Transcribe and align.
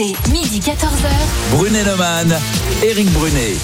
RMC, 0.00 0.14
midi 0.32 0.60
14h. 0.60 1.10
Brunet-Neumann, 1.52 2.34
Éric 2.82 3.10
Brunet. 3.12 3.54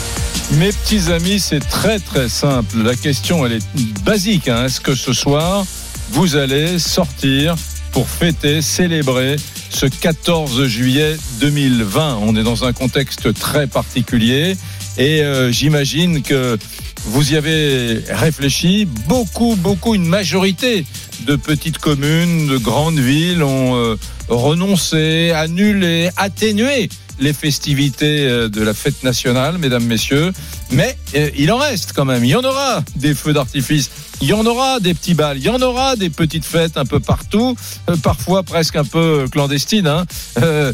Mes 0.52 0.68
petits 0.70 1.10
amis, 1.10 1.40
c'est 1.40 1.66
très 1.66 1.98
très 1.98 2.28
simple. 2.28 2.82
La 2.82 2.94
question, 2.94 3.46
elle 3.46 3.52
est 3.54 4.03
basique. 4.04 4.49
hein. 4.49 4.67
Est-ce 4.67 4.80
que 4.80 4.95
ce 4.95 5.12
soir, 5.14 5.64
vous 6.11 6.37
allez 6.37 6.79
sortir 6.79 7.54
pour 7.93 8.09
fêter, 8.09 8.61
célébrer 8.61 9.37
ce 9.71 9.87
14 9.87 10.67
juillet 10.67 11.17
2020 11.41 12.18
On 12.22 12.37
est 12.37 12.43
dans 12.43 12.64
un 12.64 12.73
contexte 12.73 13.32
très 13.32 13.66
particulier 13.66 14.57
et 14.98 15.23
euh, 15.23 15.50
j'imagine 15.50 16.23
que 16.23 16.59
vous 17.07 17.32
y 17.32 17.37
avez 17.37 18.03
réfléchi. 18.11 18.87
Beaucoup, 19.09 19.57
beaucoup, 19.57 19.95
une 19.95 20.07
majorité 20.07 20.84
de 21.27 21.36
petites 21.36 21.79
communes, 21.79 22.46
de 22.46 22.56
grandes 22.56 22.98
villes 22.98 23.42
ont 23.42 23.74
euh, 23.77 23.96
renoncé, 24.29 25.32
annulé, 25.32 26.09
atténué 26.16 26.88
les 27.18 27.32
festivités 27.32 28.27
euh, 28.28 28.48
de 28.48 28.62
la 28.62 28.74
fête 28.74 29.02
nationale, 29.02 29.59
mesdames, 29.59 29.84
messieurs. 29.84 30.32
Mais 30.70 30.96
euh, 31.15 31.30
il 31.37 31.51
en 31.51 31.59
reste 31.59 31.92
quand 31.95 32.04
même. 32.04 32.24
Il 32.24 32.30
y 32.30 32.37
en 32.37 32.45
aura 32.45 32.82
des 32.95 33.15
feux 33.15 33.32
d'artifice. 33.32 33.91
Il 34.23 34.28
y 34.28 34.32
en 34.32 34.46
aura 34.46 34.80
des 34.80 34.95
petits 34.95 35.12
balles, 35.12 35.37
il 35.37 35.45
y 35.45 35.51
en 35.51 35.60
aura 35.60 35.95
des 35.95 36.09
petites 36.09 36.46
fêtes 36.46 36.78
un 36.78 36.87
peu 36.87 37.01
partout, 37.01 37.54
euh, 37.90 37.96
parfois 37.96 38.43
presque 38.45 38.77
un 38.77 38.84
peu 38.84 39.27
clandestines. 39.30 39.87
hein. 39.87 40.06
Euh, 40.38 40.73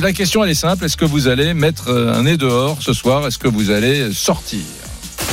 la 0.00 0.12
question 0.12 0.42
elle 0.42 0.50
est 0.50 0.54
simple 0.54 0.84
est-ce 0.84 0.96
que 0.96 1.04
vous 1.04 1.28
allez 1.28 1.54
mettre 1.54 1.88
un 1.88 2.24
nez 2.24 2.36
dehors 2.36 2.78
ce 2.80 2.92
soir? 2.92 3.26
Est-ce 3.28 3.38
que 3.38 3.46
vous 3.46 3.70
allez 3.70 4.12
sortir? 4.12 4.58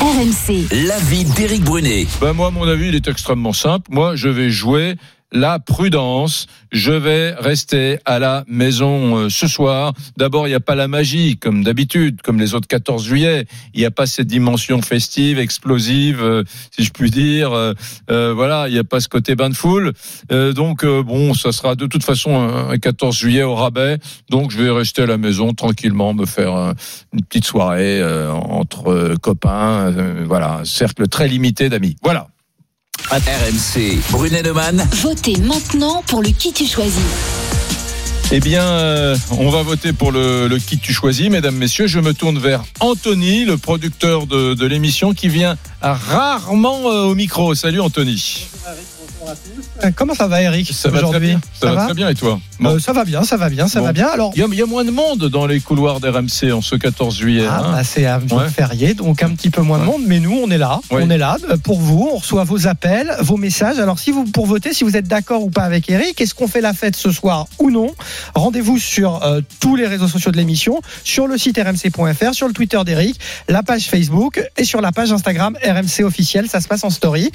RMC, 0.02 0.68
L'avis 0.88 1.24
d'Éric 1.24 1.64
Brunet. 1.64 2.06
ben 2.22 2.34
moi, 2.34 2.52
mon 2.52 2.68
avis, 2.68 2.90
il 2.90 2.96
est 2.96 3.08
extrêmement 3.08 3.54
simple. 3.54 3.88
Moi, 3.92 4.16
je 4.16 4.28
vais 4.30 4.50
jouer 4.50 4.96
la 5.32 5.60
prudence. 5.60 6.48
Je 6.72 6.92
vais 6.92 7.34
rester 7.34 8.00
à 8.06 8.20
la 8.20 8.44
maison 8.48 9.18
euh, 9.18 9.30
ce 9.30 9.48
soir. 9.48 9.94
D'abord, 10.18 10.48
il 10.48 10.52
n'y 10.52 10.56
a 10.56 10.60
pas 10.60 10.76
la 10.76 10.88
magie, 10.88 11.38
comme 11.38 11.64
d'habitude, 11.64 12.22
comme 12.22 12.40
les 12.40 12.54
autres 12.54 12.68
14 12.68 13.06
juillet. 13.06 13.46
Il 13.74 13.80
n'y 13.80 13.86
a 13.86 13.92
pas 13.92 14.08
cette 14.08 14.28
dimension 14.28 14.82
festive, 14.82 15.40
explosive, 15.40 16.22
euh, 16.22 16.44
si 16.72 16.84
je 16.84 16.92
puis 16.92 17.12
dire. 17.12 17.54
Euh, 17.54 17.74
euh, 18.10 18.34
voilà, 18.34 18.68
il 18.68 18.74
n'y 18.74 18.80
a 18.80 18.84
pas 18.84 19.00
ce 19.00 19.08
côté 19.08 19.36
bain 19.36 19.50
de 19.50 19.56
foule. 19.56 19.94
Euh, 20.32 20.54
donc, 20.54 20.84
euh, 20.84 21.04
bon, 21.04 21.34
ça 21.34 21.52
sera 21.52 21.76
de 21.76 21.86
toute 21.86 22.04
façon 22.04 22.36
un, 22.38 22.70
un 22.70 22.78
14 22.78 23.16
juillet 23.16 23.44
au 23.44 23.56
rabais. 23.56 23.98
Donc, 24.30 24.52
je 24.52 24.62
vais 24.62 24.70
rester 24.70 25.04
à 25.04 25.06
la 25.06 25.18
maison 25.18 25.54
tranquillement, 25.54 26.14
me 26.14 26.26
faire 26.26 26.74
une 27.14 27.24
petite 27.24 27.46
soirée 27.46 28.04
entre 28.32 29.16
copains. 29.22 29.92
voilà, 30.26 30.62
cercle 30.64 31.08
très 31.08 31.28
limité 31.28 31.70
d'amis. 31.70 31.96
Voilà. 32.04 32.28
RMC, 33.12 34.00
Brunet-Neumann. 34.12 34.88
votez 35.02 35.38
maintenant 35.38 36.04
pour 36.08 36.22
le 36.24 36.30
qui 36.30 36.52
tu 36.52 36.66
choisis. 36.66 37.00
Eh 38.32 38.40
bien, 38.40 38.64
euh, 38.64 39.16
on 39.38 39.52
va 39.52 39.62
voter 39.62 39.94
pour 39.94 40.12
le, 40.12 40.48
le 40.48 40.58
qui 40.58 40.80
tu 40.80 40.92
choisis, 40.92 41.30
mesdames, 41.30 41.56
messieurs. 41.56 41.86
Je 41.86 42.00
me 42.00 42.14
tourne 42.14 42.40
vers 42.40 42.64
Anthony, 42.80 43.46
le 43.46 43.58
producteur 43.58 44.26
de, 44.26 44.56
de 44.56 44.66
l'émission, 44.66 45.14
qui 45.14 45.30
vient 45.30 45.56
rarement 45.82 46.90
euh, 46.90 47.04
au 47.04 47.16
micro. 47.16 47.54
Salut 47.54 47.80
Anthony. 47.80 48.48
Comment 49.96 50.14
ça 50.14 50.28
va, 50.28 50.42
Eric 50.42 50.72
Ça 50.74 50.90
va 50.90 51.02
très 51.02 51.20
bien. 51.20 51.40
Ça, 51.60 51.72
va, 51.74 51.86
très 51.86 51.94
bien 51.94 52.10
et 52.10 52.16
toi 52.16 52.40
Bon. 52.60 52.76
Euh, 52.76 52.80
Ça 52.80 52.94
va 52.94 53.04
bien, 53.06 53.24
ça 53.24 53.38
va 53.38 53.50
bien, 53.50 53.68
ça 53.68 53.80
Bon. 53.80 53.86
va 53.88 53.94
bien. 53.94 54.08
Alors, 54.08 54.32
Il 54.36 54.40
y, 54.40 54.44
a, 54.44 54.48
il 54.50 54.56
y 54.58 54.62
a 54.62 54.66
moins 54.66 54.86
de 54.86 54.92
monde 54.92 55.26
dans 55.30 55.46
les 55.46 55.60
couloirs 55.60 56.00
d'RMC 56.00 56.52
en 56.54 56.62
ce 56.62 56.76
14 56.76 57.16
juillet. 57.18 57.46
ah, 57.50 57.62
hein. 57.66 57.72
bah, 57.74 57.84
c'est 57.84 58.06
un 58.06 58.20
jour 58.26 58.38
Ouais. 58.40 58.50
férié, 58.50 58.94
donc 58.94 59.24
un 59.24 59.30
petit 59.36 59.50
peu 59.50 59.62
moins 59.62 59.80
de 59.80 59.84
monde, 59.84 60.02
mais 60.08 60.20
nous, 60.20 60.38
on 60.44 60.50
est 60.52 60.58
là. 60.58 60.80
Ouais. 60.92 61.02
On 61.04 61.10
est 61.10 61.18
là 61.18 61.38
euh, 61.50 61.58
pour 61.58 61.80
vous. 61.80 62.10
On 62.14 62.18
reçoit 62.18 62.44
vos 62.44 62.68
appels, 62.68 63.14
vos 63.22 63.38
messages. 63.38 63.80
Alors, 63.80 64.00
si 64.00 64.12
vous 64.12 64.24
pour 64.26 64.46
voter, 64.46 64.74
si 64.74 64.84
vous 64.84 64.96
êtes 64.98 65.08
d'accord 65.08 65.44
ou 65.44 65.50
pas 65.50 65.64
avec 65.64 65.90
Eric, 65.90 66.20
est-ce 66.22 66.34
qu'on 66.34 66.48
fait 66.48 66.62
la 66.62 66.74
fête 66.74 66.96
ce 66.96 67.12
soir 67.12 67.48
ou 67.60 67.72
non? 67.72 67.94
Rendez-vous 68.36 68.78
sur 68.80 69.24
euh, 69.24 69.42
tous 69.60 69.76
les 69.76 69.88
réseaux 69.88 70.08
sociaux 70.08 70.32
de 70.32 70.38
l'émission, 70.38 70.82
sur 71.04 71.28
le 71.28 71.38
site 71.38 71.58
rmc.fr, 71.58 72.34
sur 72.34 72.48
le 72.48 72.54
Twitter 72.54 72.80
d'Eric, 72.86 73.20
la 73.50 73.64
page 73.64 73.88
Facebook 73.90 74.42
et 74.58 74.64
sur 74.66 74.82
la 74.82 74.92
page 74.92 75.12
Instagram 75.12 75.58
RMC 75.64 76.04
officiel. 76.06 76.48
Ça 76.50 76.62
se 76.62 76.68
passe 76.68 76.84
en 76.84 76.90
story. 76.90 77.32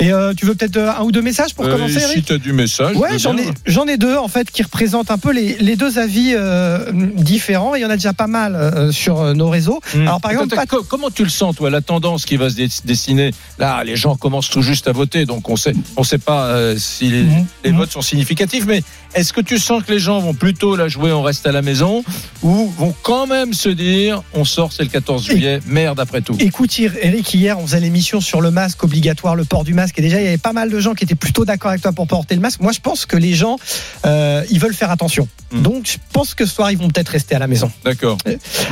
Et 0.00 0.12
euh, 0.12 0.32
tu 0.34 0.46
veux 0.46 0.54
peut-être 0.54 0.76
euh, 0.76 0.92
un 0.92 1.02
ou 1.02 1.12
deux 1.12 1.22
messages 1.22 1.54
pour 1.54 1.64
Euh, 1.64 1.72
commencer, 1.72 2.00
Eric 2.00 2.16
si 2.16 2.22
tu 2.22 2.32
as 2.32 2.38
du 2.38 2.52
message. 2.52 2.96
Ouais, 2.96 3.18
j'en 3.18 3.36
ai, 3.36 3.42
bien. 3.42 3.52
j'en 3.66 3.86
ai 3.86 3.96
deux 3.96 4.16
en 4.16 4.28
fait 4.28 4.50
qui 4.50 4.62
représentent 4.62 5.10
un 5.10 5.18
peu 5.18 5.32
les, 5.32 5.56
les 5.58 5.76
deux 5.76 5.98
avis 5.98 6.32
euh, 6.34 6.90
différents. 7.14 7.74
Et 7.74 7.78
il 7.80 7.82
y 7.82 7.84
en 7.86 7.90
a 7.90 7.96
déjà 7.96 8.12
pas 8.12 8.26
mal 8.26 8.92
sur 8.92 9.34
nos 9.34 9.48
réseaux. 9.50 9.80
Hmm. 9.94 10.02
Alors 10.02 10.20
par 10.20 10.30
exemple, 10.32 10.56
comment 10.88 11.10
tu 11.10 11.22
le 11.24 11.30
sens, 11.30 11.56
toi, 11.56 11.70
la 11.70 11.80
tendance 11.80 12.24
qui 12.24 12.36
va 12.36 12.50
se 12.50 12.56
dessiner? 12.84 13.32
Là, 13.58 13.84
les 13.84 13.96
gens 13.96 14.16
commencent 14.16 14.50
tout 14.50 14.62
juste 14.62 14.88
à 14.88 14.92
voter, 14.92 15.24
donc 15.26 15.48
on 15.48 15.56
sait, 15.56 15.74
on 15.96 16.04
sait 16.04 16.18
pas 16.18 16.76
si 16.76 17.08
les, 17.08 17.24
les 17.64 17.70
Mhm. 17.72 17.78
votes 17.78 17.92
sont 17.92 18.02
significatifs. 18.02 18.64
Mais 18.66 18.82
est-ce 19.14 19.32
que 19.32 19.40
tu 19.40 19.58
sens 19.58 19.82
que 19.82 19.92
les 19.92 19.98
gens 19.98 20.20
vont 20.20 20.34
plutôt 20.34 20.76
la 20.76 20.88
jouer, 20.88 21.12
on 21.12 21.22
reste 21.22 21.46
à 21.46 21.52
la 21.52 21.62
maison, 21.62 22.04
ou 22.42 22.68
vont 22.78 22.94
quand 23.02 23.26
même 23.26 23.52
se 23.52 23.68
dire, 23.68 24.22
on 24.34 24.44
sort, 24.44 24.72
c'est 24.72 24.82
le 24.82 24.88
14 24.88 25.24
juillet, 25.24 25.60
merde 25.66 26.00
après 26.00 26.22
tout? 26.22 26.36
Écoute, 26.38 26.78
Eric, 26.78 27.34
hier, 27.34 27.58
on 27.58 27.66
faisait 27.66 27.80
l'émission 27.80 28.20
sur 28.20 28.40
le 28.40 28.50
masque 28.50 28.82
obligatoire, 28.84 29.36
le 29.36 29.44
port 29.44 29.64
du 29.64 29.74
masque. 29.74 29.98
Et 29.98 30.02
déjà, 30.02 30.20
il 30.20 30.24
y 30.24 30.28
avait 30.28 30.38
pas 30.38 30.52
mal 30.52 30.70
de 30.70 30.80
gens 30.80 30.94
qui 30.94 31.04
étaient 31.04 31.14
plutôt 31.14 31.44
d'accord 31.44 31.70
avec 31.70 31.82
toi 31.82 31.92
pour 31.92 32.06
porter 32.06 32.34
le 32.34 32.40
masque. 32.40 32.60
Moi, 32.60 32.72
je 32.72 32.80
pense 32.80 33.06
que 33.06 33.16
les 33.16 33.34
gens, 33.34 33.58
euh, 34.06 34.44
ils 34.50 34.58
veulent 34.58 34.74
faire 34.74 34.90
attention. 34.90 35.28
Mm. 35.52 35.62
Donc, 35.62 35.86
je 35.86 35.98
pense 36.12 36.34
que 36.34 36.46
ce 36.46 36.54
soir, 36.54 36.70
ils 36.70 36.78
vont 36.78 36.88
peut-être 36.88 37.10
rester 37.10 37.34
à 37.34 37.38
la 37.38 37.46
maison. 37.46 37.70
D'accord. 37.84 38.18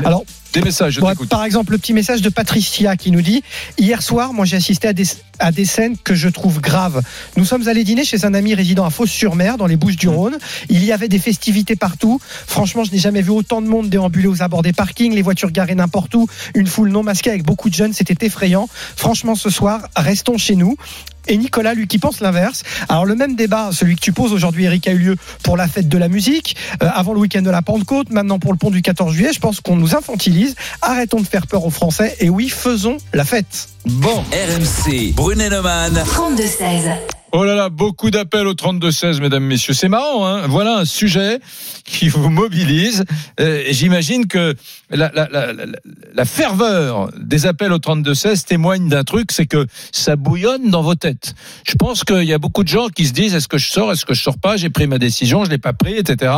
Alors, 0.04 0.24
Des 0.52 0.62
messages, 0.62 0.94
je 0.94 1.00
Bon, 1.00 1.14
par 1.28 1.44
exemple, 1.44 1.72
le 1.72 1.78
petit 1.78 1.92
message 1.92 2.22
de 2.22 2.28
Patricia 2.28 2.96
qui 2.96 3.10
nous 3.10 3.22
dit 3.22 3.42
Hier 3.78 4.02
soir, 4.02 4.32
moi 4.32 4.44
j'ai 4.44 4.56
assisté 4.56 4.88
à 4.88 4.92
des, 4.92 5.04
à 5.38 5.52
des 5.52 5.64
scènes 5.64 5.96
que 5.96 6.14
je 6.14 6.28
trouve 6.28 6.60
graves. 6.60 7.02
Nous 7.36 7.44
sommes 7.44 7.68
allés 7.68 7.84
dîner 7.84 8.04
chez 8.04 8.24
un 8.24 8.34
ami 8.34 8.54
résident 8.54 8.84
à 8.84 8.90
Fos-sur-Mer, 8.90 9.58
dans 9.58 9.66
les 9.66 9.76
Bouches-du-Rhône. 9.76 10.38
Il 10.68 10.84
y 10.84 10.92
avait 10.92 11.08
des 11.08 11.20
festivités 11.20 11.76
partout. 11.76 12.20
Franchement, 12.46 12.82
je 12.82 12.90
n'ai 12.90 12.98
jamais 12.98 13.22
vu 13.22 13.30
autant 13.30 13.62
de 13.62 13.68
monde 13.68 13.88
déambuler 13.88 14.26
aux 14.26 14.42
abords 14.42 14.62
des 14.62 14.72
parkings, 14.72 15.14
les 15.14 15.22
voitures 15.22 15.52
garées 15.52 15.76
n'importe 15.76 16.14
où, 16.14 16.26
une 16.54 16.66
foule 16.66 16.90
non 16.90 17.04
masquée 17.04 17.30
avec 17.30 17.44
beaucoup 17.44 17.70
de 17.70 17.74
jeunes. 17.74 17.92
C'était 17.92 18.26
effrayant. 18.26 18.68
Franchement, 18.96 19.36
ce 19.36 19.50
soir, 19.50 19.82
restons 19.96 20.36
chez 20.36 20.56
nous. 20.56 20.76
Et 21.26 21.36
Nicolas, 21.36 21.74
lui, 21.74 21.86
qui 21.86 21.98
pense 21.98 22.20
l'inverse. 22.20 22.62
Alors, 22.88 23.04
le 23.04 23.14
même 23.14 23.36
débat, 23.36 23.70
celui 23.72 23.96
que 23.96 24.00
tu 24.00 24.12
poses 24.12 24.32
aujourd'hui, 24.32 24.64
Eric, 24.64 24.88
a 24.88 24.92
eu 24.92 24.98
lieu 24.98 25.16
pour 25.42 25.56
la 25.56 25.68
fête 25.68 25.88
de 25.88 25.98
la 25.98 26.08
musique, 26.08 26.56
euh, 26.82 26.88
avant 26.92 27.12
le 27.12 27.20
week-end 27.20 27.42
de 27.42 27.50
la 27.50 27.62
Pentecôte, 27.62 28.10
maintenant 28.10 28.38
pour 28.38 28.52
le 28.52 28.58
pont 28.58 28.70
du 28.70 28.82
14 28.82 29.14
juillet. 29.14 29.32
Je 29.32 29.40
pense 29.40 29.60
qu'on 29.60 29.76
nous 29.76 29.94
infantilise. 29.94 30.54
Arrêtons 30.82 31.20
de 31.20 31.26
faire 31.26 31.46
peur 31.46 31.64
aux 31.64 31.70
Français. 31.70 32.16
Et 32.20 32.30
oui, 32.30 32.48
faisons 32.48 32.96
la 33.12 33.24
fête. 33.24 33.68
Bon. 33.86 34.24
RMC, 34.32 35.12
Brunet-Neumann. 35.14 35.94
32-16. 36.04 37.19
Oh 37.32 37.44
là 37.44 37.54
là, 37.54 37.68
beaucoup 37.68 38.10
d'appels 38.10 38.48
au 38.48 38.54
32-16, 38.54 39.20
mesdames, 39.20 39.44
messieurs. 39.44 39.72
C'est 39.72 39.88
marrant, 39.88 40.26
hein 40.26 40.48
Voilà 40.48 40.78
un 40.78 40.84
sujet 40.84 41.38
qui 41.84 42.08
vous 42.08 42.28
mobilise. 42.28 43.04
Euh, 43.38 43.62
J'imagine 43.70 44.26
que 44.26 44.56
la, 44.90 45.12
la, 45.14 45.28
la, 45.30 45.52
la, 45.52 45.64
la 46.12 46.24
ferveur 46.24 47.08
des 47.20 47.46
appels 47.46 47.72
au 47.72 47.78
32-16 47.78 48.46
témoigne 48.46 48.88
d'un 48.88 49.04
truc, 49.04 49.30
c'est 49.30 49.46
que 49.46 49.66
ça 49.92 50.16
bouillonne 50.16 50.70
dans 50.70 50.82
vos 50.82 50.96
têtes. 50.96 51.34
Je 51.64 51.74
pense 51.76 52.02
qu'il 52.02 52.24
y 52.24 52.32
a 52.32 52.38
beaucoup 52.38 52.64
de 52.64 52.68
gens 52.68 52.88
qui 52.88 53.06
se 53.06 53.12
disent, 53.12 53.34
est-ce 53.36 53.46
que 53.48 53.58
je 53.58 53.70
sors, 53.70 53.92
est-ce 53.92 54.04
que 54.04 54.14
je 54.14 54.22
sors 54.22 54.38
pas? 54.38 54.56
J'ai 54.56 54.70
pris 54.70 54.88
ma 54.88 54.98
décision, 54.98 55.44
je 55.44 55.50
l'ai 55.50 55.58
pas 55.58 55.72
pris, 55.72 55.94
etc. 55.94 56.32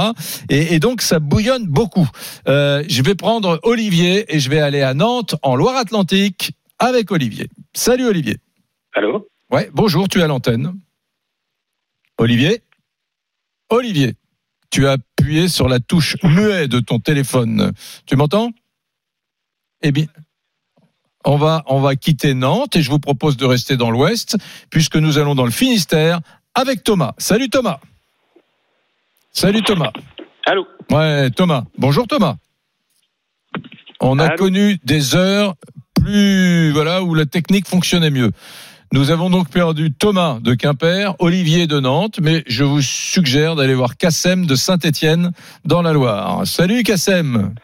Et, 0.51 0.75
et 0.75 0.79
donc, 0.79 1.01
ça 1.01 1.21
bouillonne 1.21 1.67
beaucoup. 1.67 2.09
Euh, 2.49 2.85
je 2.87 3.03
vais 3.03 3.15
prendre 3.15 3.59
Olivier 3.63 4.27
et 4.35 4.41
je 4.41 4.51
vais 4.51 4.61
aller 4.61 4.83
à 4.83 4.93
Nantes, 4.93 5.37
en 5.43 5.57
Loire-Atlantique, 5.57 6.53
avec 6.79 7.11
Olivier. 7.11 7.49
Salut 7.73 8.07
Olivier. 8.07 8.37
Allô? 8.95 9.27
Ouais, 9.53 9.71
bonjour, 9.75 10.09
tu 10.09 10.19
es 10.19 10.23
à 10.23 10.27
l'antenne. 10.27 10.75
Olivier? 12.17 12.63
Olivier, 13.69 14.15
tu 14.71 14.87
as 14.87 14.93
appuyé 14.93 15.49
sur 15.49 15.69
la 15.69 15.79
touche 15.79 16.17
muet 16.23 16.69
de 16.69 16.81
ton 16.81 16.99
téléphone. 16.99 17.73
Tu 18.07 18.17
m'entends? 18.17 18.51
Eh 19.83 19.93
bien, 19.93 20.07
on 21.25 21.37
va, 21.37 21.65
on 21.67 21.81
va 21.81 21.97
quitter 21.97 22.33
Nantes 22.33 22.77
et 22.77 22.83
je 22.83 22.91
vous 22.91 22.99
propose 22.99 23.37
de 23.37 23.45
rester 23.45 23.77
dans 23.77 23.91
l'Ouest 23.91 24.37
puisque 24.71 24.97
nous 24.97 25.19
allons 25.19 25.35
dans 25.35 25.45
le 25.45 25.51
Finistère 25.51 26.21
avec 26.55 26.83
Thomas. 26.83 27.13
Salut 27.19 27.51
Thomas. 27.51 27.79
Salut 29.33 29.63
Thomas. 29.63 29.93
Allô? 30.47 30.67
Ouais, 30.91 31.31
Thomas. 31.31 31.65
Bonjour 31.77 32.07
Thomas. 32.07 32.37
On 34.01 34.19
a 34.19 34.29
Allô? 34.29 34.37
connu 34.37 34.79
des 34.85 35.15
heures 35.15 35.57
plus, 35.95 36.71
voilà, 36.73 37.03
où 37.03 37.15
la 37.15 37.27
technique 37.27 37.69
fonctionnait 37.69 38.11
mieux. 38.11 38.31
Nous 38.93 39.11
avons 39.11 39.31
donc 39.31 39.49
perdu 39.49 39.91
Thomas 39.93 40.39
de 40.41 40.55
Quimper, 40.55 41.15
Olivier 41.19 41.67
de 41.67 41.81
Nantes, 41.81 42.19
mais 42.21 42.43
je 42.47 42.63
vous 42.63 42.83
suggère 42.83 43.57
d'aller 43.57 43.75
voir 43.75 43.97
Cassem 43.97 44.45
de 44.47 44.55
Saint-Étienne 44.55 45.33
dans 45.65 45.81
la 45.81 45.93
Loire. 45.95 46.47
Salut 46.47 46.83
Cassem. 46.83 47.55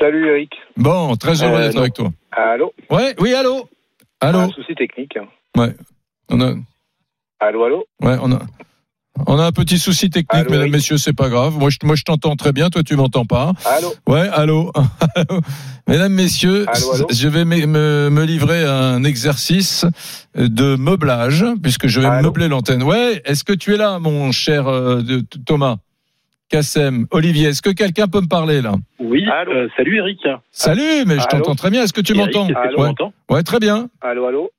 Salut 0.00 0.26
Eric. 0.28 0.52
Bon, 0.76 1.14
très 1.16 1.42
heureux 1.42 1.56
Euh, 1.58 1.66
d'être 1.66 1.74
non. 1.74 1.80
avec 1.82 1.92
toi. 1.94 2.10
Allô 2.32 2.72
Ouais, 2.90 3.14
oui, 3.20 3.34
allô. 3.34 3.68
Allô. 4.20 4.38
Un 4.38 4.48
souci 4.50 4.74
technique. 4.74 5.18
On 5.56 6.40
a, 6.40 6.54
Allô, 7.40 7.64
allô 7.64 7.84
ouais, 8.00 8.16
on 8.22 8.32
a, 8.32 8.38
on 9.26 9.38
a 9.38 9.44
un 9.46 9.52
petit 9.52 9.78
souci 9.78 10.10
technique, 10.10 10.42
Allô, 10.42 10.50
mesdames, 10.50 10.64
oui. 10.66 10.70
messieurs, 10.72 10.98
c'est 10.98 11.12
pas 11.12 11.28
grave. 11.28 11.56
Moi, 11.58 11.70
je, 11.70 11.78
moi, 11.84 11.94
je 11.96 12.02
t'entends 12.02 12.36
très 12.36 12.52
bien, 12.52 12.68
toi, 12.70 12.82
tu 12.82 12.96
m'entends 12.96 13.24
pas. 13.24 13.52
Allô 13.64 13.94
Ouais, 14.08 14.28
allô. 14.32 14.72
Mesdames, 15.86 16.12
messieurs, 16.14 16.64
Allô, 16.66 16.92
allô 16.94 17.06
je 17.10 17.28
vais 17.28 17.44
me, 17.44 17.66
me- 17.66 18.08
me 18.10 18.24
livrer 18.24 18.64
à 18.64 18.74
un 18.74 19.04
exercice 19.04 19.84
de 20.34 20.76
meublage, 20.76 21.44
puisque 21.62 21.88
je 21.88 22.00
vais 22.00 22.06
Allô 22.06 22.22
meubler 22.28 22.48
l'antenne. 22.48 22.82
Ouais, 22.82 23.20
est-ce 23.26 23.44
que 23.44 23.52
tu 23.52 23.74
es 23.74 23.76
là, 23.76 23.98
mon 23.98 24.32
cher 24.32 24.66
euh, 24.66 25.02
de- 25.02 25.22
Thomas? 25.44 25.76
Kassem, 26.50 27.06
Olivier. 27.10 27.48
Est-ce 27.48 27.62
que 27.62 27.70
quelqu'un 27.70 28.06
peut 28.06 28.20
me 28.20 28.28
parler 28.28 28.62
là? 28.62 28.74
Oui, 28.98 29.24
Allô 29.30 29.52
euh, 29.52 29.68
salut 29.76 29.96
Eric. 29.98 30.20
Salut, 30.52 31.04
mais 31.06 31.18
je 31.18 31.26
t'entends 31.26 31.54
très 31.54 31.70
bien. 31.70 31.82
Est-ce 31.82 31.92
que 31.92 32.00
tu 32.02 32.14
m'entends? 32.14 32.46
est-ce 32.48 32.54
que 32.68 32.74
tu 32.74 32.80
ouais. 32.80 32.86
m'entends? 32.88 33.12
Ouais, 33.30 33.42
très 33.42 33.58
bien. 33.58 33.88
Allô, 34.00 34.26
allô 34.26 34.50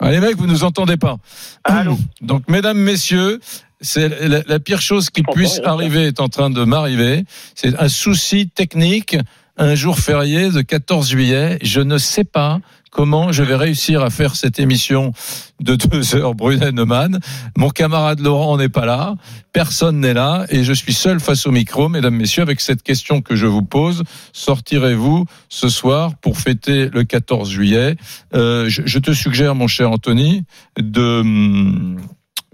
Allez, 0.00 0.20
mecs, 0.20 0.36
vous 0.36 0.46
nous 0.46 0.64
entendez 0.64 0.96
pas. 0.96 1.16
Allô 1.64 1.98
Donc, 2.20 2.48
mesdames, 2.48 2.78
messieurs, 2.78 3.40
c'est 3.80 4.08
la, 4.08 4.42
la 4.46 4.58
pire 4.58 4.80
chose 4.80 5.10
qui 5.10 5.22
puisse 5.22 5.60
arriver 5.64 6.06
est 6.06 6.20
en 6.20 6.28
train 6.28 6.50
de 6.50 6.64
m'arriver. 6.64 7.24
C'est 7.54 7.78
un 7.78 7.88
souci 7.88 8.48
technique. 8.48 9.16
Un 9.56 9.74
jour 9.74 9.98
férié 9.98 10.50
de 10.50 10.62
14 10.62 11.10
juillet. 11.10 11.58
Je 11.62 11.80
ne 11.82 11.98
sais 11.98 12.24
pas 12.24 12.60
comment 12.90 13.32
je 13.32 13.42
vais 13.42 13.56
réussir 13.56 14.02
à 14.02 14.10
faire 14.10 14.36
cette 14.36 14.58
émission 14.58 15.12
de 15.60 15.74
deux 15.74 16.14
heures 16.14 16.34
Brunet 16.34 16.72
Neumann? 16.72 17.20
Mon 17.56 17.70
camarade 17.70 18.20
Laurent 18.20 18.56
n'est 18.58 18.68
pas 18.68 18.86
là. 18.86 19.14
Personne 19.52 20.00
n'est 20.00 20.14
là. 20.14 20.46
Et 20.50 20.64
je 20.64 20.72
suis 20.72 20.92
seul 20.92 21.20
face 21.20 21.46
au 21.46 21.50
micro, 21.50 21.88
mesdames, 21.88 22.16
messieurs, 22.16 22.42
avec 22.42 22.60
cette 22.60 22.82
question 22.82 23.22
que 23.22 23.36
je 23.36 23.46
vous 23.46 23.62
pose. 23.62 24.02
Sortirez-vous 24.32 25.24
ce 25.48 25.68
soir 25.68 26.14
pour 26.16 26.38
fêter 26.38 26.88
le 26.90 27.04
14 27.04 27.50
juillet? 27.50 27.96
Euh, 28.34 28.68
je, 28.68 28.98
te 28.98 29.12
suggère, 29.12 29.54
mon 29.54 29.66
cher 29.66 29.90
Anthony, 29.90 30.44
de, 30.78 31.20
hum, 31.20 31.96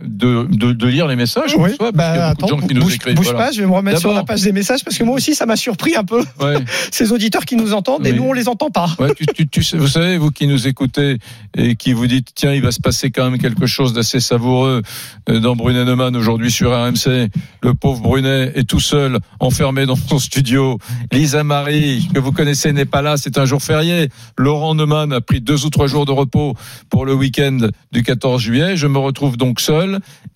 de, 0.01 0.47
de, 0.51 0.73
de 0.73 0.87
lire 0.87 1.07
les 1.07 1.17
messages. 1.17 1.55
Oui, 1.57 1.71
parce 1.79 1.93
bah, 1.93 2.11
qu'il 2.13 2.21
y 2.21 2.23
a 2.23 2.35
beaucoup 2.35 2.41
de 2.43 2.47
attends, 2.47 2.61
gens 2.61 2.67
qui 2.67 2.75
nous 2.75 2.83
bouge, 2.83 2.95
écrivent. 2.95 3.15
bouge 3.15 3.25
voilà. 3.27 3.47
pas, 3.47 3.53
je 3.53 3.61
vais 3.61 3.67
me 3.67 3.73
remettre 3.73 3.99
sur 4.01 4.13
la 4.13 4.25
page 4.25 4.43
des 4.43 4.53
messages 4.53 4.85
parce 4.85 4.99
que 4.99 5.05
moi 5.05 5.15
aussi 5.17 5.35
ça 5.35 5.47
m'a 5.47 5.57
surpris 5.57 5.97
un 5.97 6.05
peu 6.05 6.23
Ouais. 6.41 6.57
ces 6.91 7.13
auditeurs 7.13 7.45
qui 7.47 7.57
nous 7.57 7.73
entendent 7.73 8.07
et 8.07 8.13
Oui. 8.13 8.19
nous 8.19 8.25
on 8.25 8.33
les 8.35 8.49
entend 8.49 8.69
pas. 8.71 8.89
Ouais, 8.99 9.15
tu, 9.15 9.25
tu, 9.27 9.49
tu 9.49 9.63
sais- 9.63 9.79
vous 9.79 9.89
savez, 9.89 10.19
vous 10.19 10.31
qui 10.31 10.47
nous 10.47 10.67
écoutez 10.69 11.17
et 11.57 11.77
qui 11.77 11.93
vous 11.95 12.07
dites, 12.07 12.29
tiens, 12.35 12.53
il 12.53 12.61
va 12.63 12.73
se 12.73 12.81
passer 12.81 13.11
quand 13.11 13.31
même 13.31 13.41
quelque 13.41 13.67
chose 13.67 13.95
d'assez 13.95 14.21
savoureux 14.21 14.83
euh, 15.31 15.41
dans 15.41 15.57
Brunet 15.57 15.85
Neumann 15.85 16.15
aujourd'hui 16.15 16.51
sur 16.51 16.71
RMC. 16.73 17.29
Le 17.63 17.75
pauvre 17.75 18.03
Brunet 18.03 18.53
est 18.55 18.69
tout 18.69 18.81
seul, 18.81 19.19
enfermé 19.41 19.87
dans 19.87 19.97
son 19.97 20.19
studio. 20.19 20.79
Lisa 21.11 21.43
Marie, 21.43 22.07
que 22.13 22.19
vous 22.21 22.33
connaissez, 22.33 22.73
n'est 22.73 22.85
pas 22.85 23.01
là. 23.03 23.17
C'est 23.17 23.39
un 23.39 23.47
jour 23.47 23.63
férié. 23.63 24.11
Laurent 24.37 24.75
Neumann 24.75 25.13
a 25.15 25.21
pris 25.23 25.41
deux 25.41 25.65
ou 25.65 25.71
trois 25.71 25.87
jours 25.87 26.05
de 26.05 26.13
repos 26.13 26.55
pour 26.91 27.07
le 27.07 27.15
week-end 27.15 27.57
du 27.93 28.03
14 28.03 28.43
juillet. 28.43 28.77
Je 28.77 28.87
me 28.87 28.99
retrouve 28.99 29.37
donc 29.39 29.61
seul. 29.61 29.86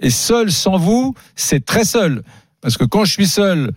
Et 0.01 0.11
seul 0.11 0.51
sans 0.51 0.79
vous, 0.79 1.15
c'est 1.37 1.65
très 1.65 1.85
seul. 1.85 2.23
Parce 2.61 2.77
que 2.77 2.85
quand 2.85 3.05
je 3.05 3.13
suis 3.13 3.27
seul, 3.27 3.73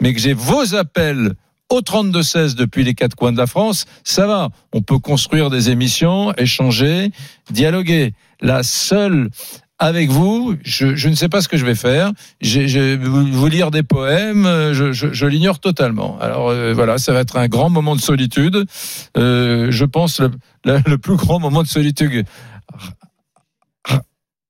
mais 0.00 0.12
que 0.14 0.20
j'ai 0.20 0.32
vos 0.34 0.74
appels 0.74 1.34
au 1.70 1.80
32-16 1.80 2.54
depuis 2.54 2.82
les 2.84 2.94
quatre 2.94 3.14
coins 3.14 3.32
de 3.32 3.36
la 3.38 3.46
France, 3.46 3.84
ça 4.04 4.26
va. 4.26 4.48
On 4.72 4.80
peut 4.80 4.98
construire 4.98 5.50
des 5.50 5.70
émissions, 5.70 6.32
échanger, 6.36 7.10
dialoguer. 7.50 8.14
La 8.40 8.62
seule 8.62 9.28
avec 9.80 10.08
vous, 10.10 10.56
je, 10.64 10.96
je 10.96 11.08
ne 11.08 11.14
sais 11.14 11.28
pas 11.28 11.40
ce 11.40 11.48
que 11.48 11.56
je 11.56 11.64
vais 11.66 11.74
faire. 11.74 12.10
J'ai- 12.40 12.66
Je, 12.68 12.96
vous 12.96 13.46
lire 13.48 13.70
des 13.70 13.82
poèmes, 13.84 14.44
je, 14.72 14.92
je, 14.92 15.12
je 15.12 15.26
l'ignore 15.26 15.60
totalement. 15.60 16.18
Alors 16.20 16.48
euh, 16.48 16.72
voilà, 16.74 16.98
ça 16.98 17.12
va 17.12 17.20
être 17.20 17.36
un 17.36 17.48
grand 17.48 17.70
moment 17.70 17.94
de 17.94 18.00
solitude. 18.00 18.64
Euh, 19.16 19.70
je 19.70 19.84
pense 19.84 20.20
le 20.64 20.96
plus 20.98 21.16
grand 21.16 21.38
moment 21.38 21.62
de 21.62 21.68
solitude 21.68 22.24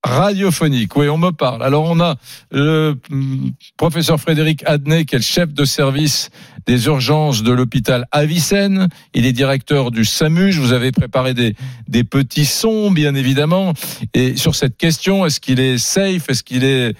radiophonique. 0.04 0.96
Oui, 0.96 1.08
on 1.08 1.18
me 1.18 1.30
parle. 1.30 1.62
Alors 1.62 1.84
on 1.90 2.00
a 2.00 2.16
le 2.50 2.96
mm, 3.10 3.50
professeur 3.76 4.20
Frédéric 4.20 4.62
Adnet, 4.66 5.04
qui 5.04 5.16
est 5.16 5.18
le 5.18 5.24
chef 5.24 5.52
de 5.52 5.64
service 5.64 6.30
des 6.66 6.86
urgences 6.86 7.42
de 7.42 7.52
l'hôpital 7.52 8.06
Avicenne. 8.12 8.88
Il 9.14 9.26
est 9.26 9.32
directeur 9.32 9.90
du 9.90 10.04
SAMU. 10.04 10.52
Je 10.52 10.60
vous 10.60 10.72
avais 10.72 10.92
préparé 10.92 11.34
des, 11.34 11.54
des 11.88 12.04
petits 12.04 12.44
sons, 12.44 12.90
bien 12.90 13.14
évidemment. 13.14 13.72
Et 14.14 14.36
sur 14.36 14.54
cette 14.54 14.76
question, 14.76 15.26
est-ce 15.26 15.40
qu'il 15.40 15.60
est 15.60 15.78
safe? 15.78 16.28
Est-ce 16.28 16.42
qu'il 16.42 16.64
est 16.64 16.94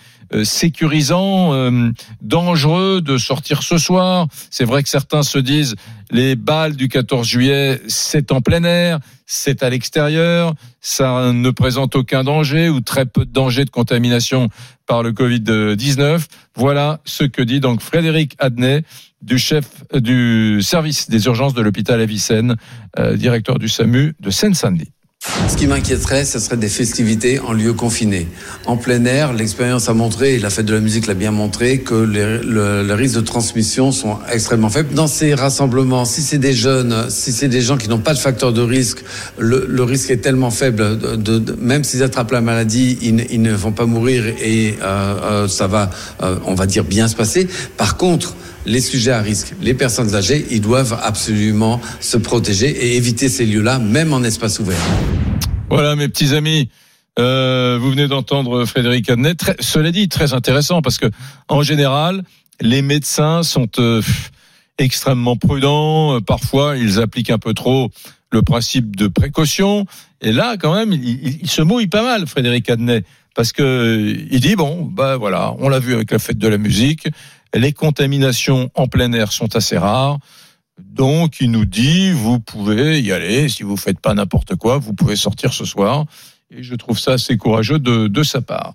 sécurisant, 0.45 1.53
euh, 1.55 1.91
dangereux 2.21 3.01
de 3.01 3.19
sortir 3.19 3.63
ce 3.63 3.79
soir 3.79 4.27
C'est 4.51 4.65
vrai 4.65 4.83
que 4.83 4.89
certains 4.89 5.23
se 5.23 5.39
disent 5.39 5.75
les 6.11 6.37
balles 6.37 6.77
du 6.77 6.89
14 6.89 7.27
juillet, 7.27 7.81
c'est 7.87 8.33
en 8.33 8.41
plein 8.41 8.65
air, 8.65 8.99
c'est 9.27 9.63
à 9.63 9.71
l'extérieur, 9.71 10.55
ça 10.81 11.33
ne 11.33 11.51
présente 11.51 11.97
aucun 11.97 12.25
danger 12.25 12.69
ou 12.71 12.81
très 12.81 13.05
peu 13.05 13.27
de 13.27 13.31
danger 13.31 13.65
de 13.65 13.71
contamination 13.71 14.49
par 14.87 15.03
le 15.03 15.13
Covid-19. 15.13 16.25
Voilà 16.55 17.01
ce 17.05 17.25
que 17.25 17.43
dit 17.43 17.61
donc 17.61 17.83
Frédéric 17.83 18.35
Adnet, 18.39 18.85
du 19.23 19.39
chef 19.39 19.67
euh, 19.95 20.01
du 20.01 20.63
service 20.63 21.11
des 21.11 21.27
urgences 21.27 21.55
de 21.55 21.63
l'hôpital 21.63 22.01
Avicenne, 22.01 22.57
euh, 22.99 23.17
directeur 23.17 23.59
du 23.59 23.69
SAMU 23.69 24.15
de 24.21 24.31
Seine-Saint-Denis. 24.31 24.93
Ce 25.49 25.57
qui 25.57 25.67
m'inquiéterait, 25.67 26.25
ce 26.25 26.39
serait 26.39 26.57
des 26.57 26.69
festivités 26.69 27.39
en 27.41 27.53
lieu 27.53 27.73
confiné. 27.73 28.29
En 28.67 28.77
plein 28.77 29.05
air, 29.05 29.33
l'expérience 29.33 29.89
a 29.89 29.95
montré, 29.95 30.35
et 30.35 30.39
la 30.39 30.51
fête 30.51 30.67
de 30.67 30.75
la 30.75 30.81
musique 30.81 31.07
l'a 31.07 31.15
bien 31.15 31.31
montré, 31.31 31.79
que 31.81 31.95
les, 31.95 32.39
le, 32.43 32.95
risques 32.95 33.17
de 33.17 33.21
transmission 33.21 33.93
sont 33.93 34.19
extrêmement 34.33 34.69
faibles. 34.71 34.95
Dans 34.95 35.07
ces 35.07 35.35
rassemblements, 35.35 36.05
si 36.05 36.23
c'est 36.23 36.39
des 36.39 36.53
jeunes, 36.53 37.07
si 37.09 37.33
c'est 37.33 37.49
des 37.49 37.61
gens 37.61 37.77
qui 37.77 37.89
n'ont 37.89 37.99
pas 37.99 38.15
de 38.15 38.19
facteur 38.19 38.53
de 38.53 38.61
risque, 38.63 39.05
le, 39.39 39.83
risque 39.83 40.11
est 40.11 40.19
tellement 40.19 40.51
faible, 40.51 40.99
de, 40.99 41.57
même 41.61 41.85
s'ils 41.85 42.03
attrapent 42.03 42.33
la 42.33 42.41
maladie, 42.41 42.99
ils, 43.03 43.17
ne- 43.17 43.25
ils 43.31 43.43
ne 43.43 43.53
vont 43.53 43.73
pas 43.73 43.87
mourir 43.87 44.25
et 44.27 44.75
euh, 44.83 44.85
euh, 45.45 45.49
ça 45.49 45.67
va, 45.67 45.91
euh, 46.23 46.37
on 46.47 46.55
va 46.55 46.67
dire, 46.67 46.85
bien 46.85 47.09
se 47.09 47.17
passer. 47.17 47.49
Par 47.77 47.97
contre, 47.97 48.35
les 48.69 48.81
sujets 48.81 49.13
à 49.13 49.23
risque, 49.23 49.55
les 49.63 49.75
personnes 49.75 50.15
âgées, 50.15 50.47
ils 50.51 50.61
doivent 50.61 50.99
absolument 51.03 51.81
se 52.01 52.19
protéger 52.19 52.69
et 52.69 52.97
éviter 52.97 53.29
ces 53.29 53.47
lieux-là, 53.47 53.79
même 53.79 54.13
en 54.13 54.23
espace 54.23 54.61
ouvert. 54.61 54.79
Voilà, 55.71 55.97
mes 55.97 56.09
petits 56.09 56.35
amis. 56.35 56.69
Euh, 57.19 57.79
vous 57.81 57.91
venez 57.91 58.07
d'entendre 58.07 58.65
Frédéric 58.65 59.11
Adnet. 59.11 59.35
Cela 59.59 59.91
dit, 59.91 60.09
très 60.09 60.35
intéressant 60.35 60.83
parce 60.83 60.99
que 60.99 61.07
en 61.49 61.63
général, 61.63 62.23
les 62.61 62.83
médecins 62.83 63.43
sont 63.43 63.69
euh, 63.79 64.03
extrêmement 64.79 65.37
prudents. 65.37 66.17
Euh, 66.17 66.21
Parfois, 66.21 66.77
ils 66.77 67.01
appliquent 67.01 67.31
un 67.31 67.39
peu 67.39 67.55
trop 67.55 67.91
le 68.31 68.43
principe 68.43 68.95
de 68.95 69.09
précaution. 69.09 69.87
Et 70.21 70.33
là, 70.33 70.57
quand 70.59 70.75
même, 70.75 70.93
il, 70.93 71.49
se 71.49 71.63
mouille 71.63 71.87
pas 71.87 72.03
mal, 72.03 72.27
Frédéric 72.27 72.69
Adnet, 72.69 73.03
parce 73.35 73.53
que 73.53 74.15
il 74.31 74.41
dit 74.41 74.55
bon, 74.55 74.85
bah 74.85 75.17
voilà, 75.17 75.55
on 75.59 75.69
l'a 75.69 75.79
vu 75.79 75.95
avec 75.95 76.11
la 76.11 76.19
fête 76.19 76.39
de 76.39 76.49
la 76.49 76.59
musique. 76.59 77.09
Les 77.55 77.73
contaminations 77.73 78.71
en 78.75 78.87
plein 78.87 79.13
air 79.13 79.33
sont 79.33 79.57
assez 79.57 79.79
rares. 79.79 80.19
Donc, 80.79 81.41
il 81.41 81.51
nous 81.51 81.65
dit, 81.65 82.13
vous 82.13 82.39
pouvez 82.39 83.01
y 83.01 83.13
aller, 83.13 83.49
si 83.49 83.63
vous 83.63 83.77
faites 83.77 84.01
pas 84.01 84.15
n'importe 84.15 84.55
quoi, 84.57 84.79
vous 84.79 84.95
pouvez 84.95 85.17
sortir 85.17 85.53
ce 85.53 85.65
soir. 85.65 86.05
Et 86.51 86.63
je 86.63 86.75
trouve 86.75 86.99
ça 86.99 87.13
assez 87.13 87.37
courageux 87.37 87.79
de, 87.79 88.07
de 88.07 88.23
sa 88.23 88.41
part. 88.41 88.75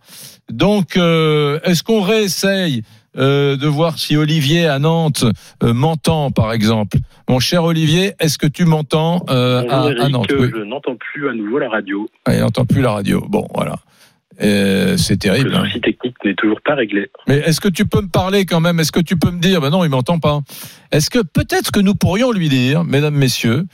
Donc, 0.52 0.98
euh, 0.98 1.60
est-ce 1.64 1.82
qu'on 1.84 2.02
réessaye 2.02 2.84
euh, 3.16 3.56
de 3.56 3.68
voir 3.68 3.98
si 3.98 4.18
Olivier 4.18 4.68
à 4.68 4.80
Nantes 4.80 5.26
euh, 5.64 5.74
m'entend, 5.74 6.30
par 6.30 6.52
exemple? 6.52 6.98
Mon 7.30 7.40
cher 7.40 7.64
Olivier, 7.64 8.14
est-ce 8.20 8.38
que 8.38 8.48
tu 8.48 8.66
m'entends 8.66 9.20
à, 9.28 9.64
Nantes? 10.10 10.28
Oui. 10.38 10.52
je 10.54 10.64
n'entends 10.64 10.98
plus 10.98 11.30
à 11.30 11.34
nouveau 11.34 11.58
la 11.58 11.70
radio. 11.70 12.08
Ah, 12.26 12.34
il 12.34 12.42
n'entend 12.42 12.66
plus 12.66 12.82
la 12.82 12.92
radio. 12.92 13.26
Bon, 13.28 13.48
voilà. 13.56 13.76
Euh, 14.42 14.98
c'est 14.98 15.18
terrible. 15.18 15.50
Le 15.50 15.56
hein. 15.58 15.66
souci 15.66 15.82
technique 15.82 16.16
n'est 16.26 16.36
toujours 16.36 16.60
pas 16.62 16.76
réglé. 16.76 17.10
Mais 17.28 17.38
est-ce 17.40 17.62
que 17.62 17.68
tu 17.68 17.86
peux 17.86 18.02
me 18.02 18.08
parler 18.08 18.46
quand 18.46 18.60
même? 18.60 18.80
Est-ce 18.80 18.92
que 18.92 19.00
tu 19.00 19.18
peux 19.18 19.32
me 19.32 19.40
dire? 19.40 19.62
Ben 19.62 19.70
non, 19.70 19.84
il 19.84 19.90
m'entend 19.90 20.20
pas. 20.20 20.42
Est-ce 20.92 21.10
que 21.10 21.20
peut-être 21.20 21.72
que 21.72 21.80
nous 21.80 21.96
pourrions 21.96 22.32
lui 22.32 22.50
dire, 22.50 22.84
mesdames, 22.84 23.16
messieurs, 23.16 23.66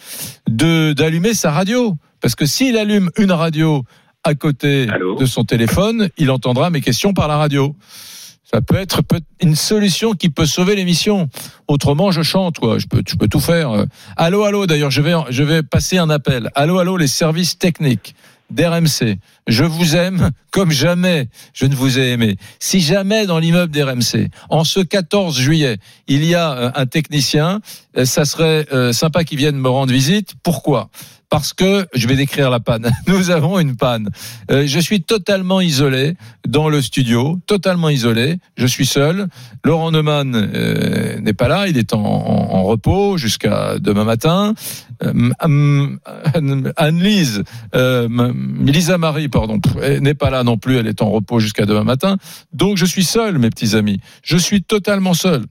de 0.49 0.93
d'allumer 0.93 1.33
sa 1.33 1.51
radio? 1.51 1.95
Parce 2.21 2.35
que 2.35 2.45
s'il 2.45 2.77
allume 2.77 3.09
une 3.17 3.31
radio 3.31 3.83
à 4.23 4.35
côté 4.35 4.87
Allô? 4.89 5.15
de 5.15 5.25
son 5.25 5.45
téléphone, 5.45 6.09
il 6.17 6.29
entendra 6.29 6.69
mes 6.69 6.81
questions 6.81 7.13
par 7.13 7.27
la 7.27 7.37
radio. 7.37 7.75
Ça 8.51 8.61
peut 8.61 8.75
être 8.75 9.01
une 9.41 9.55
solution 9.55 10.13
qui 10.13 10.29
peut 10.29 10.47
sauver 10.47 10.75
l'émission. 10.75 11.29
Autrement, 11.67 12.09
je 12.09 12.23
chante, 12.23 12.57
quoi. 12.57 12.79
Je 12.79 12.87
peux, 12.87 13.03
je 13.07 13.15
peux 13.15 13.27
tout 13.27 13.39
faire. 13.39 13.85
Allô, 14.17 14.43
allô. 14.43 14.65
D'ailleurs, 14.65 14.89
je 14.89 15.01
vais, 15.01 15.13
je 15.29 15.43
vais 15.43 15.61
passer 15.61 15.99
un 15.99 16.09
appel. 16.09 16.49
Allô, 16.55 16.79
allô, 16.79 16.97
les 16.97 17.07
services 17.07 17.59
techniques 17.59 18.15
d'RMC. 18.51 19.17
Je 19.47 19.63
vous 19.63 19.95
aime 19.95 20.31
comme 20.51 20.71
jamais 20.71 21.27
je 21.53 21.65
ne 21.65 21.75
vous 21.75 21.99
ai 21.99 22.11
aimé. 22.11 22.37
Si 22.59 22.81
jamais 22.81 23.25
dans 23.25 23.39
l'immeuble 23.39 23.71
d'RMC, 23.71 24.29
en 24.49 24.63
ce 24.63 24.79
14 24.79 25.37
juillet, 25.37 25.77
il 26.07 26.25
y 26.25 26.35
a 26.35 26.51
euh, 26.51 26.71
un 26.75 26.85
technicien, 26.85 27.61
euh, 27.97 28.05
ça 28.05 28.25
serait 28.25 28.65
euh, 28.71 28.93
sympa 28.93 29.23
qu'il 29.23 29.37
vienne 29.37 29.57
me 29.57 29.69
rendre 29.69 29.91
visite. 29.91 30.33
Pourquoi? 30.43 30.89
Parce 31.29 31.53
que 31.53 31.85
je 31.93 32.07
vais 32.07 32.15
décrire 32.15 32.49
la 32.49 32.59
panne. 32.59 32.89
Nous 33.07 33.29
avons 33.29 33.59
une 33.59 33.75
panne. 33.75 34.09
Euh, 34.51 34.63
je 34.65 34.79
suis 34.79 35.01
totalement 35.03 35.61
isolé 35.61 36.15
dans 36.47 36.69
le 36.69 36.81
studio, 36.81 37.39
totalement 37.45 37.89
isolé. 37.89 38.37
Je 38.57 38.65
suis 38.65 38.85
seul. 38.85 39.27
Laurent 39.63 39.91
Neumann 39.91 40.33
euh, 40.35 41.19
n'est 41.19 41.33
pas 41.33 41.47
là, 41.47 41.67
il 41.67 41.77
est 41.77 41.93
en, 41.93 41.99
en- 42.03 42.63
repos 42.63 43.17
jusqu'à 43.17 43.79
demain 43.79 44.03
matin. 44.03 44.53
Euh, 45.03 45.29
Anne- 45.39 45.99
Anne-Lise, 46.75 47.43
euh, 47.75 48.33
Lisa 48.59 48.97
Marie, 48.97 49.29
pardon, 49.29 49.59
n'est 50.01 50.13
pas 50.13 50.29
là 50.29 50.43
non 50.43 50.57
plus, 50.57 50.77
elle 50.77 50.87
est 50.87 51.01
en 51.01 51.09
repos 51.09 51.39
jusqu'à 51.39 51.65
demain 51.65 51.83
matin. 51.83 52.17
Donc 52.53 52.77
je 52.77 52.85
suis 52.85 53.03
seul, 53.03 53.39
mes 53.39 53.49
petits 53.49 53.75
amis. 53.75 53.99
Je 54.23 54.37
suis 54.37 54.61
totalement 54.63 55.13
seul. 55.13 55.45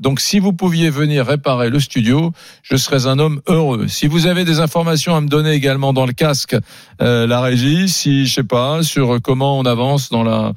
Donc 0.00 0.18
si 0.20 0.38
vous 0.40 0.52
pouviez 0.52 0.90
venir 0.90 1.26
réparer 1.26 1.68
le 1.70 1.78
studio, 1.78 2.32
je 2.62 2.76
serais 2.76 3.06
un 3.06 3.18
homme 3.18 3.40
heureux. 3.46 3.86
Si 3.86 4.06
vous 4.08 4.26
avez 4.26 4.44
des 4.44 4.58
informations 4.58 5.14
à 5.14 5.20
me 5.20 5.28
donner 5.28 5.52
également 5.52 5.92
dans 5.92 6.06
le 6.06 6.12
casque, 6.14 6.56
euh, 7.02 7.26
la 7.26 7.40
régie, 7.40 7.88
si 7.88 8.26
je 8.26 8.32
sais 8.34 8.42
pas 8.44 8.82
sur 8.82 9.20
comment 9.22 9.58
on 9.58 9.64
avance 9.64 10.08
dans 10.10 10.22
la 10.24 10.52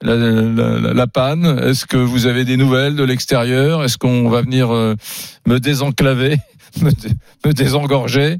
la, 0.00 0.14
la- 0.14 0.94
la- 0.94 1.06
panne 1.08 1.58
Est-ce 1.64 1.84
que 1.84 1.96
vous 1.96 2.26
avez 2.26 2.44
des 2.44 2.56
nouvelles 2.56 2.94
de 2.94 3.02
l'extérieur? 3.02 3.82
Est-ce 3.82 3.98
qu'on 3.98 4.28
va 4.28 4.42
venir 4.42 4.72
euh, 4.72 4.94
me 5.44 5.58
désenclaver, 5.58 6.36
me, 6.80 6.92
me 7.44 7.52
désengorger? 7.52 8.36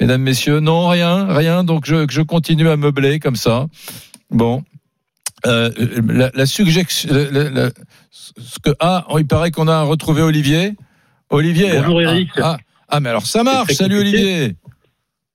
Mesdames, 0.00 0.22
messieurs, 0.22 0.60
non, 0.60 0.86
rien, 0.88 1.26
rien. 1.26 1.64
Donc 1.64 1.84
je, 1.84 2.06
je 2.08 2.22
continue 2.22 2.68
à 2.68 2.76
meubler 2.76 3.18
comme 3.18 3.34
ça. 3.34 3.66
Bon. 4.30 4.62
Euh, 5.46 5.70
la, 6.06 6.30
la 6.34 6.46
suggestion, 6.46 7.08
ce 8.10 8.58
que 8.62 8.70
ah, 8.80 9.06
il 9.18 9.26
paraît 9.26 9.50
qu'on 9.50 9.68
a 9.68 9.82
retrouvé 9.82 10.22
Olivier. 10.22 10.74
Olivier. 11.30 11.78
Bonjour, 11.78 11.98
ah, 12.00 12.02
Eric. 12.02 12.28
Ah, 12.36 12.56
ah, 12.88 13.00
mais 13.00 13.08
alors 13.08 13.26
ça 13.26 13.42
marche. 13.42 13.72
Salut 13.72 13.96
compliqué. 13.96 14.18
Olivier. 14.18 14.56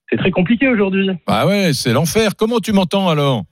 C'est 0.09 0.17
très 0.17 0.31
compliqué 0.31 0.67
aujourd'hui. 0.67 1.09
Ah 1.25 1.47
ouais, 1.47 1.71
c'est 1.74 1.93
l'enfer. 1.93 2.35
Comment 2.38 2.59
tu 2.59 2.71
m'entends 2.71 3.09
alors? 3.09 3.43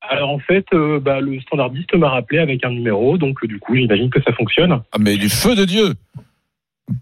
Alors 0.00 0.30
en 0.30 0.38
fait, 0.38 0.64
euh, 0.72 0.98
bah, 1.00 1.20
le 1.20 1.40
standardiste 1.40 1.94
m'a 1.94 2.08
rappelé 2.08 2.40
avec 2.40 2.64
un 2.64 2.70
numéro, 2.70 3.18
donc 3.18 3.38
euh, 3.44 3.46
du 3.46 3.58
coup, 3.58 3.76
j'imagine 3.76 4.10
que 4.10 4.22
ça 4.22 4.32
fonctionne. 4.32 4.80
Ah 4.92 4.98
mais 4.98 5.16
du 5.16 5.28
feu 5.28 5.54
de 5.54 5.64
Dieu. 5.64 5.94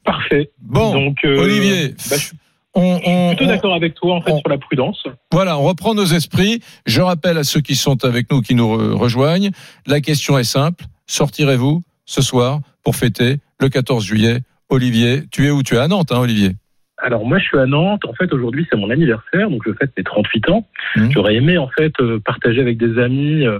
Parfait. 0.04 0.50
Bon, 0.60 0.92
donc, 0.92 1.18
Olivier, 1.24 1.94
bah, 2.10 2.16
je 2.16 2.30
on, 2.76 3.00
on- 3.04 3.28
plutôt 3.34 3.46
d'accord 3.50 3.74
avec 3.74 3.94
toi 3.94 4.14
en 4.16 4.20
fait 4.20 4.30
on- 4.32 4.38
sur 4.38 4.48
la 4.48 4.58
prudence. 4.58 5.02
voilà, 5.32 5.58
on 5.58 5.62
reprend 5.62 5.94
nos 5.94 6.04
esprits. 6.04 6.60
Je 6.86 7.00
rappelle 7.00 7.38
à 7.38 7.44
ceux 7.44 7.60
qui 7.60 7.74
sont 7.74 8.04
avec 8.04 8.30
nous, 8.30 8.40
qui 8.42 8.54
nous 8.54 8.66
re- 8.76 8.92
rejoignent, 8.92 9.50
la 9.86 10.00
question 10.00 10.38
est 10.38 10.44
simple. 10.44 10.84
Sortirez-vous 11.06 11.82
ce 12.04 12.22
soir 12.22 12.60
pour 12.84 12.94
fêter 12.96 13.38
le 13.60 13.68
14 13.68 14.04
juillet? 14.04 14.38
Olivier, 14.68 15.22
tu 15.30 15.46
es 15.46 15.50
où? 15.50 15.62
Tu 15.62 15.74
es 15.74 15.78
à 15.78 15.88
Nantes, 15.88 16.12
hein, 16.12 16.18
Olivier? 16.18 16.50
Alors 16.98 17.24
moi, 17.26 17.38
je 17.38 17.44
suis 17.44 17.58
à 17.58 17.66
Nantes. 17.66 18.04
En 18.08 18.14
fait, 18.14 18.32
aujourd'hui, 18.32 18.66
c'est 18.70 18.76
mon 18.78 18.90
anniversaire, 18.90 19.48
donc 19.50 19.62
je 19.66 19.72
fête 19.74 19.92
mes 19.96 20.02
38 20.04 20.48
ans. 20.50 20.66
Mhm. 20.96 21.12
J'aurais 21.12 21.34
aimé 21.36 21.56
en 21.58 21.68
fait 21.68 21.92
euh, 22.00 22.18
partager 22.24 22.60
avec 22.60 22.76
des 22.78 22.98
amis 23.00 23.46
euh, 23.46 23.58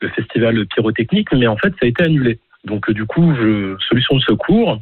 le 0.00 0.08
festival 0.10 0.66
pyrotechnique, 0.66 1.28
mais 1.32 1.46
en 1.46 1.56
fait, 1.56 1.70
ça 1.70 1.82
a 1.82 1.86
été 1.86 2.02
annulé. 2.04 2.38
Donc 2.64 2.88
euh, 2.88 2.94
du 2.94 3.04
coup, 3.04 3.34
je, 3.34 3.76
solution 3.88 4.16
de 4.16 4.22
secours, 4.22 4.78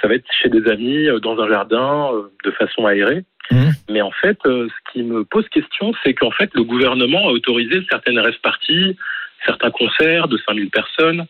ça 0.00 0.08
va 0.08 0.14
être 0.14 0.26
chez 0.42 0.48
des 0.48 0.68
amis 0.70 1.06
euh, 1.08 1.20
dans 1.20 1.38
un 1.40 1.48
jardin 1.48 2.10
euh, 2.12 2.22
de 2.44 2.50
façon 2.52 2.86
aérée. 2.86 3.24
Mhm. 3.50 3.72
Mais 3.90 4.02
en 4.02 4.10
fait, 4.10 4.38
euh, 4.46 4.68
ce 4.68 4.92
qui 4.92 5.02
me 5.02 5.24
pose 5.24 5.48
question, 5.48 5.92
c'est 6.02 6.14
qu'en 6.14 6.30
fait, 6.32 6.50
le 6.54 6.64
gouvernement 6.64 7.28
a 7.28 7.30
autorisé 7.32 7.80
certaines 7.88 8.18
rêves 8.18 8.40
parties, 8.42 8.96
certains 9.44 9.70
concerts 9.70 10.28
de 10.28 10.36
5000 10.38 10.70
personnes. 10.70 11.26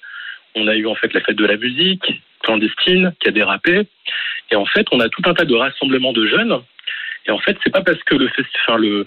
On 0.55 0.67
a 0.69 0.75
eu 0.77 0.87
en 0.87 0.95
fait 0.95 1.13
la 1.13 1.21
fête 1.21 1.37
de 1.37 1.45
la 1.45 1.57
musique 1.57 2.23
clandestine 2.43 3.13
qui 3.21 3.29
a 3.29 3.33
dérapé. 3.33 3.83
Et 4.51 4.57
en 4.57 4.65
fait, 4.65 4.87
on 4.93 5.01
a 5.01 5.09
tout 5.09 5.23
un 5.27 5.35
tas 5.35 5.45
de 5.45 5.55
rassemblements 5.55 6.13
de 6.13 6.27
jeunes. 6.27 6.59
Et 7.27 7.31
en 7.31 7.39
fait, 7.39 7.59
c'est 7.63 7.73
pas 7.73 7.83
parce 7.83 8.03
que 8.05 8.15
le, 8.15 8.29
festi- 8.29 8.47
enfin, 8.67 8.79
le 8.79 9.07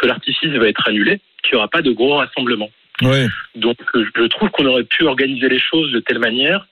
feu 0.00 0.06
d'artifice 0.06 0.50
va 0.52 0.68
être 0.68 0.88
annulé 0.88 1.20
qu'il 1.42 1.52
n'y 1.54 1.58
aura 1.58 1.68
pas 1.68 1.82
de 1.82 1.90
gros 1.90 2.16
rassemblements. 2.16 2.70
Oui. 3.02 3.26
Donc, 3.56 3.76
euh, 3.94 4.06
je 4.16 4.22
trouve 4.28 4.48
qu'on 4.50 4.64
aurait 4.66 4.84
pu 4.84 5.04
organiser 5.04 5.48
les 5.48 5.58
choses 5.60 5.92
de 5.92 6.00
telle 6.00 6.18
manière 6.20 6.66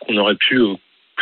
qu'on 0.00 0.16
aurait 0.16 0.36
pu 0.36 0.56
euh, 0.60 0.74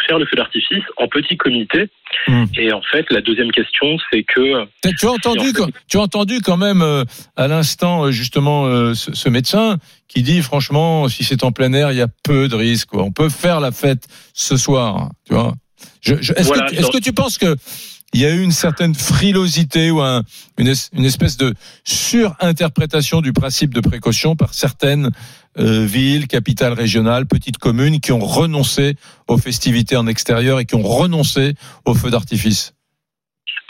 faire 0.06 0.18
le 0.18 0.26
feu 0.26 0.36
d'artifice 0.36 0.82
en 0.96 1.08
petit 1.08 1.36
comité. 1.36 1.88
Mm. 2.28 2.44
Et 2.58 2.72
en 2.72 2.82
fait, 2.82 3.06
la 3.10 3.20
deuxième 3.20 3.50
question, 3.52 3.86
c'est 4.10 4.22
que 4.22 4.64
T'as- 4.82 4.92
Tu 4.92 5.06
as 5.06 5.10
entendu, 5.10 5.50
en 5.60 5.66
fait- 5.66 5.72
tu 5.88 5.96
as 5.96 6.00
entendu 6.00 6.40
quand 6.40 6.56
même 6.56 6.82
euh, 6.82 7.04
à 7.36 7.48
l'instant 7.48 8.04
euh, 8.04 8.10
justement 8.10 8.66
euh, 8.66 8.94
ce, 8.94 9.14
ce 9.14 9.28
médecin 9.28 9.78
qui 10.08 10.22
dit 10.22 10.42
franchement 10.42 11.08
si 11.08 11.24
c'est 11.24 11.42
en 11.44 11.52
plein 11.52 11.72
air 11.72 11.92
il 11.92 11.98
y 11.98 12.02
a 12.02 12.08
peu 12.24 12.48
de 12.48 12.54
risques. 12.56 12.94
On 12.94 13.12
peut 13.12 13.28
faire 13.28 13.60
la 13.60 13.72
fête 13.72 14.06
ce 14.34 14.56
soir, 14.56 15.10
tu 15.26 15.34
vois. 15.34 15.54
Est-ce, 16.04 16.42
Voilà, 16.44 16.66
que, 16.66 16.70
tu- 16.74 16.76
est-ce 16.80 16.90
que 16.90 16.98
tu 16.98 17.12
penses 17.12 17.38
que 17.38 17.56
il 18.14 18.20
y 18.20 18.24
a 18.24 18.30
eu 18.30 18.40
une 18.42 18.52
certaine 18.52 18.94
frilosité 18.94 19.90
ou 19.90 20.00
un- 20.00 20.22
une, 20.58 20.72
une 20.92 21.04
espèce 21.04 21.36
de 21.36 21.52
surinterprétation 21.84 23.20
du 23.20 23.32
principe 23.32 23.74
de 23.74 23.80
précaution 23.80 24.36
par 24.36 24.54
certaines 24.54 25.10
villes, 25.56 26.26
capitales 26.26 26.72
régionales, 26.72 27.26
petites 27.26 27.58
communes 27.58 28.00
qui 28.00 28.12
ont 28.12 28.20
renoncé 28.20 28.94
aux 29.28 29.38
festivités 29.38 29.96
en 29.96 30.06
extérieur 30.06 30.60
et 30.60 30.64
qui 30.64 30.74
ont 30.74 30.82
renoncé 30.82 31.54
aux 31.84 31.94
feux 31.94 32.10
d'artifice 32.10 32.74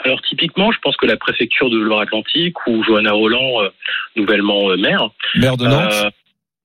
Alors 0.03 0.21
typiquement, 0.21 0.71
je 0.71 0.79
pense 0.79 0.97
que 0.97 1.05
la 1.05 1.17
préfecture 1.17 1.69
de 1.69 1.77
Loire-Atlantique 1.77 2.55
ou 2.67 2.83
Johanna 2.83 3.13
Roland, 3.13 3.61
euh, 3.61 3.69
nouvellement 4.15 4.69
euh, 4.69 4.77
maire, 4.77 5.09
Maire 5.35 5.57
de 5.57 5.67
Nantes 5.67 5.93
euh, 5.93 6.09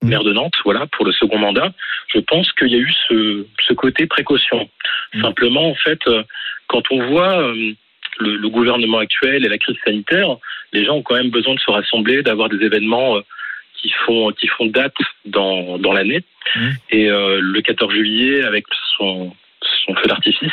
maire 0.02 0.24
de 0.24 0.32
Nantes, 0.32 0.54
voilà, 0.64 0.86
pour 0.86 1.04
le 1.04 1.12
second 1.12 1.38
mandat, 1.38 1.72
je 2.12 2.18
pense 2.20 2.50
qu'il 2.52 2.68
y 2.68 2.74
a 2.74 2.78
eu 2.78 2.92
ce, 3.08 3.46
ce 3.66 3.72
côté 3.72 4.06
précaution. 4.06 4.68
Mm. 5.14 5.22
Simplement, 5.22 5.70
en 5.70 5.74
fait, 5.74 6.00
euh, 6.06 6.22
quand 6.66 6.82
on 6.90 7.06
voit 7.08 7.40
euh, 7.40 7.72
le, 8.18 8.36
le 8.36 8.48
gouvernement 8.48 8.98
actuel 8.98 9.44
et 9.44 9.48
la 9.48 9.58
crise 9.58 9.76
sanitaire, 9.84 10.36
les 10.72 10.84
gens 10.84 10.96
ont 10.96 11.02
quand 11.02 11.14
même 11.14 11.30
besoin 11.30 11.54
de 11.54 11.60
se 11.60 11.70
rassembler, 11.70 12.22
d'avoir 12.22 12.48
des 12.48 12.64
événements 12.64 13.16
euh, 13.16 13.22
qui 13.82 13.90
font 14.06 14.30
qui 14.30 14.46
font 14.48 14.66
date 14.66 14.96
dans, 15.24 15.78
dans 15.78 15.92
l'année. 15.92 16.22
Mm. 16.56 16.70
Et 16.90 17.10
euh, 17.10 17.40
le 17.42 17.60
14 17.60 17.92
juillet, 17.92 18.44
avec 18.44 18.64
son, 18.96 19.34
son 19.84 19.94
feu 19.96 20.06
d'artifice, 20.06 20.52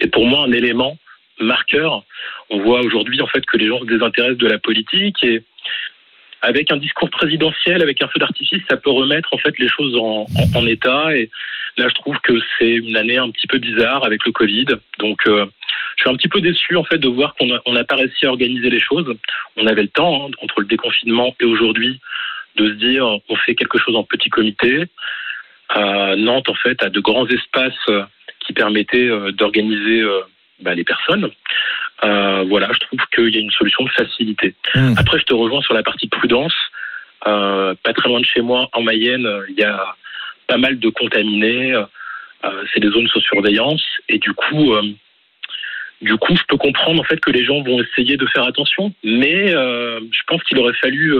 est 0.00 0.08
pour 0.08 0.26
moi 0.26 0.44
un 0.44 0.52
élément 0.52 0.98
marqueur. 1.40 2.02
On 2.50 2.58
voit 2.60 2.80
aujourd'hui 2.80 3.20
en 3.22 3.26
fait 3.26 3.44
que 3.46 3.56
les 3.56 3.68
gens 3.68 3.78
se 3.80 3.84
désintéressent 3.86 4.38
de 4.38 4.48
la 4.48 4.58
politique 4.58 5.22
et 5.22 5.42
avec 6.40 6.70
un 6.70 6.76
discours 6.76 7.10
présidentiel, 7.10 7.82
avec 7.82 8.00
un 8.02 8.08
feu 8.08 8.20
d'artifice, 8.20 8.62
ça 8.70 8.76
peut 8.76 8.90
remettre 8.90 9.32
en 9.34 9.38
fait 9.38 9.58
les 9.58 9.68
choses 9.68 9.96
en, 9.96 10.26
en- 10.36 10.58
en 10.58 10.66
état. 10.66 11.16
Et 11.16 11.30
là, 11.76 11.88
je 11.88 11.94
trouve 11.94 12.16
que 12.22 12.32
c'est 12.58 12.70
une 12.74 12.96
année 12.96 13.16
un 13.18 13.30
petit 13.30 13.48
peu 13.48 13.58
bizarre 13.58 14.04
avec 14.04 14.24
le 14.24 14.30
Covid. 14.32 14.66
Donc, 15.00 15.26
euh, 15.26 15.46
je 15.96 16.02
suis 16.02 16.10
un 16.10 16.14
petit 16.16 16.28
peu 16.28 16.40
déçu 16.40 16.76
en 16.76 16.84
fait 16.84 16.98
de 16.98 17.08
voir 17.08 17.34
qu'on 17.34 17.58
on 17.66 17.72
n'a 17.72 17.82
pas 17.82 17.96
réussi 17.96 18.24
à 18.26 18.30
organiser 18.30 18.70
les 18.70 18.78
choses. 18.78 19.12
On 19.56 19.66
avait 19.66 19.82
le 19.82 19.88
temps 19.88 20.26
hein, 20.28 20.30
entre 20.40 20.60
le 20.60 20.66
déconfinement 20.66 21.34
et 21.40 21.44
aujourd'hui 21.44 21.98
de 22.58 22.68
se 22.68 22.74
dire 22.74 23.06
on 23.28 23.36
fait 23.36 23.54
quelque 23.54 23.78
chose 23.78 23.96
en 23.96 24.04
petit 24.04 24.30
comité. 24.30 24.84
Euh, 25.76 26.16
Nantes 26.16 26.48
en 26.48 26.54
fait 26.54 26.82
a 26.82 26.88
de 26.88 27.00
grands 27.00 27.26
espaces 27.26 27.74
euh, 27.88 28.04
qui 28.40 28.52
permettaient 28.52 29.08
euh, 29.08 29.32
d'organiser 29.32 30.02
bah, 30.60 30.74
les 30.74 30.84
personnes. 30.84 31.30
Euh, 32.04 32.44
voilà, 32.48 32.68
je 32.72 32.78
trouve 32.80 33.00
qu'il 33.14 33.34
y 33.34 33.38
a 33.38 33.40
une 33.40 33.50
solution 33.50 33.84
de 33.84 33.90
facilité. 33.90 34.54
Mm. 34.74 34.94
Après, 34.96 35.18
je 35.18 35.24
te 35.24 35.34
rejoins 35.34 35.62
sur 35.62 35.74
la 35.74 35.82
partie 35.82 36.08
prudence. 36.08 36.54
Euh, 37.26 37.74
pas 37.82 37.92
très 37.92 38.08
loin 38.08 38.20
de 38.20 38.24
chez 38.24 38.40
moi, 38.40 38.68
en 38.72 38.82
Mayenne, 38.82 39.28
il 39.48 39.56
y 39.56 39.64
a 39.64 39.96
pas 40.46 40.56
mal 40.56 40.78
de 40.78 40.88
contaminés. 40.90 41.74
Euh, 41.74 42.64
c'est 42.72 42.80
des 42.80 42.90
zones 42.90 43.08
sous 43.08 43.20
surveillance 43.20 43.82
et 44.08 44.18
du 44.18 44.32
coup, 44.32 44.72
du 46.00 46.16
coup, 46.16 46.36
je 46.36 46.42
peux 46.46 46.56
comprendre 46.56 47.00
en 47.00 47.04
fait 47.04 47.18
que 47.18 47.32
les 47.32 47.44
gens 47.44 47.60
vont 47.62 47.82
essayer 47.82 48.16
de 48.16 48.26
faire 48.26 48.44
attention, 48.44 48.92
mais 49.02 49.50
je 49.50 50.22
pense 50.28 50.42
qu'il 50.44 50.58
aurait 50.58 50.74
fallu 50.74 51.16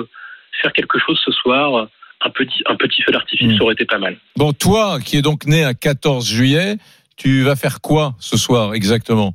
faire 0.63 0.73
quelque 0.73 0.99
chose 0.99 1.21
ce 1.25 1.33
soir. 1.33 1.89
Un 2.21 2.31
petit, 2.31 2.63
un 2.67 2.75
petit 2.75 3.01
feu 3.03 3.13
d'artifice, 3.13 3.47
Mm. 3.53 3.57
ça 3.59 3.63
aurait 3.63 3.75
été 3.75 3.85
pas 3.85 3.99
mal. 3.99 4.17
Bon, 4.37 4.53
toi, 4.53 4.99
qui 5.05 5.17
est 5.19 5.23
donc 5.23 5.47
né 5.47 5.63
un 5.63 5.73
14 5.75 6.27
juillet, 6.29 6.77
tu 7.17 7.43
vas 7.43 7.55
faire 7.55 7.81
quoi 7.81 8.15
ce 8.19 8.37
soir 8.37 8.75
exactement? 8.75 9.35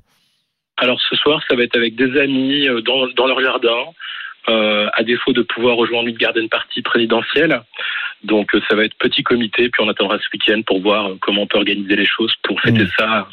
Alors 0.78 1.00
ce 1.10 1.16
soir, 1.16 1.42
ça 1.48 1.56
va 1.56 1.64
être 1.64 1.78
avec 1.78 1.96
des 1.96 2.20
amis 2.20 2.68
euh, 2.68 2.82
dans, 2.82 3.08
dans 3.16 3.28
leur 3.28 3.40
jardin, 3.42 3.86
euh, 4.50 4.90
à 4.96 5.04
défaut 5.04 5.32
de 5.32 5.44
pouvoir 5.44 5.78
rejoindre 5.78 6.10
une 6.10 6.18
garden 6.18 6.50
party 6.50 6.82
présidentielle. 6.82 7.62
Donc 8.26 8.54
euh, 8.54 8.62
ça 8.70 8.76
va 8.76 8.84
être 8.84 8.96
petit 8.98 9.24
comité, 9.24 9.70
puis 9.70 9.82
on 9.82 9.88
attendra 9.88 10.18
ce 10.18 10.26
week-end 10.34 10.62
pour 10.68 10.82
voir 10.82 11.12
comment 11.22 11.44
on 11.44 11.48
peut 11.48 11.58
organiser 11.60 11.96
les 11.96 12.06
choses 12.06 12.34
pour 12.44 12.60
fêter 12.60 12.84
Mm. 12.84 12.90
ça 12.98 13.28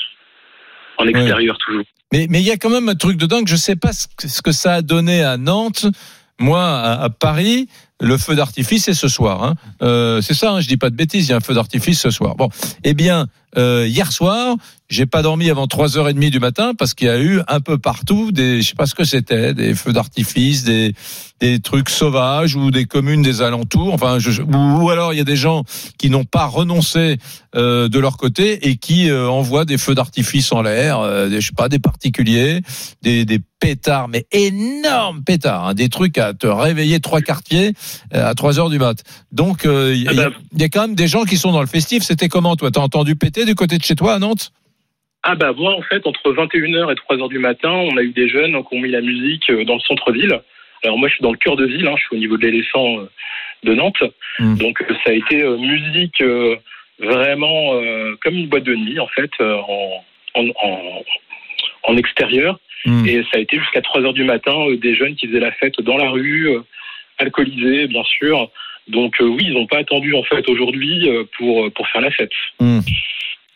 en 0.99 1.09
extérieur 1.09 1.59
toujours. 1.59 1.85
Mais 2.13 2.27
mais 2.31 2.41
il 2.41 2.47
y 2.47 2.51
a 2.53 2.57
quand 2.57 2.71
même 2.71 2.89
un 2.89 2.95
truc 2.95 3.17
de 3.17 3.27
dingue. 3.27 3.49
Je 3.49 3.57
sais 3.57 3.77
pas 3.77 3.91
ce 3.93 4.43
que 4.43 4.53
ça 4.53 4.75
a 4.75 4.83
donné 4.83 5.25
à 5.25 5.37
Nantes. 5.39 5.87
Moi, 6.41 6.63
à, 6.63 7.11
Paris, 7.11 7.69
le 8.01 8.17
feu 8.17 8.35
d'artifice 8.35 8.85
c'est 8.85 8.95
ce 8.95 9.09
soir. 9.09 9.45
Hein. 9.45 9.55
Euh, 9.83 10.23
c'est 10.23 10.35
ça. 10.35 10.53
Hein, 10.53 10.61
je 10.61 10.69
dis 10.69 10.79
pas 10.79 10.91
de 10.91 10.97
bêtises. 10.97 11.29
Il 11.29 11.31
y 11.31 11.35
a 11.35 11.37
un 11.37 11.41
feu 11.41 11.55
d'artifice 11.55 12.01
ce 12.01 12.11
soir. 12.11 12.35
Bon, 12.35 12.49
eh 12.83 12.95
bien, 12.95 13.27
euh, 13.57 13.87
hier 13.89 14.13
soir, 14.13 14.57
j'ai 14.89 15.07
pas 15.07 15.23
dormi 15.23 15.49
avant 15.51 15.67
3h30 15.67 16.31
du 16.31 16.41
matin 16.41 16.73
parce 16.77 16.95
qu'il 16.95 17.07
y 17.07 17.11
a 17.11 17.21
eu 17.21 17.41
un 17.47 17.61
peu 17.61 17.79
partout 17.79 18.33
des, 18.33 18.61
je 18.61 18.69
sais 18.69 18.75
pas 18.75 18.87
ce 18.87 18.95
que 18.95 19.05
c'était, 19.05 19.55
des 19.55 19.75
feux 19.75 19.93
d'artifice, 19.93 20.65
des, 20.65 20.95
des 21.41 21.61
trucs 21.61 21.91
sauvages 21.91 22.57
ou 22.57 22.71
des 22.73 22.87
communes 22.87 23.23
des 23.23 23.41
alentours. 23.41 23.95
Enfin, 23.95 24.19
je, 24.19 24.43
ou, 24.43 24.91
alors 24.91 25.13
il 25.13 25.17
y 25.17 25.21
a 25.21 25.25
des 25.25 25.37
gens 25.37 25.63
qui 25.99 26.11
n'ont 26.11 26.25
pas 26.25 26.47
renoncé 26.47 27.19
euh, 27.55 27.89
de 27.89 27.99
leur 28.01 28.17
côté 28.17 28.69
et 28.69 28.77
qui 28.77 29.09
euh, 29.09 29.29
envoient 29.29 29.65
des 29.65 29.79
feux 29.79 29.95
d'artifice 29.95 30.51
en 30.53 30.63
l'air, 30.63 30.99
euh, 31.01 31.29
des, 31.29 31.41
je 31.41 31.47
sais 31.49 31.55
pas, 31.57 31.69
des 31.69 31.79
particuliers, 31.79 32.61
des, 33.03 33.25
des 33.25 33.41
pétards, 33.61 34.09
mais 34.09 34.27
énormes 34.33 35.23
pétards, 35.23 35.69
hein, 35.69 35.75
des 35.75 35.89
trucs 35.89 36.19
à 36.19 36.33
te 36.35 36.47
réveiller 36.47 36.99
trois 36.99 37.21
quartiers 37.21 37.75
euh, 38.15 38.29
à 38.29 38.35
3 38.35 38.59
heures 38.59 38.71
du 38.71 38.79
mat. 38.79 39.05
Donc 39.33 39.67
euh, 39.67 39.95
il 39.95 40.03
y, 40.03 40.09
a- 40.09 40.11
Ah 40.13 40.31
bah. 40.31 40.37
il 40.53 40.61
y 40.61 40.65
a 40.65 40.69
quand 40.69 40.81
même 40.83 40.95
des 40.97 41.07
gens 41.09 41.25
qui 41.25 41.37
sont 41.37 41.53
dans 41.53 41.61
le 41.61 41.67
festif. 41.67 42.03
C'était 42.03 42.29
comment 42.29 42.57
toi? 42.57 42.71
T'as 42.71 42.81
entendu 42.81 43.15
péter 43.17 43.40
du 43.45 43.55
côté 43.55 43.79
de 43.79 43.83
chez 43.83 43.95
toi 43.95 44.15
à 44.15 44.19
Nantes 44.19 44.53
Ah 45.23 45.35
bah 45.35 45.53
moi 45.57 45.75
en 45.77 45.83
fait 45.83 46.07
entre 46.07 46.33
21h 46.33 46.93
et 46.93 46.95
3h 46.95 47.29
du 47.29 47.39
matin, 47.39 47.71
on 47.71 47.97
a 47.97 48.03
eu 48.03 48.13
des 48.13 48.29
jeunes 48.29 48.63
qui 48.65 48.77
ont 48.77 48.81
mis 48.81 48.91
la 48.91 49.01
musique 49.01 49.51
euh, 49.51 49.65
dans 49.65 49.75
le 49.75 49.81
centre-ville. 49.81 50.41
Alors 50.83 50.99
moi 50.99 51.09
je 51.09 51.15
suis 51.15 51.23
dans 51.23 51.33
le 51.33 51.39
cœur 51.39 51.57
de 51.57 51.67
ville, 51.67 51.87
hein, 51.87 51.95
je 51.97 52.03
suis 52.03 52.17
au 52.17 52.19
niveau 52.19 52.37
de 52.37 52.47
l'éléphant 52.47 52.99
euh, 53.01 53.11
de 53.65 53.75
Nantes. 53.75 54.03
Mm. 54.39 54.57
Donc 54.57 54.83
euh, 54.83 54.95
ça 55.05 55.11
a 55.11 55.15
été 55.15 55.45
musique 55.59 56.21
euh, 56.23 56.57
vraiment 56.99 57.75
euh, 57.75 58.15
comme 58.23 58.35
une 58.35 58.49
boîte 58.49 58.65
de 58.65 58.75
nuit 58.75 59.01
en 59.01 59.09
fait 59.09 59.31
en, 59.41 60.05
en, 60.35 60.47
en, 60.63 61.03
en 61.85 61.97
extérieur. 61.97 62.59
Hmm. 62.87 63.07
Et 63.07 63.23
ça 63.25 63.37
a 63.37 63.39
été 63.41 63.59
jusqu'à 63.59 63.83
3 63.83 64.01
heures 64.03 64.15
du 64.15 64.25
matin 64.25 64.55
des 64.81 64.95
jeunes 64.95 65.15
qui 65.15 65.27
faisaient 65.27 65.39
la 65.39 65.53
fête 65.53 65.79
dans 65.83 65.99
la 65.99 66.09
rue, 66.09 66.49
alcoolisés 67.19 67.87
bien 67.89 68.05
sûr. 68.05 68.51
Donc 68.89 69.21
euh, 69.21 69.27
oui, 69.27 69.45
ils 69.49 69.53
n'ont 69.53 69.67
pas 69.67 69.79
attendu 69.79 70.15
en 70.15 70.23
fait 70.23 70.49
aujourd'hui 70.49 71.07
pour 71.37 71.71
pour 71.73 71.89
faire 71.89 72.01
la 72.01 72.11
fête. 72.11 72.33
Hmm. 72.59 72.81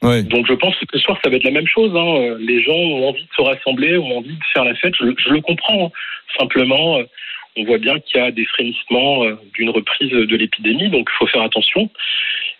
Ouais. 0.05 0.23
Donc 0.23 0.47
je 0.47 0.53
pense 0.53 0.75
que 0.77 0.85
ce 0.93 0.99
soir 0.99 1.19
ça 1.25 1.31
va 1.31 1.37
être 1.37 1.45
la 1.45 1.51
même 1.51 1.67
chose. 1.67 1.93
Hein. 1.97 2.37
Les 2.41 2.63
gens 2.63 2.73
ont 2.73 3.09
envie 3.09 3.23
de 3.25 3.35
se 3.37 3.43
rassembler, 3.43 3.97
ont 3.97 4.19
envie 4.19 4.37
de 4.37 4.45
faire 4.53 4.65
la 4.65 4.75
fête. 4.75 4.95
Je, 5.01 5.07
je 5.17 5.31
le 5.31 5.41
comprends. 5.41 5.87
hein. 5.87 5.91
Simplement, 6.39 6.99
euh, 6.99 7.05
on 7.57 7.65
voit 7.65 7.79
bien 7.79 7.99
qu'il 8.01 8.21
y 8.21 8.23
a 8.25 8.31
des 8.31 8.45
frémissements 8.47 9.25
euh, 9.25 9.37
d'une 9.55 9.71
reprise 9.71 10.11
de 10.11 10.37
l'épidémie, 10.37 10.89
donc 10.91 11.09
il 11.13 11.17
faut 11.19 11.27
faire 11.27 11.43
attention. 11.43 11.89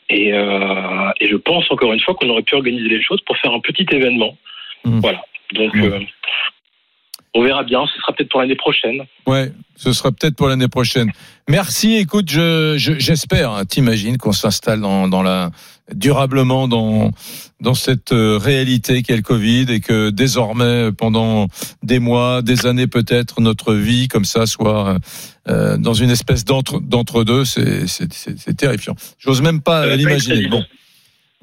Et, 0.09 0.33
euh, 0.33 1.11
et 1.21 1.29
je 1.29 1.37
pense 1.37 1.71
encore 1.71 1.93
une 1.93 2.01
fois 2.01 2.15
qu'on 2.15 2.29
aurait 2.29 2.43
pu 2.43 2.55
organiser 2.55 2.89
les 2.89 3.03
choses 3.03 3.21
pour 3.23 3.37
faire 3.39 3.53
un 3.53 3.61
petit 3.61 3.87
événement. 3.91 4.37
Mhm. 4.85 5.01
Voilà. 5.01 5.23
Donc 5.53 5.75
euh, 5.77 6.01
on 7.35 7.43
verra 7.43 7.65
bien. 7.65 7.85
Ce 7.93 8.01
sera 8.01 8.13
peut-être 8.13 8.31
pour 8.31 8.41
l'année 8.41 8.57
prochaine. 8.57 9.03
Ouais, 9.27 9.53
ce 9.77 9.93
sera 9.93 10.13
peut-être 10.13 10.37
pour 10.37 10.49
l'année 10.49 10.69
prochaine. 10.69 11.11
Merci. 11.49 11.97
Écoute, 11.97 12.31
je, 12.31 12.77
je- 12.79 12.99
j'espère. 12.99 13.51
hein, 13.51 13.65
T'imagines 13.65 14.17
qu'on 14.19 14.33
s'installe 14.33 14.81
dans, 14.81 15.09
dans 15.09 15.23
la 15.23 15.51
durablement 15.95 16.67
dans 16.67 17.11
dans 17.61 17.75
cette 17.75 18.13
euh, 18.13 18.39
réalité 18.39 19.03
qu'est 19.03 19.17
le 19.17 19.23
Covid 19.23 19.67
et 19.69 19.81
que 19.81 20.09
désormais, 20.11 20.93
pendant 20.93 21.49
des 21.83 21.99
mois, 21.99 22.41
des 22.41 22.65
années 22.67 22.87
peut-être, 22.87 23.41
notre 23.43 23.75
vie 23.75 24.09
comme 24.09 24.25
ça 24.25 24.47
soit 24.47 24.97
euh, 25.49 25.77
dans 25.77 25.93
une 25.95 26.11
espèce 26.11 26.45
d'entre 26.47 26.81
d'entre 26.81 27.23
deux. 27.25 27.45
C'est 27.45 27.87
c'est 27.87 28.11
c'est, 28.13 28.39
c'est 28.39 28.55
terrifiant. 28.57 28.95
J'ose 29.19 29.43
même 29.43 29.61
pas 29.61 29.87
l'imaginer. 29.97 30.47
Bon. 30.49 30.65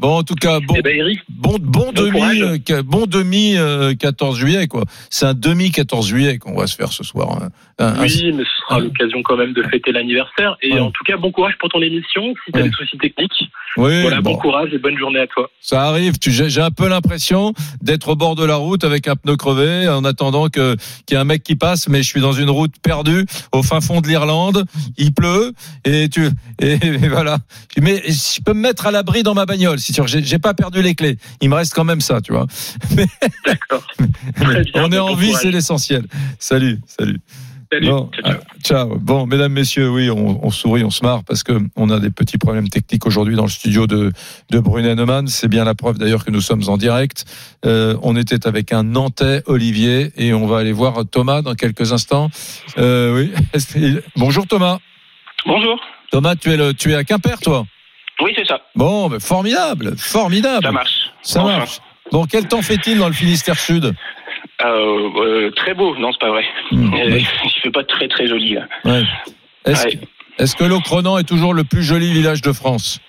Bon, 0.02 0.18
en 0.18 0.24
tout 0.24 0.34
cas, 0.34 0.60
bon, 0.60 0.74
Eh 0.78 0.82
ben 0.82 0.98
Eric, 0.98 1.20
bon, 1.30 1.58
bon, 1.62 1.86
Bon 1.86 1.92
demi, 1.92 2.12
courage. 2.12 2.42
euh, 2.72 2.82
bon 2.84 3.06
demi 3.06 3.56
euh, 3.56 3.94
14 3.94 4.36
juillet 4.36 4.68
quoi. 4.68 4.84
C'est 5.12 5.28
un 5.28 5.36
demi 5.36 5.70
14 5.70 6.08
juillet 6.08 6.40
qu'on 6.40 6.56
va 6.56 6.66
se 6.66 6.76
faire 6.76 6.92
ce 6.92 7.04
soir. 7.04 7.38
hein. 7.40 7.50
Un- 7.78 8.00
un- 8.00 8.02
oui, 8.02 8.32
mais 8.36 8.44
ce 8.44 8.50
sera 8.66 8.76
un- 8.78 8.80
l'occasion 8.80 9.22
quand 9.24 9.38
même 9.38 9.54
de 9.54 9.62
fêter 9.64 9.92
l'anniversaire. 9.92 10.58
Et 10.64 10.74
Ouais. 10.74 10.80
en 10.80 10.90
tout 10.90 11.04
cas, 11.04 11.18
bon 11.18 11.32
courage 11.32 11.54
pour 11.60 11.70
ton 11.70 11.82
émission. 11.82 12.34
Si 12.46 12.52
tu 12.52 12.58
as 12.60 12.64
Ouais. 12.64 12.70
des 12.70 12.76
soucis 12.76 12.98
techniques, 12.98 13.32
Oui, 13.78 14.02
voilà, 14.02 14.22
bon. 14.22 14.32
bon, 14.34 14.38
courage 14.38 14.74
et 14.74 14.80
bonne 14.80 14.98
journée 14.98 15.20
à 15.20 15.28
toi. 15.28 15.50
ça 15.62 15.84
arrive. 15.84 16.14
J'ai 16.26 16.62
un 16.62 16.72
peu 16.72 16.88
l'impression 16.90 17.54
d'être 17.82 18.10
au 18.10 18.16
bord 18.16 18.36
de 18.36 18.44
la 18.44 18.56
route 18.56 18.84
avec 18.84 19.08
un 19.08 19.16
pneu 19.16 19.36
crevé 19.36 19.88
en 19.88 20.04
attendant 20.04 20.50
que 20.50 20.76
qu'il 21.06 21.16
y 21.16 21.18
ait 21.18 21.22
un 21.22 21.26
mec 21.26 21.44
qui 21.44 21.56
passe, 21.56 21.88
mais 21.88 22.02
je 22.02 22.08
suis 22.08 22.22
dans 22.22 22.34
une 22.34 22.50
route 22.50 22.74
perdue 22.82 23.26
au 23.52 23.62
fin 23.62 23.82
fond 23.82 24.02
de 24.02 24.08
l'Irlande. 24.08 24.66
Il 24.98 25.14
pleut 25.14 25.54
et 25.86 26.10
tu 26.10 26.28
et, 26.60 26.74
et 26.84 27.08
voilà. 27.08 27.38
Mais 27.80 28.02
je 28.08 28.42
peux 28.42 28.54
me 28.54 28.62
mettre 28.62 28.88
à 28.88 28.92
l'abri 28.92 29.22
dans 29.24 29.34
ma 29.36 29.46
bagnole. 29.46 29.80
Si 29.80 29.91
tu 29.92 30.02
veux. 30.02 30.08
j'ai 30.08 30.40
pas 30.40 30.54
perdu 30.54 30.82
les 30.82 30.96
clés. 30.96 31.18
Il 31.42 31.50
me 31.50 31.56
reste 31.56 31.74
quand 31.74 31.84
même 31.84 32.02
ça, 32.02 32.22
tu 32.22 32.34
vois. 32.34 32.48
D'accord. 33.46 33.84
On 34.76 34.92
est 34.92 35.00
en 35.00 35.16
vie, 35.16 35.34
c'est 35.34 35.52
l'essentiel. 35.52 36.06
Salut, 36.40 36.80
salut. 36.86 37.20
Salut. 37.72 37.88
Bon, 37.88 38.10
Ciao, 38.22 38.34
ciao. 38.62 38.92
ah. 38.94 38.98
Bon, 39.00 39.26
mesdames, 39.26 39.54
messieurs, 39.54 39.90
oui, 39.90 40.10
on, 40.10 40.46
on 40.46 40.52
sourit, 40.52 40.84
on 40.84 40.90
se 40.90 41.06
marre 41.06 41.24
parce 41.24 41.42
que 41.42 41.54
on 41.78 41.90
a 41.90 42.02
des 42.02 42.10
petits 42.10 42.38
problèmes 42.38 42.68
techniques 42.68 43.06
aujourd'hui 43.06 43.38
dans 43.38 43.44
le 43.46 43.50
studio 43.50 43.88
de, 43.88 44.12
de 44.50 44.60
Brunet 44.60 44.94
Neumann. 44.94 45.28
C'est 45.28 45.48
bien 45.48 45.64
la 45.64 45.74
preuve 45.74 45.98
d'ailleurs 45.98 46.26
que 46.26 46.32
nous 46.32 46.42
sommes 46.42 46.64
en 46.68 46.76
direct. 46.76 47.24
Euh, 47.66 47.96
on 48.02 48.18
était 48.18 48.46
avec 48.46 48.74
un 48.74 48.84
Nantais, 48.84 49.44
Olivier, 49.46 50.12
et 50.18 50.34
on 50.34 50.48
va 50.48 50.58
aller 50.58 50.74
voir 50.74 51.06
Thomas 51.10 51.42
dans 51.42 51.56
quelques 51.56 51.94
instants. 51.94 52.30
Euh, 52.78 53.16
oui. 53.16 53.96
Bonjour 54.18 54.46
Thomas. 54.48 54.80
Bonjour. 55.46 55.80
Thomas, 56.12 56.36
tu 56.36 56.52
es 56.52 56.58
le, 56.58 56.74
tu 56.74 56.92
es 56.92 56.96
à 56.96 57.06
Quimper, 57.06 57.40
toi? 57.40 57.66
Oui, 58.22 58.34
c'est 58.36 58.46
ça. 58.48 58.62
Bon, 58.76 59.10
mais 59.10 59.20
formidable, 59.20 59.96
formidable. 59.98 60.64
Ça 60.66 60.72
marche. 60.72 61.12
Ça 61.22 61.44
Enfin. 61.44 61.58
marche. 61.58 61.80
Bon, 62.12 62.26
quel 62.26 62.48
temps 62.48 62.62
fait-il 62.62 62.98
dans 63.00 63.08
le 63.08 63.14
Finistère 63.14 63.58
Sud 63.58 63.94
Euh, 64.64 65.10
euh, 65.18 65.52
très 65.52 65.74
beau. 65.74 65.96
Non, 65.98 66.12
c'est 66.12 66.20
pas 66.20 66.30
vrai. 66.30 66.44
Hmm, 66.72 66.94
Euh, 66.94 66.98
ouais, 67.12 67.24
Il 67.46 67.62
fait 67.62 67.72
pas 67.72 67.84
très 67.84 68.08
très 68.08 68.28
joli 68.28 68.54
là. 68.56 68.68
ouais. 68.86 69.04
Est-ce 69.66 69.86
Ouais. 69.86 70.00
est-ce 70.40 70.56
que 70.56 70.64
Locronan 70.64 71.18
est 71.20 71.24
toujours 71.24 71.54
le 71.54 71.64
plus 71.64 71.84
joli 71.84 72.12
village 72.12 72.42
de 72.42 72.52
France 72.52 73.00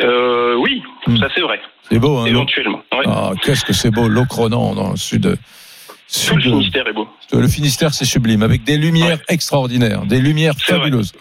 Euh, 0.00 0.54
oui, 0.56 0.82
Hmm. 1.06 1.16
ça 1.18 1.28
c'est 1.34 1.40
vrai. 1.40 1.60
C'est 1.88 1.98
beau, 2.00 2.18
hein 2.18 2.26
Éventuellement. 2.26 2.82
Ah, 3.06 3.30
qu'est-ce 3.42 3.64
que 3.64 3.72
c'est 3.72 3.90
beau, 3.92 4.08
Locronan 4.08 4.74
dans 4.74 4.90
le 4.90 4.96
sud. 4.96 5.22
Tout 5.22 6.34
le 6.36 6.40
sud 6.40 6.52
Finistère 6.52 6.88
est 6.88 6.92
beau. 6.92 7.08
le 7.32 7.48
Finistère, 7.48 7.94
c'est 7.94 8.04
sublime, 8.04 8.42
avec 8.42 8.64
des 8.64 8.76
lumières 8.76 9.18
extraordinaires, 9.28 10.02
des 10.06 10.18
lumières 10.20 10.54
fabuleuses. 10.58 11.12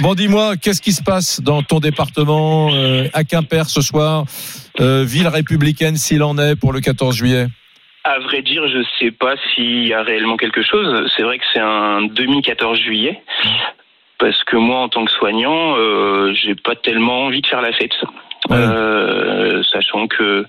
Bon, 0.00 0.14
dis-moi, 0.14 0.56
qu'est-ce 0.56 0.82
qui 0.82 0.92
se 0.92 1.02
passe 1.02 1.40
dans 1.40 1.62
ton 1.62 1.78
département, 1.78 2.70
euh, 2.72 3.04
à 3.12 3.24
Quimper 3.24 3.68
ce 3.68 3.80
soir, 3.80 4.24
euh, 4.80 5.04
ville 5.04 5.28
républicaine 5.28 5.96
s'il 5.96 6.22
en 6.22 6.36
est 6.38 6.56
pour 6.56 6.72
le 6.72 6.80
14 6.80 7.16
juillet? 7.16 7.46
À 8.04 8.18
vrai 8.18 8.42
dire, 8.42 8.66
je 8.68 8.82
sais 8.98 9.10
pas 9.10 9.34
s'il 9.54 9.86
y 9.86 9.92
a 9.92 10.02
réellement 10.02 10.36
quelque 10.36 10.62
chose. 10.62 11.08
C'est 11.16 11.22
vrai 11.22 11.38
que 11.38 11.44
c'est 11.52 11.60
un 11.60 12.02
demi-14 12.02 12.76
juillet. 12.76 13.20
Parce 14.18 14.42
que 14.44 14.56
moi, 14.56 14.80
en 14.80 14.88
tant 14.88 15.04
que 15.04 15.12
soignant, 15.12 15.76
euh, 15.76 16.32
j'ai 16.34 16.56
pas 16.56 16.74
tellement 16.74 17.26
envie 17.26 17.40
de 17.40 17.46
faire 17.46 17.62
la 17.62 17.72
fête. 17.72 17.94
Euh, 18.50 19.62
sachant 19.64 20.06
que 20.06 20.46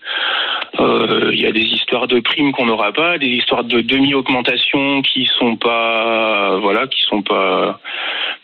euh, 0.80 1.30
il 1.34 1.40
y 1.40 1.46
a 1.46 1.52
des 1.52 1.62
histoires 1.64 2.08
de 2.08 2.20
primes 2.20 2.52
qu'on 2.52 2.66
n'aura 2.66 2.92
pas, 2.92 3.18
des 3.18 3.28
histoires 3.28 3.64
de 3.64 3.82
demi-augmentation 3.82 5.02
qui 5.02 5.30
sont 5.38 5.56
pas, 5.56 6.58
voilà, 6.60 6.88
qui 6.88 7.02
sont 7.04 7.22
pas, 7.22 7.80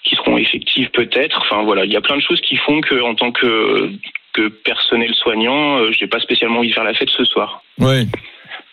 qui 0.03 0.15
seront 0.15 0.37
effectives 0.37 0.89
peut-être. 0.91 1.39
Enfin 1.41 1.63
voilà, 1.63 1.85
il 1.85 1.91
y 1.91 1.95
a 1.95 2.01
plein 2.01 2.17
de 2.17 2.21
choses 2.21 2.41
qui 2.41 2.57
font 2.57 2.81
que, 2.81 3.01
en 3.01 3.15
tant 3.15 3.31
que 3.31 3.91
que 4.33 4.49
personnel 4.49 5.13
soignant, 5.15 5.77
euh, 5.77 5.91
j'ai 5.97 6.07
pas 6.07 6.19
spécialement 6.19 6.59
envie 6.59 6.67
de 6.67 6.73
faire 6.73 6.83
la 6.83 6.93
fête 6.93 7.09
ce 7.09 7.23
soir. 7.23 7.61
Oui. 7.79 8.07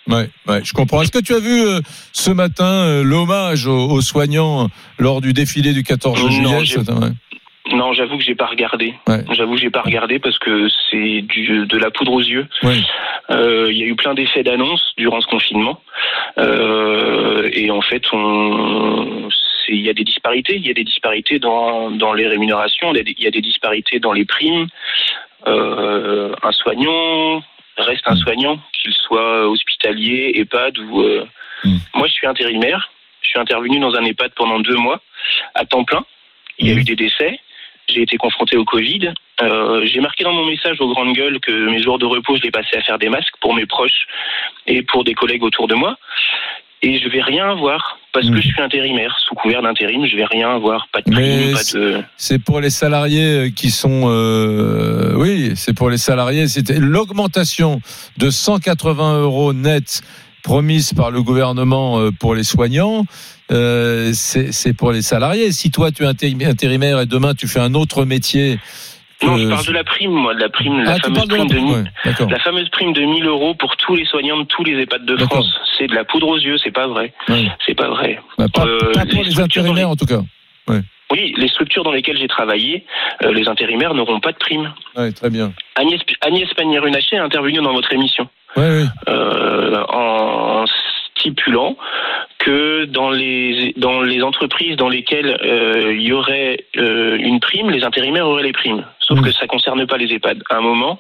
Ouais, 0.09 0.29
ouais, 0.49 0.61
je 0.65 0.73
comprends. 0.73 1.01
Est-ce 1.03 1.13
que 1.13 1.21
tu 1.21 1.33
as 1.33 1.39
vu 1.39 1.65
euh, 1.65 1.79
ce 2.13 2.33
matin 2.33 3.05
l'hommage 3.05 3.69
aux, 3.69 3.89
aux 3.89 4.01
soignants 4.01 4.69
lors 4.99 5.21
du 5.21 5.33
défilé 5.33 5.73
du 5.73 5.85
14 5.85 6.21
Non, 6.21 6.65
juillet. 6.65 7.13
Non, 7.71 7.93
j'avoue 7.93 8.19
que 8.19 8.25
j'ai 8.25 8.35
pas 8.35 8.47
regardé. 8.47 8.93
Ouais. 9.07 9.25
J'avoue 9.31 9.55
que 9.55 9.61
j'ai 9.61 9.71
pas 9.71 9.83
regardé 9.83 10.19
parce 10.19 10.39
que 10.39 10.69
c'est 10.91 11.23
du 11.23 11.65
de 11.67 11.79
la 11.79 11.91
poudre 11.93 12.13
aux 12.13 12.21
yeux. 12.21 12.47
Euh, 13.31 13.69
Il 13.71 13.79
y 13.79 13.85
a 13.85 13.87
eu 13.87 13.95
plein 13.95 14.15
d'effets 14.15 14.43
d'annonce 14.43 14.93
durant 14.97 15.21
ce 15.21 15.27
confinement. 15.29 15.81
Euh, 16.39 17.49
et 17.53 17.71
en 17.71 17.81
fait, 17.81 18.03
on, 18.13 19.29
il 19.69 19.81
y 19.81 19.89
a 19.89 19.95
des 19.95 20.05
disparités. 20.05 20.57
Il 20.57 20.67
y 20.67 20.71
a 20.71 20.75
des 20.75 20.85
disparités 20.85 21.39
dans, 21.39 21.91
dans 21.93 22.13
les 22.15 22.27
rémunérations. 22.27 22.93
Il 22.93 22.97
y 22.97 23.01
a 23.01 23.05
des- 23.05 23.15
il 23.17 23.25
y 23.25 23.29
a 23.29 23.31
des 23.31 23.41
disparités 23.41 24.01
dans 24.01 24.13
les 24.13 24.25
primes. 24.25 24.67
Euh, 25.47 26.35
un 26.43 26.53
soignant 26.53 27.43
reste 27.79 28.03
un 28.07 28.17
soignant, 28.17 28.59
qu'il 28.73 28.93
soit 28.93 29.49
hospitalier, 29.49 30.33
EHPAD 30.37 30.79
ou. 30.79 31.01
euh, 31.03 31.25
Mm. 31.65 31.77
Moi, 31.95 32.09
je 32.09 32.13
suis 32.13 32.27
intérimaire. 32.27 32.91
Je 33.21 33.29
suis 33.29 33.39
intervenu 33.39 33.79
dans 33.79 33.95
un 33.95 34.05
EHPAD 34.05 34.33
pendant 34.35 34.59
deux 34.59 34.75
mois 34.75 35.01
à 35.55 35.65
temps 35.65 35.85
plein. 35.85 36.05
Il 36.59 36.67
y 36.67 36.73
a 36.73 36.75
Mm. 36.75 36.79
eu 36.79 36.83
des 36.85 36.97
décès. 36.97 37.39
J'ai 37.89 38.03
été 38.03 38.17
confronté 38.17 38.57
au 38.57 38.65
Covid. 38.65 39.13
Euh, 39.43 39.85
j'ai 39.87 40.01
marqué 40.01 40.25
dans 40.25 40.33
mon 40.33 40.47
message 40.47 40.81
aux 40.81 40.89
grandes 40.93 41.15
gueules 41.15 41.41
que 41.41 41.51
mes 41.71 41.83
jours 41.83 41.99
de 41.99 42.07
repos, 42.07 42.37
je 42.37 42.43
les 42.43 42.51
passais 42.51 42.77
à 42.77 42.83
faire 42.83 42.99
des 42.99 43.09
masques 43.09 43.35
pour 43.41 43.55
mes 43.55 43.67
proches 43.67 44.07
et 44.67 44.83
pour 44.83 45.05
des 45.05 45.15
collègues 45.15 45.43
autour 45.43 45.67
de 45.69 45.75
moi. 45.75 45.97
Et 46.85 46.99
je 46.99 47.09
vais 47.09 47.23
rien 47.23 47.49
avoir 47.51 47.99
parce 48.13 48.27
Mm. 48.27 48.35
que 48.35 48.41
je 48.41 48.49
suis 48.49 48.61
intérimaire. 48.63 49.17
Sous 49.27 49.35
couvert 49.35 49.63
d'intérim, 49.63 50.05
je 50.07 50.17
vais 50.17 50.25
rien 50.25 50.51
avoir. 50.55 50.89
Pas 50.93 51.01
de 51.01 51.11
prime, 51.13 51.53
pas 51.53 51.79
de. 51.79 52.03
C'est 52.17 52.43
pour 52.43 52.61
les 52.61 52.71
salariés 52.71 53.47
euh, 53.47 53.51
qui 53.51 53.71
sont, 53.71 54.03
euh, 54.07 55.15
oui, 55.17 55.53
c'est 55.55 55.75
pour 55.75 55.91
les 55.91 55.99
salariés. 55.99 56.49
C'était 56.49 56.79
l'augmentation 56.79 57.81
de 58.19 58.31
180 58.31 59.21
euros 59.21 59.53
net 59.53 60.03
promise 60.43 60.93
par 60.95 61.11
le 61.11 61.23
gouvernement 61.23 61.99
euh, 62.01 62.11
pour 62.11 62.35
les 62.35 62.45
soignants. 62.45 63.05
Euh, 63.51 64.11
c'est 64.15 64.73
pour 64.75 64.93
les 64.93 65.03
salariés. 65.03 65.53
Si 65.53 65.71
toi 65.71 65.91
tu 65.91 66.05
es 66.05 66.07
intérim- 66.07 66.47
intérimaire 66.49 67.01
et 67.01 67.07
demain 67.07 67.35
tu 67.35 67.47
fais 67.49 67.61
un 67.61 67.75
autre 67.75 68.05
métier, 68.05 68.59
Non, 69.23 69.37
je 69.37 69.49
parle 69.49 69.67
de 69.67 69.73
la 69.73 69.85
prime, 69.85 70.11
moi, 70.11 70.35
de 70.35 70.41
la 70.41 70.49
prime, 70.49 70.83
la 70.83 70.93
ah, 70.93 70.97
tu 70.97 71.03
fameuse 71.03 71.29
de 71.29 71.37
la 71.37 71.45
prime 71.45 71.49
de, 71.49 71.59
mi- 71.59 71.73
ouais, 71.75 72.31
la 72.31 72.39
fameuse 72.41 72.69
prime 72.71 72.93
de 72.93 73.03
1000 73.03 73.27
euros 73.27 73.55
pour 73.55 73.77
tous 73.77 73.95
les 73.95 74.05
soignants 74.07 74.39
de 74.39 74.45
tous 74.45 74.65
les 74.65 74.81
EHPAD 74.83 75.05
de. 75.05 75.17
France. 75.19 75.53
C'est 75.79 75.87
de 75.87 75.95
la 75.95 76.05
poudre 76.05 76.29
aux 76.29 76.39
yeux, 76.39 76.57
c'est 76.59 76.71
pas 76.73 76.87
vrai. 76.87 77.13
Ouais. 77.29 77.47
C'est 77.67 77.75
pas 77.75 77.89
vrai. 77.89 78.19
Bah, 78.39 78.47
pas, 78.53 78.67
Euh, 78.67 78.93
pas 78.93 79.05
pour 79.07 79.23
les 79.23 79.39
intérimaires 79.41 79.91
en 79.91 79.97
tout 79.97 80.07
cas. 80.07 80.23
Oui, 81.11 81.35
les 81.37 81.49
structures 81.49 81.85
dans 81.85 81.93
lesquelles 81.93 82.17
j'ai 82.17 82.27
travaillé, 82.29 82.87
euh, 83.23 83.33
les 83.33 83.47
intérimaires 83.47 83.93
n'auront 83.93 84.19
pas 84.19 84.33
de 84.33 84.39
prime. 84.39 84.73
Très 84.95 85.29
bien. 85.29 85.53
Agnès, 85.77 86.01
Agnès 86.23 86.49
Pannier-Runacher 86.55 87.17
est 87.17 87.19
intervenue 87.19 87.61
dans 87.61 87.75
votre 87.75 87.93
émission 87.93 88.29
Ouais, 88.57 88.83
oui. 88.83 88.87
euh, 89.09 89.85
en 89.89 90.65
stipulant 91.17 91.77
que 92.39 92.85
dans 92.87 93.11
les 93.11 93.73
dans 93.77 94.03
les 94.03 94.23
entreprises 94.23 94.77
dans 94.77 94.89
lesquelles 94.89 95.39
euh, 95.43 95.95
il 95.95 96.03
y 96.03 96.13
aurait 96.13 96.65
euh, 96.77 97.17
une 97.19 97.41
prime, 97.41 97.71
les 97.71 97.85
intérimaires 97.85 98.27
auraient 98.27 98.43
les 98.43 98.53
primes. 98.53 98.85
Sauf 99.01 99.21
que 99.21 99.31
ça 99.31 99.47
concerne 99.47 99.87
pas 99.87 99.97
les 99.97 100.13
EHPAD. 100.13 100.43
À 100.51 100.57
un 100.57 100.61
moment, 100.61 100.99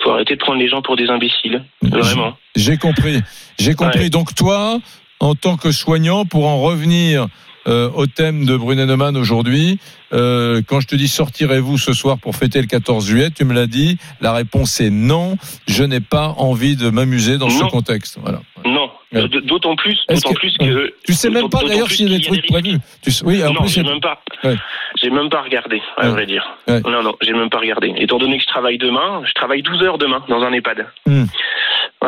faut 0.00 0.10
arrêter 0.10 0.34
de 0.34 0.40
prendre 0.40 0.58
les 0.58 0.68
gens 0.68 0.80
pour 0.80 0.96
des 0.96 1.08
imbéciles. 1.08 1.62
Vraiment. 1.82 2.36
J'ai 2.56 2.76
compris. 2.76 3.20
J'ai 3.58 3.74
compris. 3.74 4.04
Ouais. 4.04 4.10
Donc 4.10 4.34
toi, 4.34 4.78
en 5.20 5.34
tant 5.34 5.56
que 5.56 5.72
soignant, 5.72 6.24
pour 6.24 6.46
en 6.46 6.60
revenir 6.62 7.26
euh, 7.66 7.90
au 7.94 8.06
thème 8.06 8.44
de 8.44 8.56
Brunet-Neumann 8.56 9.16
aujourd'hui, 9.16 9.78
euh, 10.12 10.62
quand 10.66 10.80
je 10.80 10.86
te 10.86 10.94
dis 10.96 11.08
sortirez-vous 11.08 11.76
ce 11.78 11.92
soir 11.92 12.18
pour 12.18 12.34
fêter 12.36 12.60
le 12.60 12.66
14 12.66 13.06
juillet, 13.06 13.30
tu 13.30 13.44
me 13.44 13.52
l'as 13.54 13.66
dit, 13.66 13.98
la 14.20 14.32
réponse 14.32 14.80
est 14.80 14.90
non. 14.90 15.36
Je 15.66 15.84
n'ai 15.84 16.00
pas 16.00 16.28
envie 16.38 16.76
de 16.76 16.88
m'amuser 16.90 17.36
dans 17.38 17.50
ce 17.50 17.64
contexte. 17.64 18.18
Voilà. 18.22 18.40
Non, 18.64 18.90
Ouais. 19.10 19.26
D- 19.26 19.40
D'autant 19.40 19.74
plus, 19.74 19.98
d'autant 20.06 20.34
que- 20.34 20.38
plus 20.38 20.54
que. 20.58 20.92
Tu 21.06 21.14
sais 21.14 21.30
même 21.30 21.48
pas 21.48 21.62
d'ailleurs 21.66 21.90
s'il 21.90 22.10
y 22.12 22.14
a 22.14 22.18
des 22.18 22.24
trucs 22.24 22.46
prévus. 22.46 22.76
Tu 23.00 23.10
sais- 23.10 23.24
oui, 23.24 23.42
en 23.42 23.54
non, 23.54 23.60
plus, 23.62 23.70
j'ai 23.70 23.82
même 23.82 24.00
pas. 24.02 24.20
Ouais. 24.44 24.54
J'ai 25.00 25.08
même 25.08 25.30
pas 25.30 25.40
regardé, 25.40 25.80
à 25.96 26.02
Ouais. 26.04 26.10
vrai 26.10 26.26
dire. 26.26 26.44
Non, 26.68 27.02
non, 27.02 27.14
j'ai 27.22 27.32
même 27.32 27.48
pas 27.48 27.58
regardé. 27.58 27.94
Étant 27.96 28.18
donné 28.18 28.36
que 28.36 28.42
je 28.42 28.48
travaille 28.48 28.76
demain, 28.76 29.22
je 29.26 29.32
travaille 29.32 29.62
12 29.62 29.82
heures 29.82 29.96
demain 29.96 30.22
dans 30.28 30.42
un 30.42 30.52
EHPAD. 30.52 30.84
Hmm. 31.06 31.24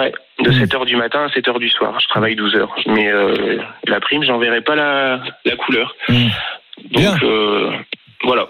Ouais, 0.00 0.12
de 0.44 0.50
Hmm. 0.50 0.60
7 0.60 0.74
heures 0.74 0.86
du 0.86 0.96
matin 0.96 1.26
à 1.28 1.32
7 1.32 1.46
heures 1.48 1.58
du 1.58 1.68
soir. 1.68 1.98
Je 2.00 2.08
travaille 2.08 2.34
12 2.36 2.54
heures. 2.54 2.74
Mais 2.86 3.08
euh, 3.12 3.58
la 3.86 4.00
prime, 4.00 4.22
j'en 4.24 4.38
verrai 4.38 4.62
pas 4.62 4.74
la, 4.74 5.20
la 5.44 5.56
couleur. 5.56 5.94
Hmm. 6.08 6.28
Bien. 6.90 7.12
Donc, 7.12 7.22
euh, 7.24 7.70
voilà. 8.24 8.46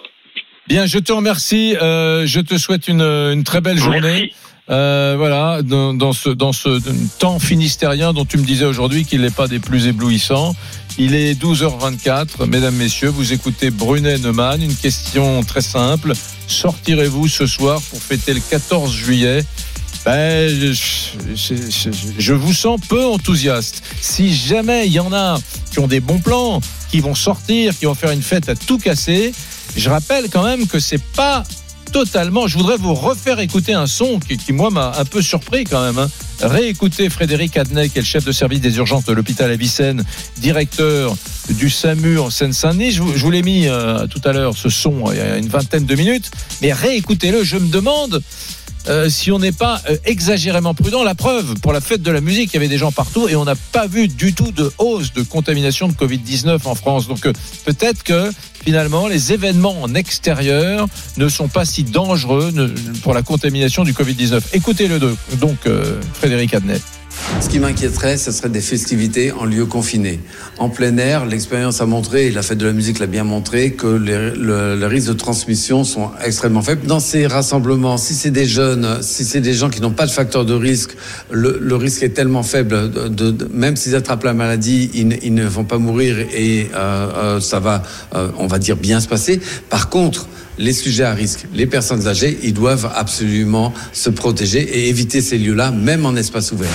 Bien, 0.69 0.87
je 0.87 0.99
te 0.99 1.13
remercie. 1.13 1.77
euh, 1.83 2.27
je 2.27 2.41
te 2.41 2.57
souhaite 2.59 2.87
une, 2.89 3.03
une 3.03 3.43
très 3.43 3.61
belle 3.61 3.79
journée. 3.79 4.01
Merci. 4.01 4.35
Voilà, 4.69 5.63
dans, 5.63 5.95
dans 5.95 6.13
ce, 6.13 6.29
dans 6.29 6.53
ce 6.53 6.79
temps 7.19 7.41
finistérien 7.41 8.13
dont 8.13 8.25
tu 8.25 8.39
me 8.39 8.45
disais 8.45 8.67
aujourd'hui 8.67 9.05
qu'il 9.05 9.23
n'est 9.23 9.31
pas 9.33 9.49
des 9.49 9.59
plus 9.59 9.89
éblouissants. 9.89 10.53
Il 10.99 11.17
est 11.17 11.35
12h24. 11.43 12.47
Mesdames, 12.47 12.77
Messieurs, 12.77 13.09
vous 13.09 13.33
écoutez 13.33 13.71
Brunet 13.73 14.19
Neumann. 14.19 14.63
Une 14.63 14.77
question 14.77 15.43
très 15.43 15.61
simple. 15.63 16.13
Sortirez-vous 16.47 17.27
ce 17.27 17.47
soir 17.47 17.81
pour 17.91 18.01
fêter 18.01 18.33
le 18.33 18.41
14 18.49 18.95
juillet 18.95 19.41
ben, 20.05 20.75
je, 20.75 22.33
vous 22.33 22.53
sens 22.55 22.81
peu 22.89 23.05
enthousiaste. 23.05 23.83
Si 24.01 24.35
jamais 24.35 24.87
il 24.87 24.93
y 24.93 25.01
en 25.01 25.13
a 25.13 25.39
qui 25.71 25.79
ont 25.79 25.89
des 25.89 26.01
bons 26.01 26.19
plans, 26.21 26.61
qui 26.91 27.01
vont 27.01 27.15
sortir, 27.15 27.77
qui 27.79 27.85
vont 27.85 27.95
faire 27.95 28.11
une 28.11 28.23
fête 28.23 28.49
à 28.49 28.55
tout 28.55 28.79
casser, 28.79 29.33
je 29.77 29.91
rappelle 29.91 30.29
quand 30.31 30.43
même 30.43 30.67
que 30.67 30.79
c'est 30.79 31.03
pas 31.03 31.45
totalement. 31.93 32.47
Je 32.47 32.57
voudrais 32.57 32.77
vous 32.77 32.95
refaire 32.95 33.41
écouter 33.41 33.75
un 33.75 33.87
son 33.87 34.21
qui, 34.21 34.37
qui, 34.37 34.53
moi, 34.53 34.71
m'a 34.71 34.93
un 34.99 35.05
peu 35.05 35.23
surpris 35.23 35.65
quand 35.65 35.83
même. 35.85 35.99
hein. 35.99 36.09
Réécoutez 36.41 37.11
Frédéric 37.11 37.57
Adnet, 37.57 37.89
qui 37.89 37.99
est 37.99 38.03
le 38.03 38.07
chef 38.07 38.25
de 38.25 38.33
service 38.33 38.61
des 38.61 38.77
urgences 38.79 39.05
de 39.05 39.13
l'hôpital 39.13 39.51
Avicenne, 39.51 40.05
directeur 40.39 41.15
du 41.51 41.69
SAMU 41.69 42.19
en 42.19 42.31
Seine-Saint-Denis. 42.31 42.93
Je 42.93 43.03
vous, 43.03 43.13
je 43.15 43.23
vous 43.23 43.31
l'ai 43.31 43.43
mis 43.43 43.67
euh, 43.67 44.07
tout 44.07 44.21
à 44.25 44.33
l'heure, 44.33 44.57
ce 44.57 44.69
son, 44.69 45.11
il 45.11 45.19
y 45.19 45.21
a 45.21 45.37
une 45.37 45.49
vingtaine 45.49 45.85
de 45.85 45.95
minutes. 45.95 46.31
Mais 46.63 46.73
réécoutez-le. 46.73 47.45
Je 47.45 47.57
me 47.57 47.69
demande 47.69 48.23
euh, 48.89 49.09
si 49.09 49.31
on 49.31 49.39
n'est 49.39 49.53
pas 49.53 49.81
euh, 49.89 49.97
exagérément 50.05 50.75
prudent. 50.75 51.03
La 51.05 51.15
preuve, 51.15 51.55
pour 51.61 51.73
la 51.73 51.81
fête 51.81 52.03
de 52.03 52.11
la 52.11 52.21
musique, 52.21 52.51
il 52.53 52.55
y 52.55 52.57
avait 52.57 52.69
des 52.69 52.79
gens 52.79 52.93
partout 52.93 53.29
et 53.29 53.37
on 53.37 53.45
n'a 53.45 53.55
pas 53.73 53.87
vu 53.87 54.09
du 54.09 54.33
tout 54.33 54.51
de 54.53 54.73
hausse 54.79 55.13
de 55.13 55.23
contamination 55.23 55.89
de 55.89 55.93
Covid-19 55.93 56.59
en 56.65 56.75
France. 56.75 57.07
Donc 57.09 57.27
euh, 57.27 57.33
peut-être 57.65 58.03
que 58.03 58.31
finalement 58.65 59.07
les 59.07 59.33
événements 59.33 59.81
en 59.83 59.95
extérieur 59.95 60.87
ne 61.17 61.29
sont 61.29 61.49
pas 61.49 61.65
si 61.65 61.83
dangereux 61.85 62.53
pour 63.03 63.15
la 63.15 63.23
contamination 63.23 63.85
du 63.85 63.93
Covid-19. 63.93 64.41
Écoutez-le 64.53 64.99
de- 64.99 65.17
donc, 65.41 65.59
Frédéric 66.15 66.55
Adnet. 66.55 66.81
Ce 67.41 67.49
qui 67.49 67.59
m'inquiéterait, 67.59 68.17
ce 68.17 68.33
serait 68.33 68.49
des 68.49 68.61
festivités 68.61 69.33
en 69.33 69.45
lieu 69.45 69.65
confiné. 69.65 70.21
En 70.59 70.69
plein 70.69 70.97
air, 70.99 71.25
l'expérience 71.27 71.81
a 71.81 71.87
montré, 71.87 72.27
et 72.27 72.31
la 72.31 72.43
fête 72.43 72.59
de 72.59 72.67
la 72.67 72.73
musique 72.73 72.99
l'a 72.99 73.07
bien 73.07 73.25
montré, 73.25 73.73
que 73.73 73.87
les, 73.87 74.31
le- 74.37 74.87
risques 74.87 75.09
de 75.09 75.13
transmission 75.15 75.85
sont 75.85 76.11
extrêmement 76.25 76.63
faibles. 76.63 76.87
Dans 76.87 77.01
ces 77.01 77.27
rassemblements, 77.27 77.97
si 77.97 78.15
c'est 78.15 78.31
des 78.31 78.45
jeunes, 78.47 78.99
si 79.03 79.25
c'est 79.25 79.41
des 79.41 79.55
gens 79.55 79.71
qui 79.71 79.81
n'ont 79.81 79.91
pas 79.93 80.07
de 80.07 80.11
facteur 80.11 80.45
de 80.45 80.55
risque, 80.55 80.97
le, 81.31 81.75
risque 81.77 82.03
est 82.03 82.11
tellement 82.11 82.43
faible, 82.43 82.91
de, 82.91 83.49
même 83.53 83.77
s'ils 83.77 83.95
attrapent 83.95 84.25
la 84.25 84.35
maladie, 84.35 84.91
ils, 84.95 85.09
ne- 85.09 85.17
ils 85.23 85.35
ne 85.35 85.45
vont 85.47 85.65
pas 85.65 85.79
mourir 85.79 86.19
et 86.19 86.69
euh, 86.75 87.09
euh, 87.37 87.41
ça 87.41 87.61
va, 87.61 87.83
euh, 88.15 88.29
on 88.39 88.47
va 88.47 88.59
dire, 88.59 88.77
bien 88.77 89.01
se 89.01 89.09
passer. 89.09 89.41
Par 89.71 89.89
contre, 89.89 90.27
les 90.61 90.75
sujets 90.75 91.05
à 91.05 91.15
risque, 91.15 91.47
les 91.55 91.67
personnes 91.67 92.07
âgées, 92.07 92.39
ils 92.43 92.53
doivent 92.53 92.93
absolument 92.95 93.73
se 93.93 94.11
protéger 94.11 94.61
et 94.61 94.89
éviter 94.89 95.23
ces 95.23 95.39
lieux-là, 95.39 95.71
même 95.71 96.05
en 96.05 96.15
espace 96.15 96.53
ouvert. 96.53 96.69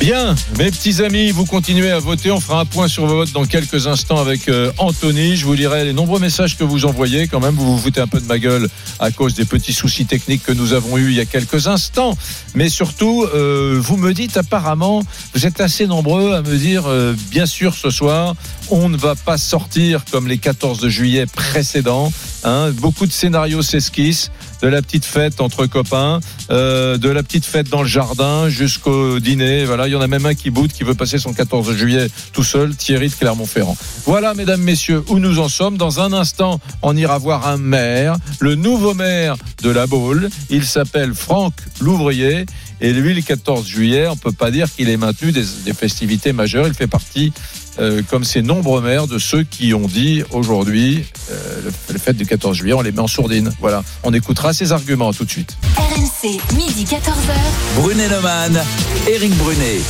Bien, 0.00 0.34
mes 0.56 0.70
petits 0.70 1.02
amis, 1.02 1.30
vous 1.30 1.44
continuez 1.44 1.90
à 1.90 1.98
voter. 1.98 2.30
On 2.30 2.40
fera 2.40 2.60
un 2.60 2.64
point 2.64 2.88
sur 2.88 3.04
vos 3.04 3.16
votes 3.16 3.32
dans 3.32 3.44
quelques 3.44 3.86
instants 3.86 4.18
avec 4.18 4.48
euh, 4.48 4.72
Anthony. 4.78 5.36
Je 5.36 5.44
vous 5.44 5.52
lirai 5.52 5.84
les 5.84 5.92
nombreux 5.92 6.18
messages 6.18 6.56
que 6.56 6.64
vous 6.64 6.86
envoyez. 6.86 7.28
Quand 7.28 7.38
même, 7.38 7.54
vous 7.54 7.76
vous 7.76 7.78
foutez 7.78 8.00
un 8.00 8.06
peu 8.06 8.18
de 8.18 8.24
ma 8.24 8.38
gueule 8.38 8.70
à 8.98 9.10
cause 9.10 9.34
des 9.34 9.44
petits 9.44 9.74
soucis 9.74 10.06
techniques 10.06 10.42
que 10.42 10.52
nous 10.52 10.72
avons 10.72 10.96
eus 10.96 11.10
il 11.10 11.16
y 11.16 11.20
a 11.20 11.26
quelques 11.26 11.66
instants. 11.66 12.16
Mais 12.54 12.70
surtout, 12.70 13.26
euh, 13.34 13.78
vous 13.78 13.98
me 13.98 14.14
dites 14.14 14.38
apparemment, 14.38 15.02
vous 15.34 15.44
êtes 15.44 15.60
assez 15.60 15.86
nombreux 15.86 16.32
à 16.32 16.40
me 16.40 16.56
dire, 16.56 16.84
euh, 16.86 17.14
bien 17.30 17.44
sûr, 17.44 17.74
ce 17.74 17.90
soir, 17.90 18.36
on 18.70 18.88
ne 18.88 18.96
va 18.96 19.16
pas 19.16 19.36
sortir 19.36 20.06
comme 20.10 20.28
les 20.28 20.38
14 20.38 20.88
juillet 20.88 21.26
précédents. 21.26 22.10
Hein. 22.44 22.70
Beaucoup 22.70 23.04
de 23.04 23.12
scénarios 23.12 23.60
s'esquissent, 23.60 24.30
de 24.62 24.68
la 24.68 24.82
petite 24.82 25.04
fête 25.04 25.40
entre 25.40 25.66
copains, 25.66 26.20
euh, 26.50 26.98
de 26.98 27.08
la 27.08 27.22
petite 27.22 27.46
fête 27.46 27.68
dans 27.68 27.82
le 27.82 27.88
jardin 27.88 28.48
jusqu'au 28.48 29.20
dîner. 29.20 29.64
Voilà, 29.64 29.88
il 29.88 29.92
y 29.92 29.96
en 29.96 30.00
a 30.00 30.06
même 30.06 30.26
un 30.26 30.34
qui 30.34 30.50
boude, 30.50 30.72
qui 30.72 30.84
veut 30.84 30.94
passer 30.94 31.18
son 31.18 31.32
14 31.32 31.74
juillet 31.74 32.08
tout 32.32 32.44
seul, 32.44 32.74
Thierry 32.74 33.08
de 33.08 33.14
Clermont-Ferrand. 33.14 33.76
Voilà, 34.04 34.34
mesdames, 34.34 34.62
messieurs, 34.62 35.02
où 35.08 35.18
nous 35.18 35.38
en 35.38 35.48
sommes. 35.48 35.76
Dans 35.76 36.00
un 36.00 36.12
instant, 36.12 36.60
on 36.82 36.96
ira 36.96 37.18
voir 37.18 37.46
un 37.46 37.56
maire, 37.56 38.16
le 38.38 38.54
nouveau 38.54 38.94
maire 38.94 39.36
de 39.62 39.70
la 39.70 39.86
Baule. 39.86 40.28
Il 40.50 40.64
s'appelle 40.64 41.14
Franck 41.14 41.54
Louvrier. 41.80 42.46
Et 42.82 42.92
lui, 42.94 43.12
le 43.12 43.20
14 43.20 43.66
juillet, 43.66 44.06
on 44.06 44.16
peut 44.16 44.32
pas 44.32 44.50
dire 44.50 44.66
qu'il 44.74 44.88
ait 44.88 44.96
maintenu 44.96 45.32
des 45.32 45.74
festivités 45.74 46.32
majeures. 46.32 46.66
Il 46.66 46.72
fait 46.74 46.86
partie, 46.86 47.32
euh, 47.78 48.02
comme 48.08 48.24
ces 48.24 48.42
nombreux 48.42 48.80
maires, 48.80 49.06
de 49.06 49.18
ceux 49.18 49.44
qui 49.44 49.74
ont 49.74 49.86
dit 49.86 50.22
aujourd'hui, 50.32 51.04
euh, 51.30 51.60
le, 51.64 51.72
le 51.92 51.98
fait 51.98 52.12
du 52.12 52.26
14 52.26 52.56
juillet, 52.56 52.74
on 52.74 52.82
les 52.82 52.92
met 52.92 53.00
en 53.00 53.06
sourdine. 53.06 53.52
Voilà, 53.60 53.82
on 54.02 54.12
écoutera 54.12 54.52
ses 54.52 54.72
arguments 54.72 55.12
tout 55.12 55.24
de 55.24 55.30
suite. 55.30 55.56
RMC, 55.76 56.40
midi 56.56 56.84
14h. 56.84 57.80
Brunet-Neumann, 57.80 58.60
Éric 59.08 59.36
Brunet. 59.36 59.80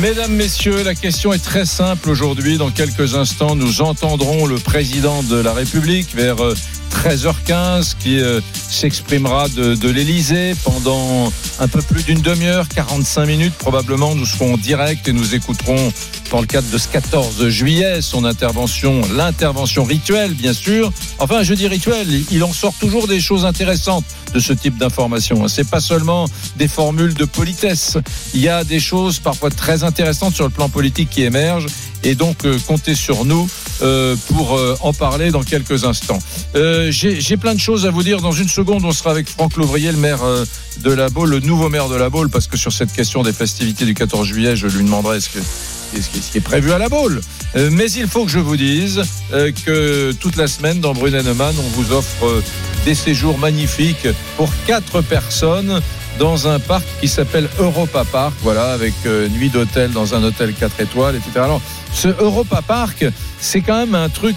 Mesdames, 0.00 0.32
Messieurs, 0.32 0.82
la 0.82 0.94
question 0.94 1.32
est 1.32 1.44
très 1.44 1.66
simple 1.66 2.08
aujourd'hui. 2.08 2.56
Dans 2.56 2.70
quelques 2.70 3.14
instants, 3.16 3.54
nous 3.54 3.82
entendrons 3.82 4.46
le 4.46 4.56
président 4.56 5.22
de 5.22 5.36
la 5.36 5.52
République 5.52 6.14
vers 6.14 6.42
euh, 6.42 6.54
13h15 6.94 7.96
qui 7.98 8.20
euh, 8.20 8.40
s'exprimera 8.70 9.48
de, 9.50 9.74
de 9.74 9.88
l'Elysée 9.90 10.54
pendant 10.64 11.30
un 11.58 11.68
peu 11.68 11.82
plus 11.82 12.02
d'une 12.02 12.22
demi-heure, 12.22 12.66
45 12.68 13.26
minutes 13.26 13.54
probablement. 13.54 14.14
Nous 14.14 14.26
serons 14.26 14.54
en 14.54 14.56
direct 14.56 15.06
et 15.08 15.12
nous 15.12 15.34
écouterons 15.34 15.92
dans 16.34 16.40
le 16.40 16.46
cadre 16.48 16.68
de 16.68 16.78
ce 16.78 16.88
14 16.88 17.48
juillet 17.48 18.02
son 18.02 18.24
intervention, 18.24 19.02
l'intervention 19.16 19.84
rituelle 19.84 20.34
bien 20.34 20.52
sûr. 20.52 20.92
Enfin, 21.20 21.44
je 21.44 21.54
dis 21.54 21.68
rituel, 21.68 22.08
il- 22.32 22.42
en 22.42 22.52
sort 22.52 22.74
toujours 22.80 23.06
des 23.06 23.20
choses 23.20 23.44
intéressantes 23.44 24.04
de 24.34 24.40
ce 24.40 24.52
type 24.52 24.76
d'information. 24.76 25.46
C'est 25.46 25.68
pas 25.70 25.78
seulement 25.78 26.26
des 26.56 26.66
formules 26.66 27.14
de 27.14 27.24
politesse. 27.24 27.98
Il 28.34 28.40
y 28.40 28.48
a 28.48 28.64
des 28.64 28.80
choses 28.80 29.20
parfois 29.20 29.50
très 29.50 29.84
intéressantes 29.84 30.34
sur 30.34 30.42
le 30.42 30.50
plan 30.50 30.68
politique 30.68 31.08
qui 31.08 31.22
émergent. 31.22 31.66
Et 32.02 32.16
donc, 32.16 32.44
euh, 32.44 32.58
comptez 32.66 32.94
sur 32.96 33.24
nous 33.24 33.48
euh, 33.80 34.14
pour 34.26 34.58
euh, 34.58 34.76
en 34.80 34.92
parler 34.92 35.30
dans 35.30 35.42
quelques 35.44 35.84
instants. 35.84 36.18
J'ai 36.90 37.36
plein 37.36 37.54
de 37.54 37.60
choses 37.60 37.86
à 37.86 37.90
vous 37.90 38.02
dire. 38.02 38.20
Dans 38.20 38.32
une 38.32 38.48
seconde, 38.48 38.84
on 38.84 38.92
sera 38.92 39.12
avec 39.12 39.28
Franck 39.28 39.56
Louvrier, 39.56 39.90
le 39.92 39.98
maire 39.98 40.20
de 40.82 40.90
la 40.92 41.08
Baule, 41.08 41.30
le 41.30 41.40
nouveau 41.40 41.68
maire 41.68 41.88
de 41.88 41.94
la 41.94 42.10
Baule, 42.10 42.28
parce 42.28 42.48
que 42.48 42.56
sur 42.58 42.72
cette 42.72 42.92
question 42.92 43.22
des 43.22 43.32
festivités 43.32 43.84
du 43.86 43.94
14 43.94 44.26
juillet, 44.26 44.56
je 44.56 44.66
lui 44.66 44.82
demanderai 44.84 45.20
ce 45.20 45.30
que 45.30 45.38
ce 46.02 46.08
qui 46.32 46.38
est- 46.38 46.40
prévu 46.40 46.72
à 46.72 46.78
la 46.78 46.88
Baule. 46.88 47.20
Euh, 47.56 47.70
mais 47.72 47.90
il 47.92 48.06
faut 48.08 48.24
que 48.24 48.30
je 48.30 48.38
vous 48.38 48.56
dise 48.56 49.02
euh, 49.32 49.50
que 49.64 50.12
toute 50.12 50.36
la 50.36 50.46
semaine, 50.46 50.80
dans 50.80 50.92
Brunet 50.92 51.22
Neumann, 51.22 51.54
on 51.58 51.80
vous 51.80 51.92
offre 51.92 52.26
euh, 52.26 52.42
des 52.84 52.94
séjours 52.94 53.38
magnifiques 53.38 54.08
pour 54.36 54.50
quatre 54.66 55.00
personnes 55.02 55.80
dans 56.18 56.46
un 56.46 56.58
parc 56.60 56.84
qui 57.00 57.08
s'appelle 57.08 57.48
Europa 57.58 58.04
Park, 58.04 58.34
voilà, 58.42 58.72
avec 58.72 58.94
nuit 59.36 59.48
d'hôtel 59.50 59.90
dans 59.90 60.14
un 60.14 60.22
hôtel 60.22 60.52
4 60.54 60.80
étoiles, 60.80 61.16
etc. 61.16 61.30
Alors, 61.36 61.60
ce 61.92 62.06
Europa 62.06 62.62
Park, 62.64 63.04
c'est 63.40 63.62
quand 63.62 63.78
même 63.78 63.96
un 63.96 64.08
truc, 64.08 64.36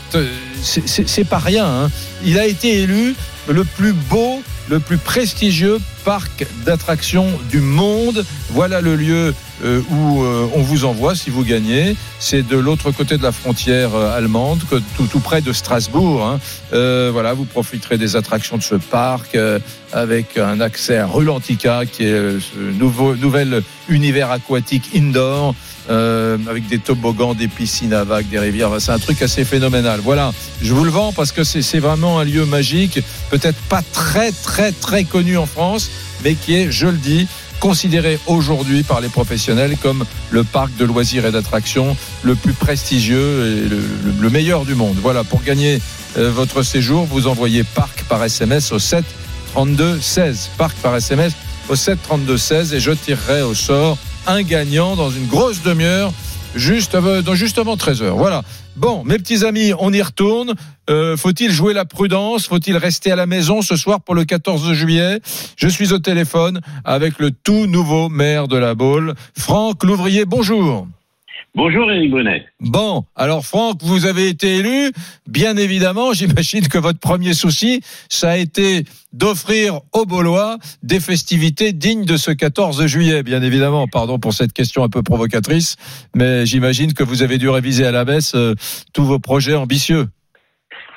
c'est 0.63 1.23
pas 1.27 1.37
rien. 1.37 1.65
hein. 1.67 1.91
Il 2.25 2.39
a 2.39 2.47
été 2.47 2.81
élu 2.81 3.13
le 3.47 3.63
plus 3.63 3.93
beau, 3.93 4.41
le 4.69 4.79
plus 4.79 4.97
prestigieux 4.97 5.79
parc 6.03 6.47
d'attractions 6.65 7.27
du 7.51 7.59
monde. 7.59 8.25
Voilà 8.51 8.81
le 8.81 8.95
lieu 8.95 9.35
euh, 9.63 9.81
où 9.89 10.23
euh, 10.23 10.47
on 10.55 10.61
vous 10.61 10.85
envoie 10.85 11.15
si 11.15 11.29
vous 11.29 11.43
gagnez. 11.43 11.95
C'est 12.19 12.47
de 12.47 12.57
l'autre 12.57 12.91
côté 12.91 13.17
de 13.17 13.23
la 13.23 13.31
frontière 13.31 13.95
euh, 13.95 14.17
allemande, 14.17 14.61
que- 14.69 14.81
tout, 14.95 15.07
tout 15.07 15.19
près 15.19 15.41
de 15.41 15.53
Strasbourg. 15.53 16.25
hein. 16.25 16.39
Euh, 16.73 17.09
voilà, 17.11 17.33
vous 17.33 17.45
profiterez 17.45 17.97
des 17.97 18.15
attractions 18.15 18.57
de 18.57 18.63
ce 18.63 18.75
parc 18.75 19.35
euh, 19.35 19.59
avec 19.93 20.37
un 20.37 20.59
accès 20.61 20.97
à 20.97 21.07
Rulantica, 21.07 21.85
qui 21.85 22.03
est 22.03 22.39
ce 22.39 22.59
nouveau 22.77 23.15
nouvel 23.15 23.63
univers 23.89 24.31
aquatique 24.31 24.89
indoor. 24.95 25.55
euh, 25.89 26.37
avec 26.49 26.67
des 26.67 26.79
toboggans, 26.79 27.33
des 27.33 27.47
piscines 27.47 27.93
à 27.93 28.03
vagues, 28.03 28.27
des 28.27 28.39
rivières. 28.39 28.71
C'est 28.79 28.91
un 28.91 28.99
truc 28.99 29.21
assez 29.21 29.45
phénoménal. 29.45 30.01
Voilà, 30.03 30.33
je 30.61 30.73
vous 30.73 30.83
le 30.83 30.91
vends 30.91 31.13
parce 31.13 31.31
que 31.31 31.45
c'est 31.45 31.79
vraiment 31.79 32.19
un 32.19 32.25
lieu 32.25 32.45
magique, 32.45 32.99
peut-être 33.29 33.57
pas 33.69 33.81
très 33.93 34.33
très 34.33 34.73
très 34.73 35.05
connu 35.05 35.37
en 35.37 35.45
France, 35.45 35.89
mais 36.25 36.35
qui 36.35 36.55
est, 36.55 36.71
je 36.73 36.87
le 36.87 36.97
dis, 36.97 37.25
considéré 37.59 38.19
aujourd'hui 38.27 38.83
par 38.83 39.01
les 39.01 39.09
professionnels 39.09 39.77
comme 39.81 40.05
le 40.31 40.43
parc 40.43 40.75
de 40.77 40.85
loisirs 40.85 41.25
et 41.25 41.31
d'attractions 41.31 41.95
le 42.23 42.35
plus 42.35 42.53
prestigieux 42.53 43.45
et 43.65 43.69
le, 43.69 43.77
le- 43.77 44.13
le 44.21 44.29
meilleur 44.29 44.65
du 44.65 44.75
monde. 44.75 44.95
Voilà, 45.01 45.23
pour 45.23 45.41
gagner 45.43 45.81
euh, 46.17 46.31
votre 46.31 46.61
séjour, 46.63 47.05
vous 47.05 47.27
envoyez 47.27 47.63
parc 47.63 48.03
par 48.03 48.23
SMS 48.23 48.71
au 48.71 48.79
7 48.79 49.03
32 49.53 49.99
16. 50.01 50.49
Parc 50.57 50.75
par 50.77 50.95
SMS 50.95 51.33
au 51.69 51.75
7 51.75 51.99
32 52.03 52.37
16 52.37 52.73
et 52.73 52.79
je 52.79 52.91
tirerai 52.91 53.41
au 53.41 53.53
sort 53.53 53.97
un 54.27 54.41
gagnant 54.43 54.95
dans 54.95 55.09
une 55.09 55.25
grosse 55.27 55.61
demi-heure, 55.63 56.11
juste, 56.55 56.95
avant- 56.95 57.21
dans- 57.21 57.35
juste 57.35 57.57
avant 57.57 57.75
13h. 57.75 58.09
Voilà. 58.17 58.43
Bon, 58.77 59.03
mes 59.03 59.17
petits 59.17 59.43
amis, 59.43 59.73
on 59.79 59.91
y 59.91 60.03
retourne. 60.03 60.53
Euh, 60.91 61.17
Faut-il 61.17 61.49
jouer 61.49 61.73
la 61.73 61.83
prudence? 61.83 62.45
Faut-il 62.45 62.77
rester 62.77 63.11
à 63.11 63.15
la 63.15 63.25
maison 63.25 63.63
ce 63.63 63.75
soir 63.75 64.01
pour 64.01 64.13
le 64.13 64.23
14 64.23 64.71
juillet? 64.73 65.19
Je 65.55 65.67
suis 65.67 65.93
au 65.93 65.97
téléphone 65.97 66.61
avec 66.85 67.17
le 67.17 67.31
tout 67.31 67.65
nouveau 67.65 68.07
maire 68.07 68.47
de 68.47 68.55
la 68.55 68.75
Baule, 68.75 69.15
Franck 69.35 69.83
Louvrier. 69.83 70.25
Bonjour. 70.25 70.87
Bonjour 71.55 71.91
Éric 71.91 72.11
Brunet. 72.11 72.45
Bon, 72.59 73.03
alors 73.15 73.43
Franck, 73.43 73.81
vous 73.81 74.05
avez 74.05 74.27
été 74.27 74.57
élu. 74.57 74.91
Bien 75.27 75.57
évidemment, 75.57 76.13
j'imagine 76.13 76.67
que 76.67 76.77
votre 76.77 76.99
premier 76.99 77.33
souci, 77.33 77.81
ça 78.09 78.31
a 78.31 78.37
été 78.37 78.83
d'offrir 79.11 79.79
aux 79.93 80.05
Baulois 80.05 80.57
des 80.83 80.99
festivités 80.99 81.73
dignes 81.73 82.05
de 82.05 82.15
ce 82.15 82.31
14 82.31 82.85
juillet. 82.85 83.23
Bien 83.23 83.41
évidemment, 83.41 83.87
pardon 83.87 84.19
pour 84.19 84.33
cette 84.33 84.53
question 84.53 84.83
un 84.83 84.89
peu 84.89 85.01
provocatrice, 85.01 85.77
mais 86.15 86.45
j'imagine 86.45 86.93
que 86.93 87.03
vous 87.03 87.23
avez 87.23 87.37
dû 87.37 87.49
réviser 87.49 87.85
à 87.85 87.91
la 87.91 88.05
baisse 88.05 88.35
euh, 88.35 88.53
tous 88.93 89.03
vos 89.03 89.19
projets 89.19 89.55
ambitieux. 89.55 90.07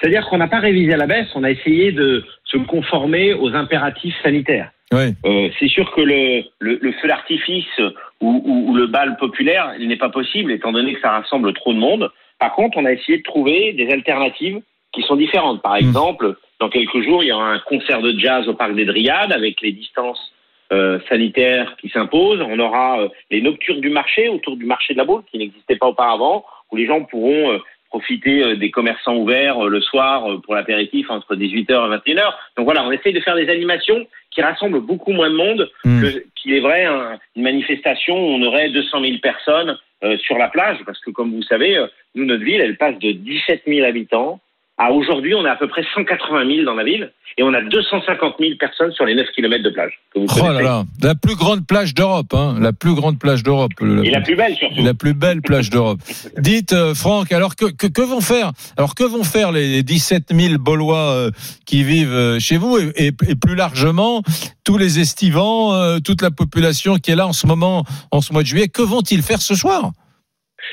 C'est-à-dire 0.01 0.27
qu'on 0.29 0.39
n'a 0.39 0.49
pas 0.49 0.61
révisé 0.61 0.95
à 0.95 0.97
la 0.97 1.07
baisse, 1.07 1.29
on 1.35 1.45
a 1.45 1.51
essayé 1.51 1.93
de 1.93 2.25
se 2.45 2.57
conformer 2.59 3.35
aux 3.35 3.55
impératifs 3.55 4.15
sanitaires. 4.23 4.71
Oui. 4.92 5.14
Euh, 5.24 5.48
c'est 5.59 5.68
sûr 5.68 5.90
que 5.92 6.00
le, 6.00 6.42
le, 6.59 6.79
le 6.83 6.92
feu 6.92 7.07
d'artifice 7.09 7.79
ou, 8.20 8.42
ou- 8.44 8.70
ou 8.70 8.74
le 8.74 8.87
bal 8.87 9.16
populaire, 9.18 9.74
il 9.79 9.87
n'est 9.88 9.96
pas 9.96 10.09
possible 10.09 10.50
étant 10.53 10.72
donné 10.72 10.94
que 10.94 11.00
ça 11.00 11.11
rassemble 11.12 11.53
trop 11.55 11.72
de 11.72 11.79
monde. 11.79 12.11
Par 12.38 12.55
contre, 12.55 12.76
on 12.79 12.85
a 12.85 12.92
essayé 12.92 13.18
de 13.18 13.22
trouver 13.22 13.72
des 13.74 13.88
alternatives 13.90 14.61
qui 14.92 15.03
sont 15.03 15.14
différentes. 15.16 15.62
Par 15.62 15.76
exemple, 15.76 16.35
dans 16.59 16.68
quelques 16.68 17.03
jours, 17.03 17.22
il 17.22 17.29
y 17.29 17.33
aura 17.33 17.53
un 17.53 17.59
concert 17.61 18.03
de 18.03 18.18
jazz 18.18 18.48
au 18.48 18.55
Parc 18.55 18.74
des 18.74 18.85
Dryades 18.85 19.33
avec 19.33 19.61
les 19.61 19.70
distances 19.72 20.33
euh, 20.72 20.98
sanitaires 21.09 21.76
qui 21.81 21.88
s'imposent. 21.90 22.40
On 22.40 22.59
aura 22.59 23.00
euh, 23.03 23.09
les 23.31 23.42
nocturnes 23.42 23.81
du 23.81 23.90
marché 23.90 24.29
autour 24.29 24.57
du 24.57 24.64
marché 24.66 24.94
de 24.94 24.98
la 24.98 25.05
Baule 25.05 25.22
qui 25.31 25.38
n'existait 25.38 25.76
pas 25.76 25.87
auparavant, 25.87 26.44
où 26.72 26.76
les 26.76 26.87
gens 26.87 27.05
pourront 27.05 27.61
profiter 27.90 28.57
des 28.57 28.70
commerçants 28.70 29.16
ouverts 29.16 29.64
le 29.64 29.81
soir 29.81 30.40
pour 30.44 30.55
l'apéritif 30.55 31.11
entre 31.11 31.35
18h 31.35 31.70
et 32.07 32.12
21h. 32.14 32.33
Donc 32.57 32.64
voilà, 32.64 32.85
on 32.85 32.92
essaye 32.92 33.12
de 33.12 33.18
faire 33.20 33.35
des 33.35 33.48
animations 33.48 34.07
qui 34.31 34.43
rassemblent 34.43 34.81
beaucoup 34.81 35.12
moins 35.12 35.31
de 35.31 35.35
monde 35.37 35.71
que- 36.03 36.25
qu'il 36.37 36.55
est 36.55 36.61
vrai 36.61 36.85
un- 36.85 37.19
une 37.37 37.43
manifestation 37.43 38.14
où 38.16 38.31
on 38.37 38.43
aurait 38.43 38.71
200 38.71 39.01
000 39.03 39.19
personnes 39.23 39.77
euh, 40.03 40.16
sur 40.19 40.38
la 40.38 40.49
plage, 40.49 40.79
parce 40.87 40.99
que 41.01 41.11
comme 41.11 41.33
vous 41.35 41.43
savez, 41.43 41.77
euh, 41.77 41.87
nous, 42.14 42.25
notre 42.25 42.43
ville, 42.45 42.61
elle 42.62 42.77
passe 42.79 42.99
de 42.99 43.12
17 43.12 43.62
000 43.66 43.87
habitants 43.87 44.40
à 44.83 44.90
aujourd'hui, 44.93 45.35
on 45.35 45.45
est 45.45 45.51
à 45.51 45.57
peu 45.57 45.69
près 45.69 45.85
180 45.95 46.47
000 46.47 46.64
dans 46.64 46.75
la 46.75 46.85
ville, 46.85 47.12
et 47.37 47.43
on 47.43 47.53
a 47.53 47.61
250 47.61 48.37
000 48.40 48.53
personnes 48.59 48.93
sur 48.93 49.05
les 49.05 49.14
9 49.14 49.27
km 49.37 49.62
de 49.62 49.69
plage. 49.69 49.93
Que 50.14 50.21
vous 50.21 50.27
Oh 50.43 50.53
là 50.53 50.62
là, 50.62 50.85
la 51.03 51.14
plus 51.14 51.37
grande 51.37 51.66
plage 51.66 51.93
d'Europe, 51.95 52.33
hein, 52.33 52.57
la 52.59 52.73
plus 52.73 52.95
grande 52.95 53.19
plage 53.19 53.43
d'Europe. 53.43 53.73
Et 54.03 54.11
la 54.11 54.23
plus 54.23 54.37
belle 54.37 54.57
surtout. 54.57 54.83
la 54.83 54.95
plus 54.95 55.12
belle 55.12 55.43
plage 55.43 55.69
d'Europe. 55.69 55.99
Dites, 56.38 56.73
euh, 56.73 56.95
Franck, 56.95 57.31
alors 57.31 57.57
que, 57.57 57.66
que, 57.66 57.87
que 57.88 58.01
vont 58.01 58.23
faire 58.23 58.53
Alors 58.79 58.95
que 58.95 59.05
vont 59.05 59.23
faire 59.23 59.53
les 59.53 59.83
17 59.83 60.33
000 60.35 60.55
Baulois 60.59 61.11
euh, 61.12 61.31
qui 61.66 61.85
vivent 61.85 62.12
euh, 62.14 62.38
chez 62.40 62.57
vous 62.57 62.79
et, 62.79 62.90
et- 62.97 63.07
et 63.29 63.35
plus 63.37 63.55
largement 63.57 64.23
tous 64.64 64.79
les 64.79 64.99
estivants, 64.99 65.75
euh, 65.75 65.99
toute 66.05 66.23
la 66.23 66.31
population 66.31 66.97
qui 66.97 67.11
est 67.11 67.16
là 67.16 67.27
en 67.27 67.33
ce 67.35 67.47
moment, 67.47 67.85
en 68.12 68.21
ce 68.23 68.33
mois 68.33 68.43
de 68.43 68.47
juillet 68.49 68.69
Que 68.69 68.83
vont-ils 68.83 69.23
faire 69.23 69.40
ce 69.43 69.55
soir? 69.55 69.90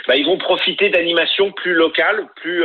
Bah, 0.07 0.15
ils 0.15 0.25
vont 0.25 0.37
profiter 0.37 0.89
d'animations 0.89 1.51
plus 1.51 1.73
locales, 1.73 2.25
plus, 2.41 2.63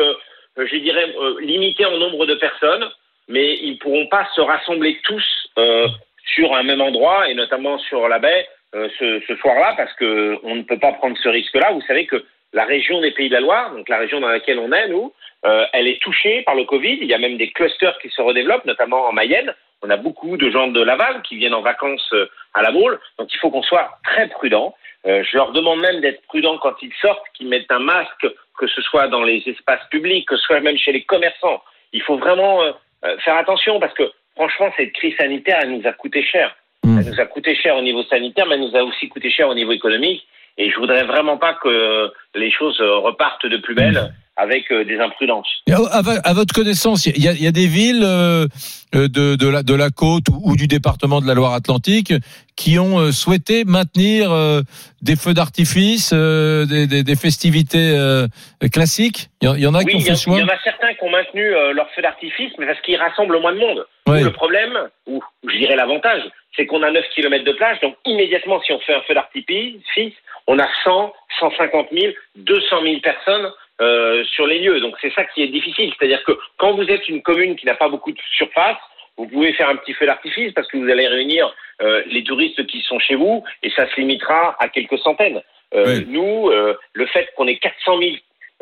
je 0.57 0.77
dirais, 0.77 1.15
euh, 1.19 1.41
limitées 1.41 1.87
en 1.87 1.97
nombre 1.97 2.27
de 2.27 2.35
personnes, 2.35 2.89
mais 3.29 3.59
ils 3.63 3.79
pourront 3.79 4.07
pas 4.07 4.29
se 4.35 4.41
rassembler 4.41 4.99
tous 5.05 5.25
euh, 5.59 5.89
sur 6.35 6.55
un 6.55 6.63
même 6.63 6.81
endroit, 6.81 7.29
et 7.29 7.35
notamment 7.35 7.79
sur 7.79 8.09
la 8.09 8.19
baie, 8.19 8.47
euh, 8.75 8.89
ce, 8.99 9.37
soir-là, 9.37 9.75
parce 9.77 9.93
que 9.95 10.39
on 10.45 10.55
ne 10.55 10.63
peut 10.63 10.79
pas 10.79 10.93
prendre 10.93 11.17
ce 11.23 11.29
risque-là. 11.29 11.73
Vous 11.73 11.83
savez 11.83 12.07
que 12.07 12.25
la 12.55 12.65
région 12.65 13.03
des 13.03 13.11
Pays 13.11 13.29
de 13.29 13.35
la 13.35 13.41
Loire, 13.41 13.75
donc 13.75 13.89
la 13.89 13.99
région 13.99 14.21
dans 14.21 14.29
laquelle 14.29 14.59
on 14.59 14.73
est, 14.73 14.89
nous, 14.89 15.13
euh, 15.45 15.67
elle 15.75 15.89
est 15.89 16.01
touchée 16.01 16.43
par 16.43 16.55
le 16.55 16.65
Covid. 16.65 16.99
Il 17.01 17.07
y 17.07 17.13
a 17.13 17.19
même 17.19 17.37
des 17.37 17.51
clusters 17.51 17.99
qui 17.99 18.09
se 18.09 18.23
redéveloppent, 18.23 18.65
notamment 18.65 19.07
en 19.07 19.13
Mayenne. 19.13 19.55
On 19.83 19.91
a 19.91 19.97
beaucoup 19.97 20.39
de 20.39 20.51
gens 20.51 20.69
de 20.69 20.81
Laval 20.81 21.21
qui 21.23 21.37
viennent 21.37 21.55
en 21.55 21.61
vacances 21.61 22.09
euh, 22.15 22.31
à 22.55 22.63
la 22.63 22.71
Baule, 22.71 22.99
donc 23.19 23.33
il 23.35 23.39
faut 23.39 23.51
qu'on 23.51 23.63
soit 23.63 23.99
très 24.05 24.29
prudent. 24.29 24.75
Euh, 25.07 25.25
je 25.29 25.37
leur 25.37 25.53
demande 25.53 25.81
même 25.81 26.01
d'être 26.01 26.23
prudents 26.23 26.59
quand 26.59 26.75
ils 26.81 26.93
sortent, 27.01 27.25
qu'ils 27.35 27.49
mettent 27.49 27.71
un 27.71 27.81
masque, 27.81 28.27
que 28.59 28.67
ce 28.67 28.81
soit 28.83 29.09
dans 29.09 29.23
les 29.23 29.43
espaces 29.47 29.85
publics, 29.91 30.29
que 30.29 30.37
ce 30.37 30.43
soit 30.43 30.61
même 30.61 30.79
chez 30.79 30.93
les 30.93 31.03
commerçants. 31.03 31.63
Il 31.93 32.03
faut 32.03 32.19
vraiment 32.19 32.63
euh, 32.63 32.73
euh, 33.05 33.17
faire 33.19 33.37
attention 33.37 33.81
parce 33.81 33.95
que 33.95 34.11
franchement, 34.37 34.71
cette 34.77 34.93
crise 34.93 35.17
sanitaire, 35.17 35.59
elle 35.63 35.77
nous 35.77 35.87
a 35.87 35.93
coûté 35.93 36.23
cher. 36.23 36.55
Mm. 36.85 36.99
Elle 36.99 37.13
nous 37.13 37.21
a 37.21 37.27
coûté 37.27 37.57
cher 37.57 37.77
au 37.77 37.83
niveau 37.83 38.05
sanitaire, 38.05 38.47
mais 38.47 38.55
elle 38.55 38.61
nous 38.61 38.77
a 38.77 38.85
aussi 38.85 39.09
coûté 39.09 39.31
cher 39.31 39.49
au 39.49 39.55
niveau 39.55 39.73
économique. 39.73 40.27
Et 40.59 40.71
je 40.71 40.77
voudrais 40.77 41.05
vraiment 41.05 41.39
pas 41.39 41.55
que 41.55 42.13
les 42.35 42.51
choses 42.51 42.79
repartent 42.81 43.47
de 43.47 43.57
plus 43.57 43.75
belle 43.75 44.13
avec 44.37 44.71
euh, 44.73 44.85
des 44.85 44.99
imprudences. 44.99 45.49
À, 45.71 46.33
votre 46.33 46.55
connaissance, 46.55 47.07
il 47.07 47.19
y 47.19 47.43
y 47.43 47.47
a 47.47 47.53
des 47.53 47.67
villes 47.67 48.03
euh, 48.03 48.47
euh, 48.95 49.09
de, 49.09 49.37
de, 49.37 49.49
la, 49.49 49.63
de 49.63 49.75
la 49.75 49.91
côte 49.91 50.29
ou, 50.31 50.41
ou 50.53 50.57
du 50.57 50.67
département 50.69 51.21
de 51.21 51.27
la 51.27 51.35
Loire-Atlantique 51.35 52.15
qui 52.57 52.79
ont 52.79 52.99
euh, 52.99 53.13
souhaité 53.13 53.65
maintenir 53.65 54.33
euh, 54.33 54.63
des 55.03 55.17
feux 55.17 55.35
d'artifice, 55.35 56.13
euh, 56.15 56.65
des, 56.65 56.87
des, 56.87 57.03
des 57.03 57.17
festivités 57.17 57.91
euh, 57.95 58.27
classiques? 58.73 59.29
Il 59.43 59.47
y, 59.47 59.49
en- 59.51 59.55
il 59.55 59.63
y 59.63 59.67
en 59.67 59.75
a 59.75 59.79
Oui, 59.81 59.87
qui 59.91 59.97
ont 59.97 60.01
fait 60.01 60.11
le 60.11 60.17
choix. 60.17 60.37
il 60.39 60.41
y 60.41 60.45
en 60.45 60.49
a 60.49 60.59
certains 60.65 60.95
qui 60.95 61.05
ont 61.05 61.11
maintenu 61.11 61.45
euh, 61.55 61.73
leur 61.75 61.89
feu 61.95 62.01
d'artifice, 62.03 62.53
mais 62.59 62.67
parce 62.67 62.81
qu'ils 62.81 62.97
rassemblent 62.97 63.39
moins 63.41 63.53
de 63.53 63.59
monde. 63.59 63.85
Ouais. 64.09 64.23
Le 64.23 64.33
problème, 64.33 64.73
ou 65.07 65.23
je 65.47 65.57
dirais 65.59 65.77
l'avantage, 65.77 66.23
c'est 66.57 66.67
qu'on 66.67 66.83
a 66.83 66.91
9 66.91 67.05
km 67.15 67.45
de 67.45 67.53
plage, 67.53 67.81
donc 67.81 67.97
immédiatement, 68.07 68.61
si 68.63 68.73
on 68.73 68.81
fait 68.81 68.95
un 68.95 69.01
feu 69.03 69.15
d'artifice, 69.15 70.13
on 70.47 70.59
a 70.59 70.69
100, 70.85 71.13
150 71.41 71.87
000, 71.93 72.13
200 72.37 72.77
000 72.83 73.01
personnes 73.01 73.51
euh, 73.81 74.25
sur 74.35 74.47
les 74.47 74.61
lieux. 74.61 74.81
Donc 74.81 74.95
c'est 75.01 75.13
ça 75.15 75.25
qui 75.25 75.43
est 75.43 75.49
difficile. 75.49 75.93
C'est-à-dire 75.99 76.23
que 76.25 76.33
quand 76.59 76.75
vous 76.75 76.85
êtes 76.85 77.09
une 77.09 77.23
commune 77.23 77.57
qui 77.57 77.67
n'a 77.67 77.75
pas 77.75 77.89
beaucoup 77.89 78.13
de 78.13 78.19
surface, 78.37 78.77
vous 79.17 79.27
pouvez 79.27 79.53
faire 79.55 79.69
un 79.69 79.77
petit 79.77 79.93
feu 79.95 80.07
d'artifice 80.07 80.53
parce 80.53 80.69
que 80.69 80.77
vous 80.79 80.89
allez 80.91 81.07
réunir 81.07 81.53
euh, 81.83 82.03
les 82.07 82.25
touristes 82.25 82.65
qui 82.67 82.81
sont 82.83 82.99
chez 82.99 83.15
vous 83.15 83.43
et 83.63 83.71
ça 83.71 83.89
se 83.91 84.01
limitera 84.01 84.57
à 84.59 84.69
quelques 84.69 84.99
centaines. 84.99 85.41
Euh, 85.75 85.99
Oui. 86.01 86.07
Nous, 86.09 86.51
le 86.93 87.07
fait 87.07 87.29
qu'on 87.37 87.47
ait 87.47 87.57
400 87.59 87.99
000 87.99 88.11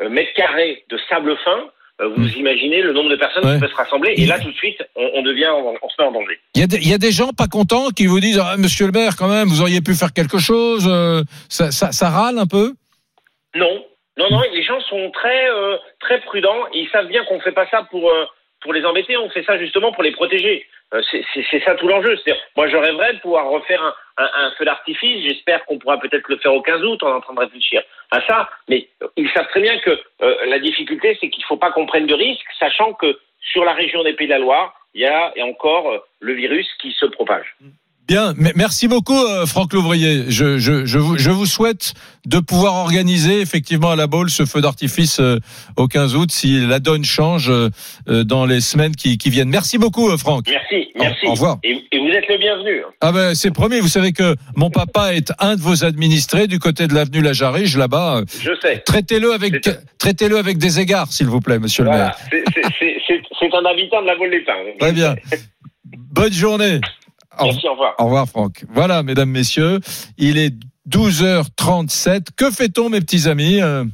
euh, 0.01 0.09
mètres 0.09 0.33
carrés 0.33 0.83
de 0.89 0.97
sable 1.09 1.37
fin, 1.43 1.69
vous 2.03 2.29
imaginez 2.33 2.81
le 2.81 2.93
nombre 2.93 3.11
de 3.11 3.15
personnes 3.15 3.45
Ouais. 3.45 3.53
qui 3.55 3.59
peuvent 3.59 3.69
se 3.69 3.75
rassembler 3.75 4.15
et 4.17 4.25
là 4.25 4.39
tout 4.39 4.49
de 4.49 4.55
suite 4.55 4.81
on, 4.95 5.07
on 5.13 5.21
devient, 5.21 5.49
on, 5.53 5.75
on 5.79 5.89
se 5.89 5.95
met 5.99 6.07
en 6.07 6.11
danger. 6.11 6.39
Il 6.55 6.61
y, 6.61 6.63
a 6.63 6.67
des, 6.67 6.77
il 6.77 6.89
y 6.89 6.93
a 6.95 6.97
des 6.97 7.11
gens 7.11 7.29
pas 7.29 7.45
contents 7.47 7.89
qui 7.95 8.07
vous 8.07 8.19
disent 8.19 8.41
ah, 8.43 8.55
Monsieur 8.57 8.87
le 8.87 8.91
maire, 8.91 9.15
quand 9.15 9.27
même, 9.27 9.47
vous 9.47 9.61
auriez 9.61 9.81
pu 9.81 9.93
faire 9.93 10.11
quelque 10.11 10.39
chose. 10.39 10.87
euh, 10.89 11.21
ça, 11.47 11.69
ça, 11.69 11.91
ça 11.91 12.09
râle 12.09 12.39
un 12.39 12.47
peu? 12.47 12.73
Non, 13.55 13.85
non, 14.17 14.29
non, 14.29 14.41
les 14.51 14.63
gens 14.63 14.79
sont 14.81 15.09
très, 15.11 15.49
euh, 15.49 15.77
très 15.99 16.19
prudents 16.21 16.67
ils 16.73 16.89
savent 16.89 17.07
bien 17.07 17.23
qu'on 17.25 17.37
ne 17.37 17.41
fait 17.41 17.51
pas 17.51 17.67
ça 17.67 17.83
pour, 17.89 18.09
euh, 18.09 18.25
pour 18.61 18.73
les 18.73 18.85
embêter, 18.85 19.17
on 19.17 19.29
fait 19.29 19.43
ça 19.43 19.57
justement 19.57 19.91
pour 19.91 20.03
les 20.03 20.11
protéger. 20.11 20.65
Euh, 20.93 21.01
c'est- 21.09 21.63
ça 21.63 21.75
tout 21.75 21.87
l'enjeu. 21.87 22.19
Moi, 22.57 22.67
je 22.67 22.75
rêverais 22.75 23.13
de 23.13 23.19
pouvoir 23.19 23.47
refaire 23.47 23.81
un, 24.17 24.29
un, 24.35 24.51
feu 24.51 24.65
d'artifice. 24.65 25.23
J'espère 25.25 25.63
qu'on 25.65 25.79
pourra 25.79 25.97
peut-être 25.97 26.27
le 26.27 26.37
faire 26.37 26.53
au 26.53 26.61
15 26.61 26.83
août. 26.83 26.99
On 27.01 27.07
en 27.13 27.21
train 27.21 27.33
de 27.33 27.39
réfléchir 27.39 27.81
à 28.11 28.21
ça. 28.27 28.49
Mais 28.67 28.89
ils 29.15 29.29
savent 29.31 29.47
très 29.47 29.61
bien 29.61 29.79
que 29.79 29.97
la 30.19 30.59
difficulté, 30.59 31.17
c'est 31.21 31.29
qu'il 31.29 31.41
ne 31.41 31.47
faut 31.47 31.55
pas 31.55 31.71
qu'on 31.71 31.85
prenne 31.85 32.07
de 32.07 32.13
risques, 32.13 32.45
sachant 32.59 32.93
que 32.93 33.17
sur 33.39 33.63
la 33.63 33.71
région 33.71 34.03
des 34.03 34.13
Pays 34.13 34.27
de 34.27 34.33
la 34.33 34.39
Loire, 34.39 34.75
il 34.93 35.01
y 35.01 35.07
a 35.07 35.31
encore 35.39 36.05
le 36.19 36.33
virus 36.33 36.69
qui 36.81 36.91
se 36.91 37.05
propage. 37.05 37.55
Bien, 38.11 38.33
merci 38.57 38.89
beaucoup 38.89 39.17
euh, 39.17 39.45
Franck 39.45 39.71
Louvrier. 39.71 40.25
Je, 40.27 40.57
je, 40.57 40.85
je, 40.85 40.97
vous, 40.99 41.17
je 41.17 41.29
vous 41.31 41.45
souhaite 41.45 41.93
de 42.25 42.39
pouvoir 42.39 42.73
organiser 42.73 43.39
effectivement 43.39 43.91
à 43.91 43.95
la 43.95 44.05
Baule 44.07 44.29
ce 44.29 44.43
feu 44.45 44.59
d'artifice 44.59 45.21
euh, 45.21 45.39
au 45.77 45.87
15 45.87 46.17
août 46.17 46.29
si 46.29 46.59
la 46.67 46.79
donne 46.79 47.05
change 47.05 47.49
euh, 47.49 47.69
dans 48.25 48.45
les 48.45 48.59
semaines 48.59 48.97
qui, 48.97 49.17
qui 49.17 49.29
viennent. 49.29 49.47
Merci 49.47 49.77
beaucoup 49.77 50.09
Franck. 50.17 50.47
Merci, 50.49 50.89
merci. 50.99 51.25
au 51.25 51.31
revoir. 51.31 51.59
Et, 51.63 51.69
et 51.89 51.99
vous 51.99 52.09
êtes 52.09 52.27
le 52.27 52.37
bienvenu. 52.37 52.81
hein. 52.85 52.91
Ah 52.99 53.13
ben 53.13 53.33
c'est 53.33 53.51
promis, 53.51 53.79
vous 53.79 53.87
savez 53.87 54.11
que 54.11 54.35
mon 54.57 54.69
papa 54.69 55.13
est 55.13 55.31
un 55.39 55.55
de 55.55 55.61
vos 55.61 55.85
administrés 55.85 56.47
du 56.47 56.59
côté 56.59 56.87
de 56.87 56.93
l'avenue 56.93 57.21
La 57.21 57.31
Jarige 57.31 57.77
là-bas. 57.77 58.23
Je 58.43 58.51
sais. 58.61 58.79
Traitez-le 58.85 59.31
avec 59.33 59.65
traitez-le 59.99 60.37
avec 60.37 60.57
des 60.57 60.81
égards 60.81 61.13
s'il 61.13 61.27
vous 61.27 61.39
plaît 61.39 61.59
monsieur 61.59 61.85
le 61.85 61.91
maire. 61.91 62.17
c'est- 62.29 62.91
un 63.53 63.65
habitant 63.71 64.01
de 64.01 64.07
la 64.07 64.17
Baule 64.17 64.31
des 64.31 64.41
Pins. 64.41 64.53
donc 64.65 64.77
Très 64.79 64.91
bien. 64.91 65.15
Bonne 66.13 66.33
journée. 66.33 66.81
Au 67.39 67.45
Merci, 67.45 67.67
au 67.67 67.71
revoir. 67.71 67.95
Au 67.97 68.05
revoir 68.05 68.27
Franck. 68.27 68.65
Voilà, 68.73 69.03
mesdames, 69.03 69.29
messieurs, 69.29 69.79
il 70.17 70.37
est 70.37 70.53
12h37. 70.89 72.27
Que 72.35 72.51
fait-on, 72.51 72.89
mes 72.89 73.01
petits 73.01 73.27
amis? 73.27 73.61
Euh, 73.61 73.85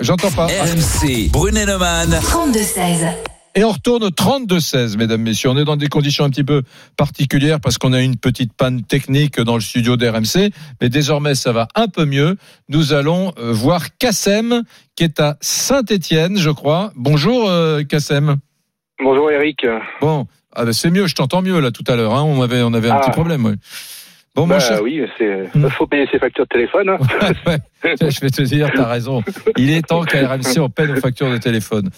J'entends 0.00 0.30
pas. 0.30 0.46
RMC, 0.46 1.30
Brunet-Neumann. 1.30 2.10
32-16. 2.10 3.12
Et 3.54 3.64
on 3.64 3.70
retourne 3.72 4.04
au 4.04 4.10
32-16, 4.10 4.96
mesdames, 4.96 5.22
messieurs. 5.22 5.50
On 5.50 5.56
est 5.58 5.64
dans 5.64 5.76
des 5.76 5.88
conditions 5.88 6.24
un 6.24 6.30
petit 6.30 6.44
peu 6.44 6.62
particulières 6.96 7.58
parce 7.60 7.76
qu'on 7.78 7.92
a 7.92 8.00
une 8.00 8.16
petite 8.16 8.52
panne 8.52 8.84
technique 8.84 9.40
dans 9.40 9.54
le 9.56 9.60
studio 9.60 9.96
d'RMC. 9.96 10.52
Mais 10.80 10.88
désormais, 10.88 11.34
ça 11.34 11.50
va 11.50 11.66
un 11.74 11.88
peu 11.88 12.04
mieux. 12.04 12.36
Nous 12.68 12.92
allons 12.92 13.32
euh, 13.38 13.52
voir 13.52 13.96
Kassem, 13.98 14.62
qui 14.94 15.02
est 15.02 15.18
à 15.18 15.36
Saint-Étienne, 15.40 16.38
je 16.38 16.50
crois. 16.50 16.92
Bonjour, 16.94 17.48
euh, 17.50 17.82
Kassem. 17.82 18.36
Bonjour 19.02 19.30
Eric. 19.30 19.66
Bon, 20.00 20.26
ah 20.58 20.64
ben, 20.64 20.72
c'est 20.72 20.90
mieux, 20.90 21.06
je 21.06 21.14
t'entends 21.14 21.40
mieux 21.42 21.60
là 21.60 21.70
tout 21.70 21.84
à 21.88 21.96
l'heure. 21.96 22.14
hein. 22.14 22.22
On 22.24 22.42
avait, 22.42 22.62
on 22.62 22.74
avait 22.74 22.90
un 22.90 22.96
Ah. 22.96 23.00
petit 23.00 23.10
problème. 23.12 23.44
ouais. 23.46 23.54
Bon, 24.34 24.46
Bah 24.46 24.60
cher- 24.60 24.82
oui, 24.82 25.00
c'est 25.16 25.48
Hmm. 25.54 25.68
faut 25.70 25.86
payer 25.86 26.06
ses 26.12 26.18
factures 26.18 26.44
de 26.44 26.48
téléphone. 26.48 26.88
Hein. 26.90 26.98
Ouais, 27.46 27.94
tiens, 27.96 28.10
je 28.10 28.20
vais 28.20 28.30
te 28.30 28.42
dire, 28.42 28.70
t'as 28.74 28.86
raison. 28.86 29.22
Il 29.56 29.70
est 29.70 29.82
temps 29.86 30.02
qu'à 30.04 30.28
RMC, 30.28 30.58
on 30.60 30.68
paie 30.68 30.86
nos 30.86 30.96
factures 31.00 31.30
de 31.30 31.38
téléphone. 31.38 31.90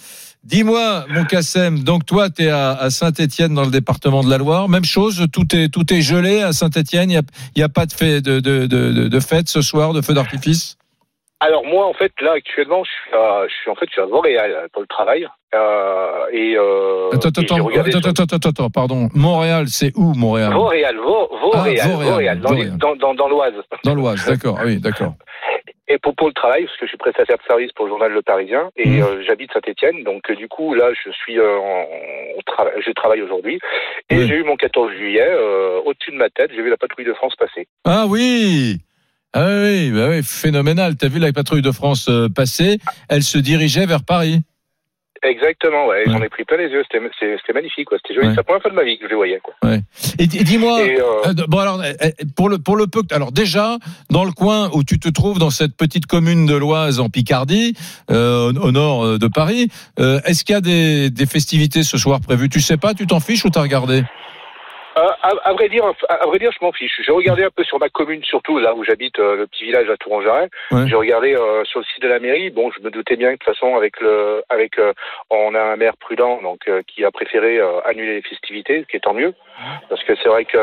Dis-moi, 0.43 1.05
mon 1.09 1.23
Kassem, 1.25 1.79
donc 1.83 2.05
toi, 2.07 2.31
tu 2.31 2.43
es 2.43 2.49
à, 2.49 2.71
à 2.71 2.89
Saint-Étienne 2.89 3.53
dans 3.53 3.63
le 3.63 3.69
département 3.69 4.23
de 4.23 4.29
la 4.29 4.39
Loire. 4.39 4.69
Même 4.69 4.85
chose, 4.85 5.23
tout 5.31 5.55
est, 5.55 5.69
tout 5.69 5.93
est 5.93 6.01
gelé 6.01 6.41
à 6.41 6.51
Saint-Étienne. 6.51 7.09
Il 7.11 7.13
n'y 7.13 7.17
a, 7.17 7.21
il 7.55 7.59
y 7.59 7.63
a 7.63 7.69
pas 7.69 7.85
de, 7.85 7.93
fait, 7.93 8.21
de, 8.21 8.39
de- 8.39 8.65
de 9.07 9.19
fête 9.19 9.47
ce 9.49 9.61
soir, 9.61 9.93
de 9.93 10.01
feu 10.01 10.15
d'artifice? 10.15 10.77
Alors 11.43 11.65
moi, 11.65 11.87
en 11.87 11.93
fait, 11.93 12.11
là 12.21 12.33
actuellement, 12.33 12.83
je 12.83 12.89
suis, 12.91 13.13
à, 13.17 13.47
je 13.47 13.53
suis 13.53 13.69
en 13.71 13.75
fait, 13.75 13.85
je 13.87 13.93
suis 13.93 14.01
à 14.01 14.05
Montréal 14.05 14.67
pour 14.73 14.83
le 14.83 14.87
travail. 14.87 15.27
Euh, 15.55 16.25
et, 16.31 16.55
euh, 16.55 17.09
Attends, 17.11 17.29
et 17.41 17.43
attends, 17.43 18.09
attends, 18.09 18.23
attends, 18.35 18.49
attends, 18.49 18.69
pardon. 18.69 19.09
Montréal, 19.15 19.65
c'est 19.67 19.91
où 19.97 20.13
Montréal? 20.13 20.51
Ah, 20.53 20.55
Vauréal, 20.55 20.97
Vauréal, 20.97 22.39
dans, 22.77 23.13
dans, 23.15 23.27
l'Oise. 23.27 23.53
Dans 23.83 23.95
l'Oise, 23.95 24.23
d'accord. 24.25 24.59
Oui, 24.63 24.79
d'accord. 24.79 25.13
Et 25.87 25.97
pour, 25.97 26.15
pour 26.15 26.27
le 26.27 26.33
travail, 26.33 26.63
parce 26.65 26.77
que 26.77 26.85
je 26.85 26.89
suis 26.91 26.97
prestataire 26.97 27.37
de 27.37 27.43
service 27.45 27.71
pour 27.73 27.85
le 27.85 27.89
journal 27.91 28.11
Le 28.13 28.21
Parisien, 28.21 28.69
et 28.77 28.87
Mhm. 28.87 29.01
euh, 29.03 29.23
j'habite 29.27 29.51
Saint-Etienne, 29.51 30.03
donc 30.05 30.21
euh, 30.29 30.35
du 30.35 30.47
coup, 30.47 30.73
là, 30.73 30.91
je 30.93 31.11
suis 31.11 31.37
euh, 31.37 31.57
en, 31.57 31.85
je 32.79 32.91
travaille 32.93 33.21
aujourd'hui, 33.21 33.59
et 34.09 34.25
j'ai 34.25 34.35
eu 34.35 34.43
mon 34.43 34.55
14 34.55 34.89
juillet, 34.93 35.27
euh, 35.27 35.81
au-dessus 35.83 36.11
de 36.11 36.15
ma 36.17 36.29
tête, 36.29 36.51
j'ai 36.55 36.61
vu 36.61 36.69
la 36.69 36.77
patrouille 36.77 37.03
de 37.05 37.13
France 37.13 37.35
passer. 37.35 37.67
Ah 37.83 38.05
oui 38.07 38.77
ah 39.33 39.45
oui, 39.63 39.91
bah 39.91 40.07
oui, 40.09 40.21
phénoménal. 40.23 40.95
T'as 40.97 41.07
vu 41.07 41.19
la 41.19 41.31
patrouille 41.33 41.61
de 41.61 41.71
France 41.71 42.07
euh, 42.09 42.27
passer? 42.29 42.79
Elle 43.09 43.23
se 43.23 43.37
dirigeait 43.37 43.85
vers 43.85 44.03
Paris. 44.03 44.41
Exactement, 45.23 45.85
ouais, 45.85 45.97
Ouais. 46.07 46.13
j'en 46.13 46.21
ai 46.23 46.29
pris 46.29 46.43
plein 46.45 46.57
les 46.57 46.69
yeux, 46.69 46.81
c'était 46.91 47.53
magnifique, 47.53 47.85
quoi. 47.85 47.99
c'était 48.01 48.15
joli, 48.15 48.25
Ouais. 48.29 48.33
c'est 48.33 48.37
la 48.37 48.43
première 48.43 48.63
fois 48.63 48.71
de 48.71 48.75
ma 48.75 48.83
vie 48.83 48.97
que 48.97 49.03
je 49.05 49.09
les 49.09 49.15
voyais. 49.15 49.39
Quoi. 49.43 49.53
Et, 50.17 50.25
di- 50.25 50.43
dis-moi, 50.43 50.81
Et, 50.83 50.99
euh, 50.99 51.03
Euh, 51.27 51.33
bon 51.47 51.59
alors 51.59 51.79
euh, 51.79 51.93
euh, 52.03 52.09
pour 52.35 52.49
le 52.49 52.57
pour 52.57 52.75
le 52.75 52.87
peu 52.87 53.03
que- 53.03 53.13
alors 53.13 53.31
déjà 53.31 53.77
dans 54.09 54.25
le 54.25 54.31
coin 54.31 54.71
où 54.73 54.83
tu 54.83 54.97
te 54.97 55.09
trouves 55.09 55.37
dans 55.37 55.51
cette 55.51 55.77
petite 55.77 56.07
commune 56.07 56.47
de 56.47 56.55
l'Oise 56.55 56.99
en 56.99 57.09
Picardie 57.09 57.75
euh, 58.09 58.51
au, 58.51 58.71
nord 58.71 59.19
de 59.19 59.27
Paris 59.27 59.67
euh, 59.99 60.19
est-ce 60.25 60.43
qu'il 60.43 60.53
y 60.53 60.57
a 60.57 60.61
des, 60.61 61.11
des 61.11 61.25
festivités 61.27 61.83
ce 61.83 61.99
soir 61.99 62.19
prévues? 62.19 62.49
Tu 62.49 62.59
sais 62.59 62.77
pas? 62.77 62.95
Tu 62.95 63.05
t'en 63.05 63.19
fiches 63.19 63.45
ou 63.45 63.51
t'as 63.51 63.61
regardé? 63.61 64.01
Euh, 64.97 65.07
à, 65.21 65.29
à 65.43 65.53
vrai 65.53 65.69
dire, 65.69 65.85
à, 66.09 66.13
à 66.13 66.25
vrai 66.25 66.37
dire, 66.39 66.51
je 66.51 66.63
m'en 66.63 66.71
fiche. 66.71 66.99
J'ai 67.05 67.11
regardé 67.11 67.43
un 67.43 67.49
peu 67.49 67.63
sur 67.63 67.79
ma 67.79 67.89
commune, 67.89 68.23
surtout 68.23 68.59
là 68.59 68.73
où 68.75 68.83
j'habite, 68.83 69.19
euh, 69.19 69.35
le 69.37 69.47
petit 69.47 69.63
village 69.63 69.89
à 69.89 69.97
Tourangerais. 69.97 70.49
Ouais. 70.71 70.87
J'ai 70.87 70.95
regardé 70.95 71.35
euh, 71.35 71.63
sur 71.65 71.79
le 71.79 71.85
site 71.85 72.01
de 72.01 72.07
la 72.09 72.19
mairie. 72.19 72.49
Bon, 72.49 72.69
je 72.71 72.81
me 72.81 72.91
doutais 72.91 73.15
bien 73.15 73.29
que 73.29 73.33
de 73.35 73.37
toute 73.45 73.53
façon, 73.55 73.75
avec 73.75 73.99
le, 74.01 74.43
avec, 74.49 74.77
euh, 74.79 74.93
on 75.29 75.55
a 75.55 75.61
un 75.61 75.75
maire 75.77 75.95
prudent, 75.97 76.41
donc 76.41 76.67
euh, 76.67 76.81
qui 76.87 77.05
a 77.05 77.11
préféré 77.11 77.57
euh, 77.59 77.79
annuler 77.85 78.15
les 78.15 78.21
festivités, 78.21 78.81
ce 78.81 78.87
qui 78.87 78.97
est 78.97 79.01
tant 79.01 79.13
mieux, 79.13 79.33
parce 79.89 80.03
que 80.03 80.13
c'est 80.21 80.29
vrai 80.29 80.45
que 80.45 80.57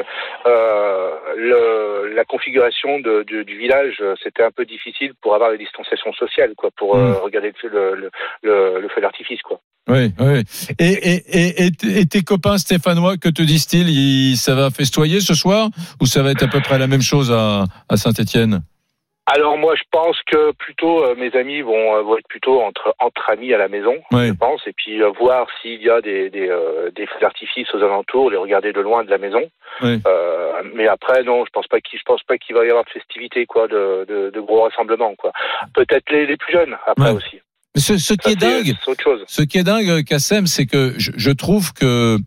euh, 0.47 1.11
le, 1.37 2.13
la 2.15 2.25
configuration 2.25 3.01
de, 3.01 3.23
du, 3.23 3.45
du 3.45 3.57
village, 3.57 4.03
c'était 4.23 4.43
un 4.43 4.51
peu 4.51 4.65
difficile 4.65 5.13
pour 5.23 5.35
avoir 5.35 5.51
les 5.51 5.59
distanciations 5.59 6.13
sociales, 6.13 6.53
quoi, 6.57 6.71
pour 6.77 6.97
euh, 6.97 6.99
Mm. 7.09 7.13
regarder 7.23 7.53
le, 7.63 7.95
le, 7.95 8.11
le, 8.43 8.81
le 8.81 8.89
feu 8.89 9.01
d'artifice, 9.01 9.41
quoi. 9.43 9.61
Oui 9.89 10.13
oui 10.21 10.43
et 10.79 10.93
et, 11.13 11.67
et, 12.01 12.07
tes 12.07 12.23
copains 12.23 12.59
stéphanois 12.59 13.17
que 13.17 13.29
te 13.29 13.43
disent-ils 13.43 13.89
Ils- 13.89 14.37
ça 14.37 14.55
va 14.55 14.71
festoyer 14.71 15.21
ce 15.21 15.35
soir 15.35 15.69
ou 16.01 16.07
ça 16.07 16.23
va 16.23 16.31
être 16.33 16.43
à 16.45 16.49
peu 16.49 16.61
près 16.61 16.79
la 16.79 16.87
même 16.87 17.03
chose 17.03 17.31
à, 17.33 17.65
à 17.89 17.97
Saint-Étienne? 17.97 18.61
Alors 19.31 19.59
moi, 19.59 19.75
je 19.77 19.83
pense 19.91 20.17
que 20.27 20.53
plutôt 20.53 21.05
euh, 21.05 21.15
mes 21.15 21.31
amis 21.37 21.61
vont, 21.61 21.97
euh, 21.97 22.01
vont 22.01 22.17
être 22.17 22.27
plutôt 22.29 22.63
entre 22.63 22.95
entre 22.99 23.29
amis 23.29 23.53
à 23.53 23.59
la 23.59 23.69
maison, 23.69 23.93
Oui. 24.11 24.29
je 24.29 24.33
pense, 24.33 24.63
et 24.67 24.73
puis 24.73 25.03
euh, 25.03 25.11
voir 25.21 25.47
s'il 25.61 25.83
y 25.83 25.91
a 25.91 26.01
des 26.01 26.31
des, 26.31 26.49
des 26.97 27.07
feux 27.07 27.21
d'artifice 27.21 27.69
aux 27.75 27.83
alentours, 27.83 28.31
les 28.31 28.39
regarder 28.39 28.73
de 28.73 28.81
loin 28.81 29.05
de 29.05 29.11
la 29.11 29.19
maison. 29.19 29.43
Oui. 29.83 30.01
Mais 30.75 30.89
après, 30.89 31.25
non, 31.25 31.45
je 31.45 31.51
pense 31.53 31.67
pas 31.67 31.81
qu'il 31.81 31.99
je 31.99 32.05
pense 32.07 32.23
pas 32.23 32.39
qu'il 32.39 32.55
va 32.57 32.65
y 32.65 32.71
avoir 32.71 32.85
de 32.87 32.91
festivités, 32.91 33.45
quoi, 33.45 33.69
de, 33.69 34.07
de, 34.09 34.31
de 34.31 34.41
gros 34.41 34.63
rassemblements, 34.63 35.15
quoi. 35.17 35.33
Peut-être 35.75 36.11
les, 36.11 36.25
les 36.27 36.39
plus 36.39 36.55
jeunes 36.55 36.77
après 36.87 37.11
aussi. 37.13 37.41
Mais 37.79 37.97
ce, 37.97 37.97
ce 37.99 38.15
qui 38.15 38.31
est 38.31 38.37
dingue 38.37 38.75
chose. 39.03 39.21
Ce 39.29 39.43
qui 39.43 39.59
est 39.59 39.63
dingue, 39.65 40.03
Kassem, 40.05 40.47
c'est 40.49 40.67
que 40.67 40.95
je, 40.99 41.13
je 41.17 41.31
trouve 41.31 41.73
que 41.73 42.19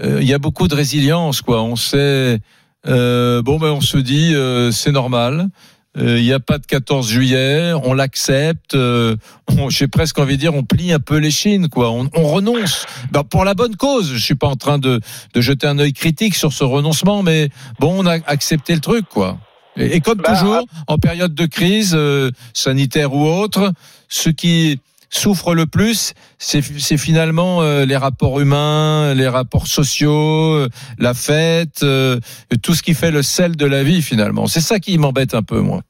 euh, 0.00 0.18
il 0.20 0.26
y 0.28 0.34
a 0.34 0.38
beaucoup 0.38 0.66
de 0.66 0.74
résilience, 0.74 1.42
quoi. 1.42 1.62
On 1.62 1.76
sait, 1.76 2.40
euh, 2.88 3.42
bon, 3.42 3.58
ben 3.58 3.68
on 3.70 3.80
se 3.80 3.98
dit, 3.98 4.34
euh, 4.34 4.72
c'est 4.72 4.90
normal. 4.90 5.48
Euh, 5.96 6.18
Il 6.18 6.24
n'y 6.24 6.32
a 6.32 6.40
pas 6.40 6.58
de 6.58 6.66
14 6.66 7.08
juillet, 7.08 7.72
on 7.84 7.94
l'accepte. 7.94 8.74
euh, 8.74 9.14
J'ai 9.68 9.86
presque 9.86 10.18
envie 10.18 10.34
de 10.34 10.40
dire, 10.40 10.52
on 10.54 10.64
plie 10.64 10.92
un 10.92 10.98
peu 10.98 11.18
les 11.18 11.30
chines, 11.30 11.68
quoi. 11.68 11.92
On, 11.92 12.10
on 12.16 12.24
renonce 12.24 12.84
Ben, 13.12 13.22
pour 13.22 13.44
la 13.44 13.54
bonne 13.54 13.76
cause. 13.76 14.12
Je 14.12 14.18
suis 14.18 14.34
pas 14.34 14.48
en 14.48 14.56
train 14.56 14.78
de, 14.78 14.98
de 15.34 15.40
jeter 15.40 15.68
un 15.68 15.78
œil 15.78 15.92
critique 15.92 16.34
sur 16.34 16.52
ce 16.52 16.64
renoncement, 16.64 17.22
mais 17.22 17.48
bon, 17.78 17.94
on 18.02 18.06
a 18.06 18.14
accepté 18.26 18.74
le 18.74 18.80
truc, 18.80 19.04
quoi. 19.08 19.38
Et, 19.76 19.96
et 19.96 20.00
comme 20.00 20.18
Bah, 20.18 20.32
toujours, 20.36 20.64
en 20.88 20.98
période 20.98 21.34
de 21.34 21.46
crise 21.46 21.94
euh, 21.96 22.30
sanitaire 22.54 23.12
ou 23.14 23.26
autre, 23.28 23.72
ce 24.14 24.30
qui 24.30 24.80
souffre 25.10 25.54
le 25.54 25.66
plus, 25.66 26.14
c'est 26.38 26.62
finalement 26.96 27.62
euh, 27.62 27.84
les 27.84 27.96
rapports 27.96 28.40
humains, 28.40 29.14
les 29.14 29.28
rapports 29.28 29.66
sociaux, 29.66 30.54
euh, 30.54 30.68
la 30.98 31.14
fête, 31.14 31.82
euh, 31.82 32.18
tout 32.62 32.74
ce 32.74 32.82
qui 32.82 32.94
fait 32.94 33.10
le 33.10 33.22
sel 33.22 33.56
de 33.56 33.66
la 33.66 33.82
vie 33.82 34.02
finalement. 34.02 34.46
C'est 34.46 34.60
ça 34.60 34.78
qui 34.78 34.98
m'embête 34.98 35.34
un 35.34 35.42
peu, 35.42 35.60
moi. 35.60 35.82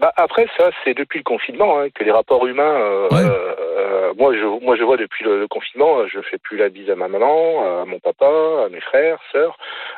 Bah 0.00 0.12
après 0.16 0.46
ça 0.58 0.70
c'est 0.82 0.94
depuis 0.94 1.18
le 1.18 1.24
confinement 1.24 1.78
hein, 1.78 1.88
que 1.94 2.02
les 2.04 2.10
rapports 2.10 2.46
humains 2.46 2.80
euh, 2.80 3.08
Ouais. 3.10 3.18
euh, 3.22 4.12
moi 4.18 4.34
je 4.34 4.44
moi 4.64 4.74
je 4.76 4.82
vois 4.82 4.96
depuis 4.96 5.24
le, 5.24 5.40
le 5.40 5.46
confinement 5.48 5.98
euh, 6.00 6.06
je 6.12 6.20
fais 6.22 6.38
plus 6.38 6.56
la 6.56 6.68
bise 6.70 6.88
à 6.90 6.96
ma 6.96 7.06
maman 7.08 7.80
à 7.82 7.84
mon 7.84 7.98
papa 8.00 8.26
à 8.64 8.68
mes 8.70 8.80
frères 8.80 9.18
sœurs 9.32 9.56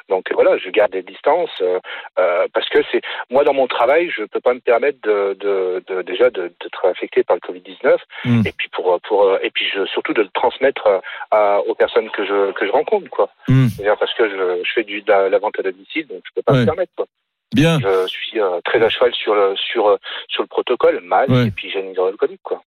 donc 0.09 0.25
voilà 0.33 0.59
je 0.59 0.69
garde 0.71 0.93
des 0.93 1.03
distances 1.03 1.51
euh, 1.63 1.79
euh, 2.19 2.47
parce 2.53 2.69
que 2.69 2.79
c'est 2.91 3.01
moi 3.31 3.45
dans 3.45 3.55
mon 3.55 3.67
travail 3.69 4.11
je 4.11 4.25
peux 4.25 4.41
pas 4.41 4.55
me 4.55 4.61
permettre 4.61 4.99
de, 5.03 5.35
de, 5.41 5.83
de 5.87 6.03
déjà 6.03 6.31
de 6.31 6.53
d'être 6.61 6.85
affecté 6.87 7.23
par 7.23 7.37
le 7.37 7.41
Covid 7.41 7.61
19 7.61 8.01
Mm. 8.25 8.43
et 8.47 8.53
puis 8.53 8.69
pour 8.69 9.01
pour 9.09 9.23
euh, 9.25 9.39
et 9.43 9.51
puis 9.51 9.67
je, 9.75 9.85
surtout 9.87 10.13
de 10.15 10.23
le 10.23 10.29
transmettre 10.35 10.87
euh, 10.87 10.99
à, 11.31 11.61
aux 11.61 11.75
personnes 11.75 12.11
que 12.11 12.25
je 12.25 12.53
que 12.53 12.67
je 12.67 12.73
rencontre 12.73 13.09
quoi 13.11 13.29
Mm. 13.49 13.67
Parce 13.99 14.15
que 14.15 14.29
je, 14.29 14.63
je 14.65 14.73
fais 14.75 14.85
du 14.85 15.03
de 15.03 15.11
la, 15.11 15.29
la 15.29 15.39
vente 15.39 15.59
à 15.59 15.63
domicile 15.63 16.07
donc 16.09 16.23
je 16.27 16.31
peux 16.35 16.43
pas 16.43 16.53
Ouais. 16.53 16.61
me 16.61 16.65
permettre 16.67 16.93
quoi 16.97 17.07
Bien. 17.55 17.79
je 17.81 18.07
suis 18.09 18.41
euh, 18.41 18.61
très 18.65 18.83
à 18.83 18.89
cheval 18.89 19.13
sur 19.15 19.35
le 19.35 19.55
sur 19.57 19.87
euh, 19.89 19.97
sur 20.29 20.43
le 20.43 20.49
protocole, 20.49 21.01
mal 21.03 21.31
Ouais. 21.31 21.47
et 21.49 21.51
puis 21.51 21.71
j'ai 21.71 21.81
une 21.81 21.91
hydroalcoolique 21.91 22.41
quoi. 22.43 22.63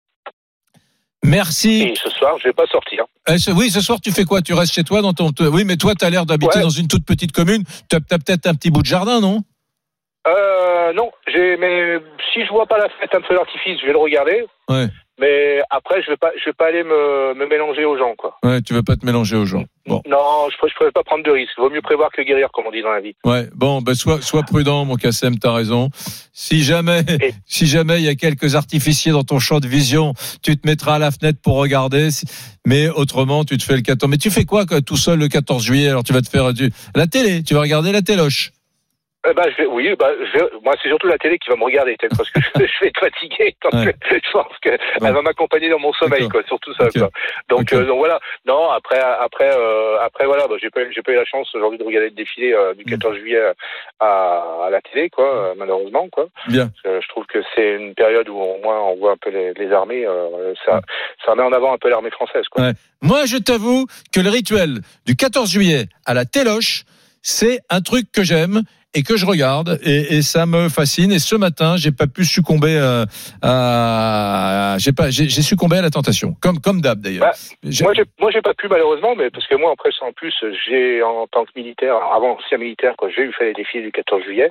Merci. 1.23 1.81
Et 1.81 1.95
ce 1.95 2.09
soir, 2.11 2.37
je 2.37 2.43
vais 2.43 2.53
pas 2.53 2.67
sortir. 2.67 3.05
Eh, 3.27 3.39
ce- 3.39 3.49
oui, 3.49 3.71
ce 3.71 3.81
soir, 3.81 3.99
tu 3.99 4.11
fais 4.11 4.25
quoi? 4.25 4.41
Tu 4.43 4.53
restes 4.53 4.73
chez 4.73 4.83
toi 4.83 5.01
dans 5.01 5.13
ton. 5.13 5.31
Oui, 5.51 5.63
mais 5.65 5.75
toi, 5.75 5.95
tu 5.95 6.05
as 6.05 6.09
l'air 6.11 6.25
d'habiter 6.27 6.57
Ouais. 6.57 6.61
dans 6.63 6.69
une 6.69 6.87
toute 6.87 7.03
petite 7.05 7.31
commune. 7.31 7.63
Tu 7.89 7.95
as, 7.95 7.99
peut-être 7.99 8.45
un 8.45 8.53
petit 8.53 8.69
bout 8.69 8.81
de 8.81 8.85
jardin, 8.87 9.19
non? 9.19 9.39
Euh, 10.27 10.93
non, 10.93 11.11
j'ai 11.27 11.57
mais 11.57 11.97
si 12.33 12.45
je 12.45 12.49
vois 12.51 12.65
pas 12.67 12.77
la 12.77 12.89
fête 12.89 13.13
un 13.15 13.21
feu 13.21 13.33
d'artifice, 13.35 13.79
je 13.81 13.85
vais 13.87 13.91
le 13.93 13.97
regarder. 13.97 14.45
Ouais. 14.69 14.87
Mais 15.19 15.61
après, 15.69 16.01
je 16.03 16.09
vais 16.11 16.17
pas 16.17 16.31
je 16.37 16.45
vais 16.45 16.53
pas 16.53 16.67
aller 16.67 16.83
me, 16.83 17.33
me 17.35 17.47
mélanger 17.47 17.85
aux 17.85 17.97
gens 17.97 18.13
quoi. 18.17 18.37
Ouais, 18.43 18.61
tu 18.61 18.73
veux 18.73 18.83
pas 18.83 18.95
te 18.97 19.05
mélanger 19.05 19.37
aux 19.37 19.45
gens. 19.45 19.63
Bon. 19.87 20.01
Non, 20.07 20.49
je, 20.49 20.55
je 20.55 20.73
préfère 20.75 20.91
pas 20.93 21.03
prendre 21.03 21.23
de 21.23 21.31
risques. 21.31 21.53
Vaut 21.57 21.69
mieux 21.69 21.81
prévoir 21.81 22.09
que 22.11 22.21
guérir, 22.21 22.49
comme 22.51 22.65
on 22.67 22.71
dit 22.71 22.81
dans 22.81 22.91
la 22.91 22.99
vie. 23.01 23.15
Ouais, 23.23 23.47
bon, 23.53 23.81
ben 23.81 23.93
sois, 23.93 24.21
sois 24.21 24.43
prudent, 24.43 24.83
mon 24.83 24.95
Kassem, 24.95 25.37
t'as 25.37 25.53
raison. 25.53 25.89
Si 26.33 26.63
jamais, 26.63 27.01
Et- 27.21 27.33
si 27.45 27.67
jamais 27.67 27.99
il 27.99 28.03
y 28.05 28.09
a 28.09 28.15
quelques 28.15 28.55
artificiers 28.55 29.11
dans 29.11 29.23
ton 29.23 29.39
champ 29.39 29.59
de 29.59 29.67
vision, 29.67 30.13
tu 30.41 30.57
te 30.57 30.67
mettras 30.67 30.95
à 30.95 30.99
la 30.99 31.11
fenêtre 31.11 31.39
pour 31.41 31.55
regarder. 31.57 32.09
Mais 32.65 32.89
autrement, 32.89 33.45
tu 33.45 33.57
te 33.57 33.63
fais 33.63 33.75
le 33.75 33.81
14. 33.83 34.09
Mais 34.09 34.17
tu 34.17 34.31
fais 34.31 34.43
quoi, 34.45 34.65
quoi 34.65 34.81
tout 34.81 34.97
seul 34.97 35.19
le 35.19 35.27
14 35.27 35.63
juillet? 35.63 35.89
Alors 35.89 36.03
tu 36.03 36.13
vas 36.13 36.21
te 36.21 36.29
faire 36.29 36.51
du... 36.51 36.71
la 36.95 37.05
télé. 37.07 37.43
Tu 37.43 37.53
vas 37.53 37.61
regarder 37.61 37.91
la 37.91 38.01
téloche. 38.01 38.51
Je 39.27 39.57
vais, 39.57 39.65
oui, 39.67 39.95
bah, 39.97 40.11
je 40.33 40.39
moi, 40.63 40.73
c'est 40.81 40.89
surtout 40.89 41.07
la 41.07 41.17
télé 41.17 41.37
qui 41.39 41.49
va 41.49 41.55
me 41.55 41.63
regarder, 41.63 41.95
peut-être, 41.97 42.15
parce 42.17 42.29
que 42.29 42.39
je, 42.39 42.49
je 42.65 42.79
vais 42.81 42.87
être 42.87 42.99
fatigué. 42.99 43.55
Donc, 43.63 43.73
Ouais. 43.73 43.95
je 44.11 44.31
pense 44.31 44.57
qu'elle 44.61 44.79
va 44.99 45.21
m'accompagner 45.21 45.69
dans 45.69 45.79
mon 45.79 45.93
sommeil, 45.93 46.27
quoi, 46.29 46.41
surtout 46.47 46.73
ça, 46.75 46.87
quoi. 46.89 47.09
Donc, 47.49 47.71
euh, 47.73 47.85
donc 47.85 47.97
voilà. 47.97 48.19
Non, 48.45 48.69
après, 48.69 48.99
après, 48.99 49.49
euh, 49.51 49.97
après, 50.01 50.25
voilà, 50.25 50.47
bah, 50.47 50.55
j'ai 50.61 50.69
pas, 50.69 50.81
j'ai 50.91 51.01
pas 51.01 51.11
eu 51.11 51.15
la 51.15 51.25
chance 51.25 51.53
aujourd'hui 51.55 51.79
de 51.79 51.83
regarder 51.83 52.09
le 52.09 52.15
défilé 52.15 52.53
euh, 52.53 52.73
Mm. 52.73 52.77
du 52.77 52.85
14 52.85 53.15
juillet 53.17 53.41
à, 53.99 54.65
à 54.65 54.69
la 54.69 54.81
télé, 54.81 55.09
quoi, 55.09 55.25
euh, 55.25 55.53
malheureusement, 55.57 56.07
quoi. 56.11 56.27
Bien. 56.47 56.69
Que 56.83 56.99
je 57.01 57.07
trouve 57.09 57.25
que 57.25 57.39
c'est 57.55 57.75
une 57.75 57.93
période 57.95 58.29
où 58.29 58.37
au 58.39 58.57
moins 58.61 58.79
on 58.81 58.95
voit 58.97 59.11
un 59.13 59.17
peu 59.17 59.29
les, 59.29 59.53
les 59.53 59.71
armées. 59.71 60.05
euh, 60.05 60.53
ça, 60.65 60.81
ça 61.25 61.35
met 61.35 61.43
en 61.43 61.51
avant 61.53 61.73
un 61.73 61.77
peu 61.77 61.89
l'armée 61.89 62.11
française, 62.11 62.45
quoi. 62.51 62.71
Moi, 63.01 63.25
je 63.25 63.37
t'avoue 63.37 63.85
que 64.13 64.19
le 64.19 64.29
rituel 64.29 64.79
du 65.05 65.15
14 65.15 65.49
juillet 65.49 65.85
à 66.05 66.13
la 66.13 66.25
téloche, 66.25 66.83
c'est 67.21 67.59
un 67.69 67.81
truc 67.81 68.05
que 68.13 68.23
j'aime 68.23 68.61
et 68.95 69.03
que 69.03 69.17
je 69.17 69.25
regarde 69.25 69.79
et, 69.83 70.15
et 70.15 70.21
ça 70.21 70.45
me 70.45 70.69
fascine. 70.69 71.11
Et 71.11 71.19
ce 71.19 71.35
matin, 71.35 71.75
j'ai 71.77 71.91
pas 71.91 72.07
pu 72.07 72.25
succomber 72.25 72.77
euh, 72.79 73.05
à, 73.41 74.77
j'ai 74.79 74.93
pas, 74.93 75.09
j'ai 75.09 75.29
succombé 75.29 75.77
à 75.77 75.81
la 75.81 75.89
tentation, 75.89 76.35
comme 76.41 76.59
comme 76.59 76.81
d'hab 76.81 76.99
d'ailleurs. 77.01 77.21
Bah, 77.21 77.33
Moi, 77.81 77.93
j'ai, 77.93 78.03
moi, 78.19 78.31
j'ai 78.31 78.41
pas 78.41 78.53
pu 78.53 78.67
malheureusement, 78.67 79.15
mais 79.15 79.29
parce 79.29 79.45
que 79.47 79.55
moi, 79.55 79.71
en 80.01 80.11
plus, 80.13 80.33
j'ai 80.65 81.03
en 81.03 81.27
tant 81.27 81.45
que 81.45 81.51
militaire, 81.55 81.95
avant 81.95 82.37
ancien 82.37 82.57
militaire, 82.57 82.95
quoi, 82.97 83.09
j'ai 83.15 83.23
eu 83.23 83.33
fait 83.33 83.45
les 83.45 83.53
défis 83.53 83.81
du 83.81 83.91
14 83.91 84.23
juillet, 84.23 84.49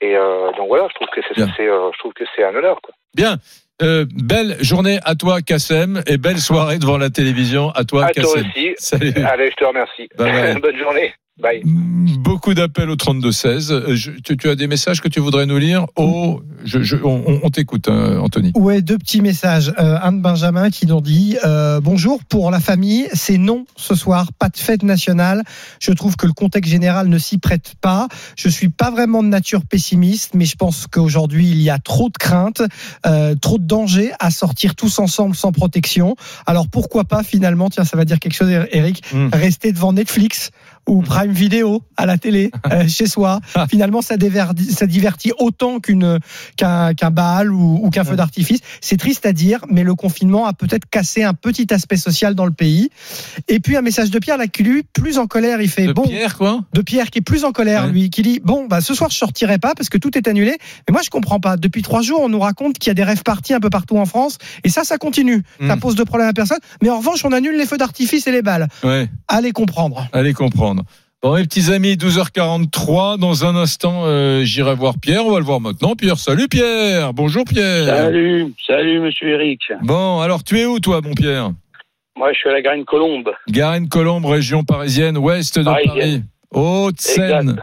et 0.00 0.16
euh, 0.16 0.50
donc 0.56 0.68
voilà, 0.68 0.88
je 0.90 0.94
trouve 0.94 1.08
que 1.14 1.20
c'est, 1.34 1.68
euh, 1.68 1.90
je 1.92 1.98
trouve 1.98 2.12
que 2.12 2.24
c'est 2.34 2.44
un 2.44 2.54
honneur, 2.54 2.80
quoi. 2.82 2.94
Bien. 3.14 3.36
Euh, 3.82 4.04
belle 4.14 4.56
journée 4.60 5.00
à 5.04 5.16
toi, 5.16 5.40
Kassem, 5.40 6.02
et 6.06 6.16
belle 6.16 6.38
soirée 6.38 6.78
devant 6.78 6.96
la 6.96 7.10
télévision 7.10 7.70
à 7.70 7.84
toi, 7.84 8.06
À 8.06 8.10
toi 8.10 8.24
aussi. 8.24 8.74
Salut. 8.76 9.12
Allez, 9.26 9.50
je 9.50 9.56
te 9.56 9.64
remercie. 9.64 10.08
Bye 10.16 10.32
bye. 10.32 10.60
Bonne 10.62 10.78
journée. 10.78 11.12
Bye. 11.42 11.62
Beaucoup 11.64 12.54
d'appels 12.54 12.88
au 12.90 12.94
32-16. 12.94 13.72
Euh, 13.72 13.96
Tu, 14.24 14.36
tu 14.36 14.48
as 14.48 14.54
des 14.54 14.68
messages 14.68 15.00
que 15.00 15.08
tu 15.08 15.18
voudrais 15.18 15.46
nous 15.46 15.58
lire 15.58 15.86
Oh, 15.96 16.40
je, 16.64 16.80
je- 16.82 16.96
on, 16.96 17.24
on- 17.26 17.40
on 17.42 17.50
t'écoute, 17.50 17.88
hein, 17.88 18.18
Anthony. 18.20 18.52
Ouais, 18.54 18.82
deux 18.82 18.98
petits 18.98 19.20
messages. 19.20 19.72
Euh, 19.80 19.98
un 20.00 20.12
de 20.12 20.20
Benjamin 20.20 20.70
qui 20.70 20.86
nous 20.86 21.00
dit 21.00 21.36
euh, 21.44 21.80
bonjour 21.80 22.22
pour 22.24 22.52
la 22.52 22.60
famille, 22.60 23.08
c'est 23.14 23.36
non 23.36 23.66
ce 23.76 23.96
soir, 23.96 24.28
pas 24.38 24.48
de 24.48 24.56
fête 24.56 24.84
nationale. 24.84 25.42
Je 25.80 25.90
trouve 25.92 26.14
que 26.16 26.26
le 26.26 26.32
contexte 26.32 26.70
général 26.70 27.08
ne 27.08 27.18
s'y 27.18 27.38
prête 27.38 27.74
pas. 27.80 28.06
Je 28.36 28.48
suis 28.48 28.68
pas 28.68 28.92
vraiment 28.92 29.22
de 29.24 29.28
nature 29.28 29.64
pessimiste, 29.66 30.34
mais 30.34 30.44
je 30.44 30.54
pense 30.54 30.86
qu'aujourd'hui 30.86 31.48
il 31.50 31.60
y 31.60 31.68
a 31.70 31.78
trop 31.80 32.10
de 32.10 32.16
craintes, 32.16 32.62
euh, 33.06 33.34
trop 33.34 33.58
de 33.58 33.64
dangers 33.66 34.12
à 34.20 34.30
sortir 34.30 34.76
tous 34.76 35.00
ensemble 35.00 35.34
sans 35.34 35.50
protection. 35.50 36.14
Alors 36.46 36.68
pourquoi 36.68 37.02
pas 37.04 37.24
finalement, 37.24 37.70
tiens, 37.70 37.84
ça 37.84 37.96
va 37.96 38.04
dire 38.04 38.20
quelque 38.20 38.34
chose, 38.34 38.50
Eric, 38.70 39.02
Mm. 39.12 39.28
rester 39.32 39.72
devant 39.72 39.92
Netflix 39.92 40.50
ou 40.86 41.02
Prime 41.02 41.32
Video 41.32 41.82
à 41.96 42.06
la 42.06 42.18
télé 42.18 42.50
euh, 42.72 42.86
chez 42.88 43.06
soi. 43.06 43.40
Finalement, 43.70 44.02
ça, 44.02 44.16
déverdi- 44.16 44.70
ça 44.70 44.86
divertit 44.86 45.32
autant 45.38 45.80
qu'une 45.80 46.18
qu'un 46.56 46.92
bal 47.10 47.52
ou, 47.52 47.80
ou 47.82 47.90
qu'un 47.90 48.04
feu 48.04 48.16
d'artifice. 48.16 48.60
C'est 48.80 48.96
triste 48.96 49.26
à 49.26 49.32
dire, 49.32 49.64
mais 49.70 49.82
le 49.82 49.94
confinement 49.94 50.46
a 50.46 50.52
peut-être 50.52 50.84
cassé 50.90 51.22
un 51.22 51.34
petit 51.34 51.72
aspect 51.72 51.96
social 51.96 52.34
dans 52.34 52.44
le 52.46 52.52
pays. 52.52 52.90
Et 53.48 53.60
puis 53.60 53.76
un 53.76 53.82
message 53.82 54.10
de 54.10 54.18
Pierre 54.18 54.38
lui 54.58 54.82
plus 54.92 55.18
en 55.18 55.26
colère, 55.26 55.60
il 55.60 55.68
fait 55.68 55.86
De 55.86 55.92
bon 55.92 56.02
Pierre, 56.06 56.36
quoi 56.36 56.60
de 56.72 56.80
Pierre 56.82 57.10
qui 57.10 57.18
est 57.18 57.22
plus 57.22 57.44
en 57.44 57.52
colère 57.52 57.84
Ouais. 57.84 57.90
lui, 57.90 58.10
qui 58.10 58.22
dit 58.22 58.40
bon 58.44 58.66
bah 58.66 58.80
ce 58.80 58.94
soir 58.94 59.10
je 59.10 59.16
sortirai 59.16 59.58
pas 59.58 59.74
parce 59.74 59.88
que 59.88 59.98
tout 59.98 60.16
est 60.16 60.28
annulé. 60.28 60.56
Mais 60.88 60.92
moi 60.92 61.00
je 61.04 61.10
comprends 61.10 61.40
pas. 61.40 61.56
Depuis 61.56 61.82
trois 61.82 62.02
jours 62.02 62.20
on 62.22 62.28
nous 62.28 62.38
raconte 62.40 62.78
qu'il 62.78 62.88
y 62.88 62.92
a 62.92 62.94
des 62.94 63.04
rêves 63.04 63.22
partis 63.22 63.52
un 63.54 63.60
peu 63.60 63.70
partout 63.70 63.96
en 63.98 64.06
France 64.06 64.38
et 64.64 64.68
ça 64.68 64.84
ça 64.84 64.96
continue. 64.98 65.42
Ça 65.66 65.76
Mm. 65.76 65.80
pose 65.80 65.94
de 65.96 66.04
problème 66.04 66.28
à 66.28 66.32
personne. 66.32 66.58
Mais 66.82 66.90
en 66.90 66.98
revanche 66.98 67.24
on 67.24 67.32
annule 67.32 67.56
les 67.56 67.66
feux 67.66 67.76
d'artifice 67.78 68.26
et 68.26 68.32
les 68.32 68.42
balles. 68.42 68.68
Ouais, 68.82 69.08
Allez 69.28 69.52
comprendre. 69.52 70.08
allez 70.12 70.32
comprendre. 70.34 70.73
Bon, 71.22 71.36
mes 71.36 71.44
petits 71.44 71.72
amis, 71.72 71.94
12h43. 71.94 73.18
Dans 73.18 73.46
un 73.46 73.56
instant, 73.56 74.02
euh, 74.04 74.42
j'irai 74.44 74.74
voir 74.74 74.94
Pierre. 75.00 75.24
On 75.24 75.32
va 75.32 75.38
le 75.38 75.44
voir 75.44 75.60
maintenant. 75.60 75.94
Pierre, 75.94 76.18
salut 76.18 76.48
Pierre. 76.48 77.14
Bonjour 77.14 77.44
Pierre. 77.44 77.86
Salut, 77.86 78.52
salut 78.66 79.00
Monsieur 79.00 79.28
Eric. 79.30 79.60
Bon, 79.82 80.20
alors 80.20 80.44
tu 80.44 80.58
es 80.58 80.66
où 80.66 80.80
toi, 80.80 81.00
mon 81.02 81.14
Pierre? 81.14 81.50
Moi, 82.16 82.32
je 82.32 82.38
suis 82.38 82.48
à 82.48 82.52
la 82.52 82.62
Graine 82.62 82.84
Colombe. 82.84 83.30
Garenne-Colombe, 83.48 84.26
région 84.26 84.62
parisienne, 84.62 85.18
ouest 85.18 85.58
de 85.58 85.64
Paris. 85.64 86.22
Haute-Seine. 86.52 87.60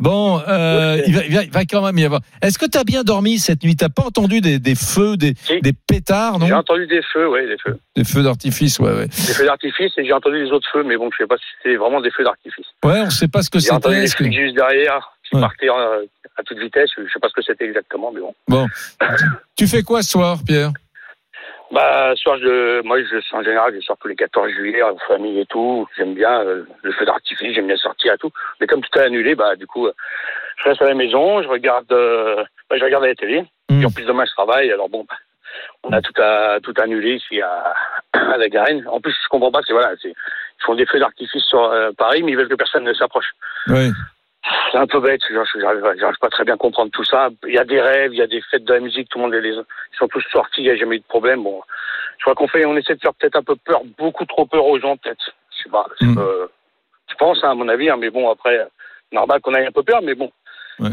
Bon, 0.00 0.40
euh, 0.48 1.02
il, 1.06 1.14
va, 1.14 1.24
il 1.26 1.34
va- 1.34 1.42
il 1.44 1.50
va 1.50 1.64
quand 1.66 1.84
même 1.84 1.98
y 1.98 2.04
avoir. 2.06 2.22
Est-ce 2.40 2.58
que 2.58 2.64
tu 2.64 2.78
as 2.78 2.84
bien 2.84 3.04
dormi 3.04 3.38
cette 3.38 3.62
nuit? 3.62 3.76
T'as 3.76 3.90
pas 3.90 4.02
entendu 4.02 4.40
des, 4.40 4.58
des 4.58 4.74
feux, 4.74 5.18
des, 5.18 5.34
Si. 5.44 5.60
des 5.60 5.74
pétards, 5.74 6.38
J'ai 6.44 6.54
entendu 6.54 6.86
des 6.86 7.02
feux, 7.12 7.28
ouais, 7.28 7.46
des 7.46 7.58
feux. 7.58 7.78
Des 7.94 8.04
feux 8.04 8.22
d'artifice, 8.22 8.78
ouais, 8.78 8.92
ouais. 8.92 9.06
Des 9.08 9.34
feux 9.34 9.44
d'artifice 9.44 9.92
et 9.98 10.04
j'ai 10.06 10.12
entendu 10.14 10.42
les 10.42 10.50
autres 10.52 10.66
feux, 10.72 10.82
mais 10.84 10.96
bon, 10.96 11.10
je 11.12 11.22
sais 11.22 11.26
pas 11.28 11.36
si 11.36 11.44
c'était 11.62 11.76
vraiment 11.76 12.00
des 12.00 12.10
feux 12.10 12.24
d'artifice. 12.24 12.64
Ouais, 12.82 13.02
on 13.02 13.10
sait 13.10 13.28
pas 13.28 13.42
ce 13.42 13.50
que 13.50 13.58
J'ai 13.58 13.70
entendu 13.72 13.94
c'était. 13.96 14.06
des 14.06 14.10
que- 14.12 14.24
flics 14.24 14.40
juste 14.46 14.56
derrière 14.56 15.12
qui 15.28 15.36
Ouais. 15.36 15.42
partaient 15.42 15.68
euh, 15.68 16.06
à 16.38 16.42
toute 16.44 16.58
vitesse. 16.58 16.88
Je 16.96 17.02
sais 17.12 17.20
pas 17.20 17.28
ce 17.28 17.34
que 17.34 17.42
c'était 17.46 17.66
exactement, 17.66 18.10
mais 18.10 18.20
bon. 18.20 18.34
Bon, 18.48 18.66
tu 19.54 19.66
fais 19.66 19.82
quoi 19.82 20.02
ce 20.02 20.10
soir, 20.10 20.38
Pierre? 20.46 20.72
Bah, 21.70 22.14
soir, 22.16 22.36
je, 22.38 22.82
moi, 22.82 22.98
je, 23.00 23.36
en 23.36 23.42
général, 23.42 23.74
je 23.74 23.80
sors 23.80 23.96
tous 23.98 24.08
les 24.08 24.16
14 24.16 24.50
juillet 24.50 24.82
en 24.82 24.96
famille 25.06 25.38
et 25.38 25.46
tout. 25.46 25.86
J'aime 25.96 26.14
bien 26.14 26.40
euh, 26.40 26.64
le 26.82 26.92
feu 26.92 27.04
d'artifice, 27.04 27.54
j'aime 27.54 27.68
bien 27.68 27.76
sortir 27.76 28.14
et 28.14 28.18
tout. 28.18 28.32
Mais 28.60 28.66
comme 28.66 28.80
tout 28.80 28.98
est 28.98 29.02
annulé, 29.02 29.36
bah, 29.36 29.54
du 29.54 29.66
coup, 29.66 29.86
euh, 29.86 29.92
je 30.56 30.68
reste 30.68 30.82
à 30.82 30.86
la 30.86 30.94
maison, 30.94 31.42
je 31.42 31.48
regarde, 31.48 31.90
euh, 31.92 32.42
bah, 32.68 32.76
je 32.76 32.84
regarde 32.84 33.04
la 33.04 33.14
télé. 33.14 33.44
Et 33.70 33.84
en 33.84 33.90
plus, 33.90 34.04
demain, 34.04 34.24
je 34.24 34.32
travaille. 34.32 34.72
Alors 34.72 34.88
bon, 34.88 35.06
on 35.84 35.92
a 35.92 36.02
tout, 36.02 36.20
à, 36.20 36.58
tout 36.60 36.74
annulé 36.78 37.14
ici 37.14 37.40
à, 37.40 37.74
à 38.12 38.36
la 38.36 38.48
Garenne. 38.48 38.84
En 38.88 39.00
plus, 39.00 39.12
je 39.12 39.28
comprends 39.28 39.52
pas, 39.52 39.60
c'est 39.64 39.72
voilà, 39.72 39.92
c'est, 40.02 40.08
ils 40.08 40.64
font 40.64 40.74
des 40.74 40.86
feux 40.86 40.98
d'artifice 40.98 41.44
sur 41.44 41.62
euh, 41.62 41.92
Paris, 41.96 42.22
mais 42.24 42.32
ils 42.32 42.36
veulent 42.36 42.48
que 42.48 42.54
personne 42.56 42.84
ne 42.84 42.92
s'approche. 42.94 43.30
Oui. 43.68 43.90
C'est 44.72 44.78
un 44.78 44.86
peu 44.86 45.00
bête, 45.00 45.20
j'arrive, 45.30 46.16
pas 46.20 46.28
très 46.30 46.44
bien 46.44 46.54
à 46.54 46.56
comprendre 46.56 46.90
tout 46.92 47.04
ça. 47.04 47.28
Il 47.46 47.54
y 47.54 47.58
a 47.58 47.64
des 47.64 47.80
rêves, 47.80 48.12
il 48.14 48.18
y 48.18 48.22
a 48.22 48.26
des 48.26 48.40
fêtes 48.50 48.64
de 48.64 48.72
la 48.72 48.80
musique, 48.80 49.08
tout 49.08 49.18
le 49.18 49.24
monde 49.24 49.34
les, 49.34 49.48
ils 49.50 49.64
sont 49.98 50.08
tous 50.08 50.24
sortis, 50.32 50.62
il 50.62 50.64
n'y 50.64 50.70
a 50.70 50.76
jamais 50.76 50.96
eu 50.96 51.00
de 51.00 51.04
problème. 51.04 51.42
Bon, 51.42 51.60
je 52.18 52.22
crois 52.24 52.34
qu'on 52.34 52.48
fait, 52.48 52.64
on 52.64 52.76
essaie 52.76 52.94
de 52.94 53.00
faire 53.00 53.14
peut-être 53.14 53.36
un 53.36 53.42
peu 53.42 53.56
peur, 53.56 53.82
beaucoup 53.98 54.24
trop 54.24 54.46
peur 54.46 54.64
aux 54.64 54.78
gens, 54.80 54.96
peut-être. 54.96 55.30
Je 55.56 55.64
sais 55.64 55.70
pas. 55.70 55.84
Mm. 56.00 56.14
pas- 56.14 56.48
je 57.10 57.14
pense, 57.16 57.38
hein, 57.44 57.50
à 57.50 57.54
mon 57.54 57.68
avis, 57.68 57.90
hein, 57.90 57.96
mais 57.98 58.08
bon, 58.10 58.30
après, 58.30 58.66
normal 59.12 59.40
qu'on 59.40 59.54
ait 59.54 59.66
un 59.66 59.72
peu 59.72 59.82
peur, 59.82 60.00
mais 60.02 60.14
bon. 60.14 60.30
Il 60.78 60.86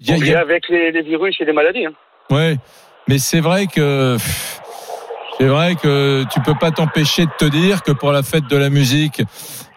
y 0.00 0.12
a- 0.12 0.16
On 0.16 0.18
y 0.24 0.34
a- 0.34 0.40
avec 0.40 0.68
les, 0.68 0.90
les 0.92 1.02
virus 1.02 1.36
et 1.40 1.44
les 1.44 1.52
maladies. 1.52 1.86
Hein. 1.86 1.92
Ouais, 2.30 2.54
mais 3.08 3.18
c'est 3.18 3.40
vrai 3.40 3.66
que 3.66 4.16
c'est 5.38 5.46
vrai 5.46 5.74
que 5.76 6.24
tu 6.32 6.40
peux 6.40 6.54
pas 6.58 6.70
t'empêcher 6.70 7.26
de 7.26 7.30
te 7.38 7.44
dire 7.44 7.82
que 7.82 7.92
pour 7.92 8.10
la 8.10 8.22
fête 8.22 8.48
de 8.48 8.56
la 8.56 8.70
musique, 8.70 9.22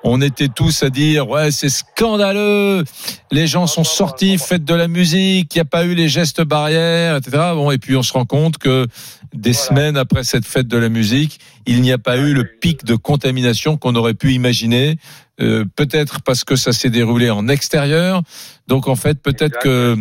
on 0.03 0.21
était 0.21 0.47
tous 0.47 0.83
à 0.83 0.89
dire 0.89 1.27
ouais 1.27 1.51
c'est 1.51 1.69
scandaleux, 1.69 2.85
les 3.31 3.45
gens 3.45 3.67
sont 3.67 3.83
sortis 3.83 4.37
fête 4.37 4.63
de 4.63 4.73
la 4.73 4.87
musique, 4.87 5.53
il 5.53 5.57
n'y 5.57 5.61
a 5.61 5.65
pas 5.65 5.83
eu 5.83 5.95
les 5.95 6.07
gestes 6.07 6.41
barrières, 6.41 7.17
etc. 7.17 7.37
Bon 7.55 7.71
et 7.71 7.77
puis 7.77 7.97
on 7.97 8.03
se 8.03 8.13
rend 8.13 8.23
compte 8.25 8.57
que 8.57 8.87
des 9.33 9.53
semaines 9.53 9.97
après 9.97 10.23
cette 10.23 10.45
fête 10.45 10.67
de 10.67 10.77
la 10.77 10.87
musique, 10.87 11.39
il 11.65 11.81
n'y 11.81 11.91
a 11.91 11.97
pas 11.97 12.17
eu 12.17 12.33
le 12.33 12.45
pic 12.45 12.85
de 12.85 12.95
contamination 12.95 13.75
qu'on 13.75 13.95
aurait 13.95 14.13
pu 14.13 14.31
imaginer. 14.33 14.97
Euh, 15.41 15.65
peut-être 15.75 16.21
parce 16.21 16.43
que 16.43 16.55
ça 16.55 16.71
s'est 16.71 16.89
déroulé 16.89 17.29
en 17.29 17.47
extérieur, 17.47 18.21
donc 18.67 18.87
en 18.87 18.95
fait 18.95 19.21
peut-être 19.21 19.59
que 19.59 19.97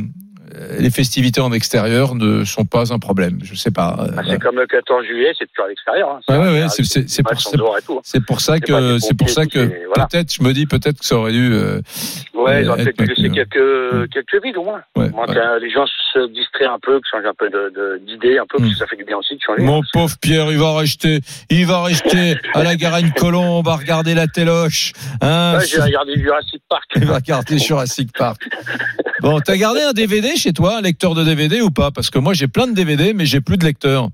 les 0.78 0.90
festivités 0.90 1.40
en 1.40 1.52
extérieur 1.52 2.14
ne 2.14 2.44
sont 2.44 2.64
pas 2.64 2.92
un 2.92 2.98
problème. 2.98 3.38
Je 3.42 3.54
sais 3.54 3.70
pas. 3.70 3.96
Euh, 4.00 4.12
Bah, 4.16 4.22
c'est 4.28 4.38
comme 4.40 4.56
le 4.56 4.66
14 4.66 5.04
juillet, 5.06 5.32
c'est 5.38 5.46
toujours 5.46 5.66
à 5.66 5.68
l'extérieur. 5.68 6.08
Hein. 6.10 6.20
Ouais, 6.28 6.38
ouais, 6.38 6.52
ouais, 6.52 6.64
En 6.64 6.68
c'est- 6.68 6.84
c'est- 6.84 7.08
c'est 7.08 7.22
pour- 7.22 7.32
hein. 7.32 7.36
C'est 7.36 7.50
ça 8.40 8.54
C'est 8.54 8.60
que 8.60 8.98
c'est 8.98 9.16
pour 9.16 9.30
ça 9.30 9.46
que 9.46 9.68
c'est- 9.68 9.84
voilà. 9.86 10.06
peut-être 10.10 10.32
je 10.34 10.42
me 10.42 10.52
dis 10.52 10.66
peut-être 10.66 10.98
que 11.00 11.06
ça 11.06 11.16
aurait 11.16 11.32
dû. 11.32 11.52
euh, 11.52 11.80
Ouais, 12.34 12.62
être 12.62 12.74
peut-être 12.76 13.00
laisser 13.08 13.22
maintenu. 13.28 13.34
quelques, 13.34 14.10
quelques 14.12 14.44
vides 14.44 14.56
au 14.56 14.64
moins. 14.64 14.80
Moi, 14.96 15.26
que 15.26 15.60
les 15.60 15.70
gens 15.70 15.84
se 16.12 16.28
distraient 16.32 16.66
un 16.66 16.78
peu, 16.80 17.00
que 17.00 17.06
changent 17.10 17.26
un 17.26 17.34
peu 17.36 17.50
d'idées, 18.06 18.38
un 18.38 18.46
peu, 18.48 18.58
parce 18.58 18.70
Mm. 18.70 18.72
que 18.72 18.78
ça 18.78 18.86
fait 18.86 18.96
du 18.96 19.04
bien 19.04 19.16
aussi 19.16 19.34
de 19.34 19.40
changer. 19.44 19.62
Mon 19.62 19.82
pauvre 19.92 20.14
Pierre, 20.20 20.50
il 20.50 20.58
va 20.58 20.76
rester, 20.76 21.20
il 21.50 21.66
va 21.66 21.82
rester 21.82 22.36
à 22.54 22.62
la 22.62 22.76
Garenne 22.76 23.12
Colombe, 23.12 23.66
à 23.68 23.76
regarder 23.76 24.14
la 24.14 24.26
téloche. 24.28 24.92
Hein, 25.20 25.58
Ouais, 25.58 25.66
j'ai 25.66 25.80
regardé 25.80 26.14
Jurassic 26.18 26.62
Park. 26.68 26.84
il 26.96 27.04
va 27.06 27.16
regarder 27.16 27.58
Jurassic 27.58 28.10
Park. 28.16 28.40
Bon, 29.20 29.40
t'as 29.40 29.56
gardé 29.56 29.80
un 29.82 29.92
DVD 29.92 30.36
chez 30.36 30.47
toi, 30.52 30.78
un 30.78 30.80
lecteur 30.82 31.14
de 31.14 31.24
DVD 31.24 31.60
ou 31.60 31.70
pas? 31.70 31.90
Parce 31.90 32.10
que 32.10 32.18
moi 32.18 32.34
j'ai 32.34 32.48
plein 32.48 32.66
de 32.66 32.74
DVD, 32.74 33.12
mais 33.14 33.26
j'ai 33.26 33.40
plus 33.40 33.56
de 33.56 33.64
lecteur. 33.64 34.08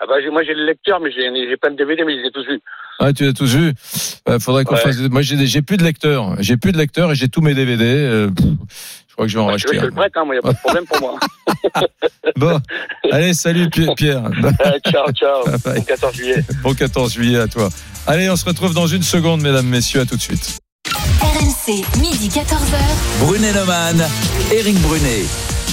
Ah 0.00 0.06
bah, 0.08 0.14
moi, 0.32 0.42
j'ai 0.42 0.54
le 0.54 0.66
lecteur, 0.66 1.00
mais 1.00 1.10
j'ai 1.12 1.56
pas 1.56 1.70
de 1.70 1.76
DVD, 1.76 2.02
mais 2.04 2.14
je 2.16 2.20
les 2.22 2.26
ai 2.28 2.30
tous 2.30 2.44
vus. 2.44 2.60
Ah, 2.98 3.12
tu 3.12 3.26
as 3.26 3.32
tous 3.32 3.54
vu 3.56 3.72
Euh, 4.28 4.38
Faudrait 4.38 4.64
qu'on 4.64 4.74
Ouais. 4.74 4.80
fasse. 4.80 4.98
Moi 4.98 5.22
j'ai 5.22 5.62
plus 5.62 5.76
de 5.76 5.82
lecteur, 5.84 6.36
j'ai 6.40 6.56
plus 6.56 6.72
de 6.72 6.78
lecteur 6.78 7.10
et 7.12 7.14
j'ai 7.14 7.28
tous 7.28 7.40
mes 7.40 7.54
DVD. 7.54 7.84
euh, 7.84 8.28
pff, 8.30 8.46
je 9.08 9.12
crois 9.14 9.26
que 9.26 9.32
je 9.32 9.36
vais 9.36 9.42
en 9.42 9.46
Bah, 9.46 9.52
racheter. 9.52 9.74
je 9.76 9.80
te 9.80 9.84
le 9.86 9.90
prête, 9.92 10.12
hein, 10.16 10.24
moi, 10.24 10.34
y 10.34 10.38
a 10.38 10.42
pas 10.42 10.52
de 10.52 10.58
problème 10.58 10.84
pour 10.86 11.00
moi. 11.00 11.18
Bon, 12.36 12.60
allez, 13.12 13.32
salut 13.34 13.68
Pi- 13.70 13.86
Pierre. 13.96 14.24
Euh, 14.44 14.78
ciao, 14.90 15.10
ciao. 15.12 15.44
Bye. 15.64 15.78
Bon 15.78 15.82
14 15.84 16.14
juillet. 16.16 16.44
Bon 16.62 16.74
14 16.74 17.12
juillet 17.14 17.38
à 17.38 17.48
toi. 17.48 17.68
Allez, 18.06 18.28
on 18.30 18.36
se 18.36 18.44
retrouve 18.44 18.74
dans 18.74 18.86
une 18.86 19.02
seconde, 19.02 19.40
mesdames, 19.42 19.66
messieurs. 19.66 20.00
À 20.00 20.06
tout 20.06 20.16
de 20.16 20.20
suite. 20.20 20.58
RMC, 21.20 21.84
midi 22.00 22.28
14h. 22.28 22.78
Brunet-Neumann, 23.20 24.06
Éric 24.52 24.80
Brunet. 24.80 25.24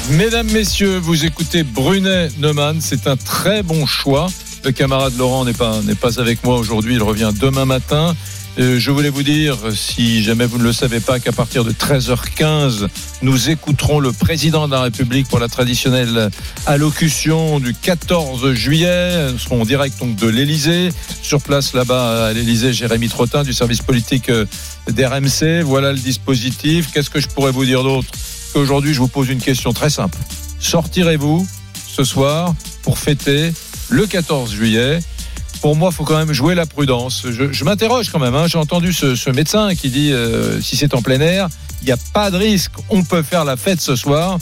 Mesdames, 0.10 0.50
messieurs, 0.52 0.98
vous 0.98 1.26
écoutez 1.26 1.64
Brunet 1.64 2.30
Neumann. 2.40 2.80
C'est 2.82 3.08
un 3.08 3.18
très 3.18 3.64
bon 3.64 3.86
choix. 3.86 4.28
Le 4.64 4.72
camarade 4.72 5.14
Laurent 5.18 5.46
n'est 5.46 5.54
pas, 5.54 5.82
n'est 5.84 5.96
pas 5.96 6.20
avec 6.20 6.44
moi 6.44 6.58
aujourd'hui. 6.58 6.96
Il 6.96 7.04
revient 7.04 7.32
demain 7.40 7.66
matin. 7.66 8.16
Euh, 8.60 8.80
je 8.80 8.92
voulais 8.92 9.10
vous 9.10 9.24
dire, 9.24 9.58
si 9.74 10.22
jamais 10.24 10.46
vous 10.46 10.58
ne 10.58 10.64
le 10.64 10.74
savez 10.74 11.00
pas, 11.00 11.20
qu'à 11.20 11.32
partir 11.32 11.64
de 11.64 11.72
13h15, 11.72 12.88
nous 13.22 13.50
écouterons 13.50 14.00
le 14.00 14.12
président 14.12 14.68
de 14.68 14.74
la 14.74 14.82
République 14.82 15.28
pour 15.30 15.40
la 15.40 15.48
traditionnelle 15.48 16.30
allocution 16.66 17.60
du 17.62 17.74
14 17.74 18.54
juillet. 18.54 19.32
Nous 19.32 19.40
serons 19.40 19.62
en 19.62 19.66
direct 19.66 19.98
donc 20.00 20.18
de 20.18 20.28
l'Élysée. 20.28 20.90
Sur 21.22 21.42
place 21.42 21.74
là-bas 21.74 22.28
à 22.28 22.34
l'Élysée, 22.34 22.74
Jérémy 22.74 23.08
Trottin 23.08 23.44
du 23.44 23.54
service 23.54 23.82
politique 23.82 24.30
euh, 24.30 24.46
d'RMC. 24.92 25.64
Voilà 25.64 25.94
le 25.94 26.00
dispositif. 26.00 26.92
Qu'est-ce 26.94 27.10
que 27.10 27.22
je 27.22 27.28
pourrais 27.28 27.52
vous 27.52 27.66
dire 27.66 27.84
d'autre 27.84 28.10
Aujourd'hui, 28.54 28.94
je 28.94 29.00
vous 29.00 29.08
pose 29.08 29.30
une 29.30 29.40
question 29.40 29.72
très 29.72 29.90
simple. 29.90 30.18
Sortirez-vous 30.60 31.48
ce 31.88 32.04
soir 32.04 32.54
pour 32.84 32.98
fêter 32.98 33.54
le 33.90 34.06
14 34.06 34.52
juillet 34.52 35.00
pour 35.62 35.76
moi, 35.76 35.90
il 35.92 35.96
faut 35.96 36.04
quand 36.04 36.18
même 36.18 36.34
jouer 36.34 36.56
la 36.56 36.66
prudence. 36.66 37.26
Je, 37.30 37.52
je 37.52 37.64
m'interroge 37.64 38.10
quand 38.10 38.20
même. 38.20 38.36
hein. 38.36 38.48
J'ai 38.48 38.58
entendu 38.58 38.94
ce, 38.94 39.16
ce 39.16 39.30
médecin 39.30 39.76
qui 39.76 39.90
dit 39.90 40.12
euh, 40.12 40.60
si 40.62 40.76
c'est 40.78 40.94
en 40.96 41.02
plein 41.02 41.20
air, 41.22 41.48
il 41.82 41.86
n'y 41.86 41.92
a 41.92 41.98
pas 42.14 42.32
de 42.32 42.38
risque. 42.38 42.72
On 42.90 43.04
peut 43.04 43.22
faire 43.24 43.46
la 43.46 43.58
fête 43.58 43.80
ce 43.82 43.96
soir. 43.96 44.38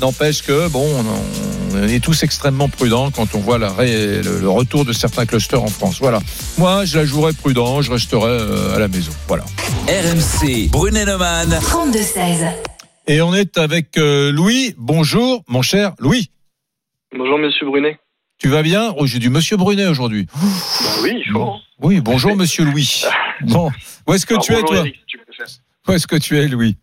N'empêche 0.00 0.42
que 0.42 0.66
bon, 0.68 0.84
on, 0.84 1.76
on 1.76 1.82
est 1.88 2.00
tous 2.02 2.24
extrêmement 2.24 2.68
prudents 2.68 3.12
quand 3.12 3.34
on 3.36 3.38
voit 3.38 3.58
la 3.58 3.70
ré- 3.72 4.20
le, 4.22 4.40
le 4.40 4.48
retour 4.48 4.84
de 4.84 4.92
certains 4.92 5.24
clusters 5.26 5.62
en 5.62 5.68
France. 5.68 5.98
Voilà. 6.00 6.18
Moi, 6.58 6.84
je 6.84 6.98
la 6.98 7.04
jouerai 7.04 7.32
prudent. 7.32 7.80
Je 7.80 7.92
resterai 7.92 8.28
euh, 8.28 8.74
à 8.74 8.78
la 8.80 8.88
maison. 8.88 9.12
Voilà. 9.28 9.44
RMC, 9.86 10.68
Brunet-Neumann. 10.70 11.50
32-16. 11.60 12.50
Et 13.06 13.20
on 13.22 13.34
est 13.34 13.58
avec 13.58 13.96
euh, 13.98 14.32
Louis. 14.32 14.74
Bonjour, 14.78 15.44
mon 15.46 15.62
cher 15.62 15.92
Louis. 16.00 16.30
Bonjour 17.16 17.38
Monsieur 17.38 17.66
Brunet. 17.66 17.98
Tu 18.44 18.50
vas 18.50 18.62
bien 18.62 18.92
Oh, 18.98 19.06
j'ai 19.06 19.20
du 19.20 19.30
Monsieur 19.30 19.56
Brunet 19.56 19.86
aujourd'hui. 19.86 20.26
Bah 20.34 20.40
oui, 21.02 21.24
chaud. 21.24 21.54
Oui, 21.80 22.02
bonjour 22.02 22.36
Monsieur 22.36 22.66
Louis. 22.66 23.02
Bon, 23.40 23.70
où 24.06 24.12
est-ce 24.12 24.26
que 24.26 24.34
Alors, 24.34 24.44
tu 24.44 24.52
es 24.52 24.60
toi 24.60 24.76
Eric, 24.80 24.96
si 24.96 25.06
tu 25.06 25.16
préfères. 25.16 25.46
Où 25.88 25.92
est-ce 25.92 26.06
que 26.06 26.16
tu 26.16 26.36
es, 26.36 26.46
Louis 26.46 26.76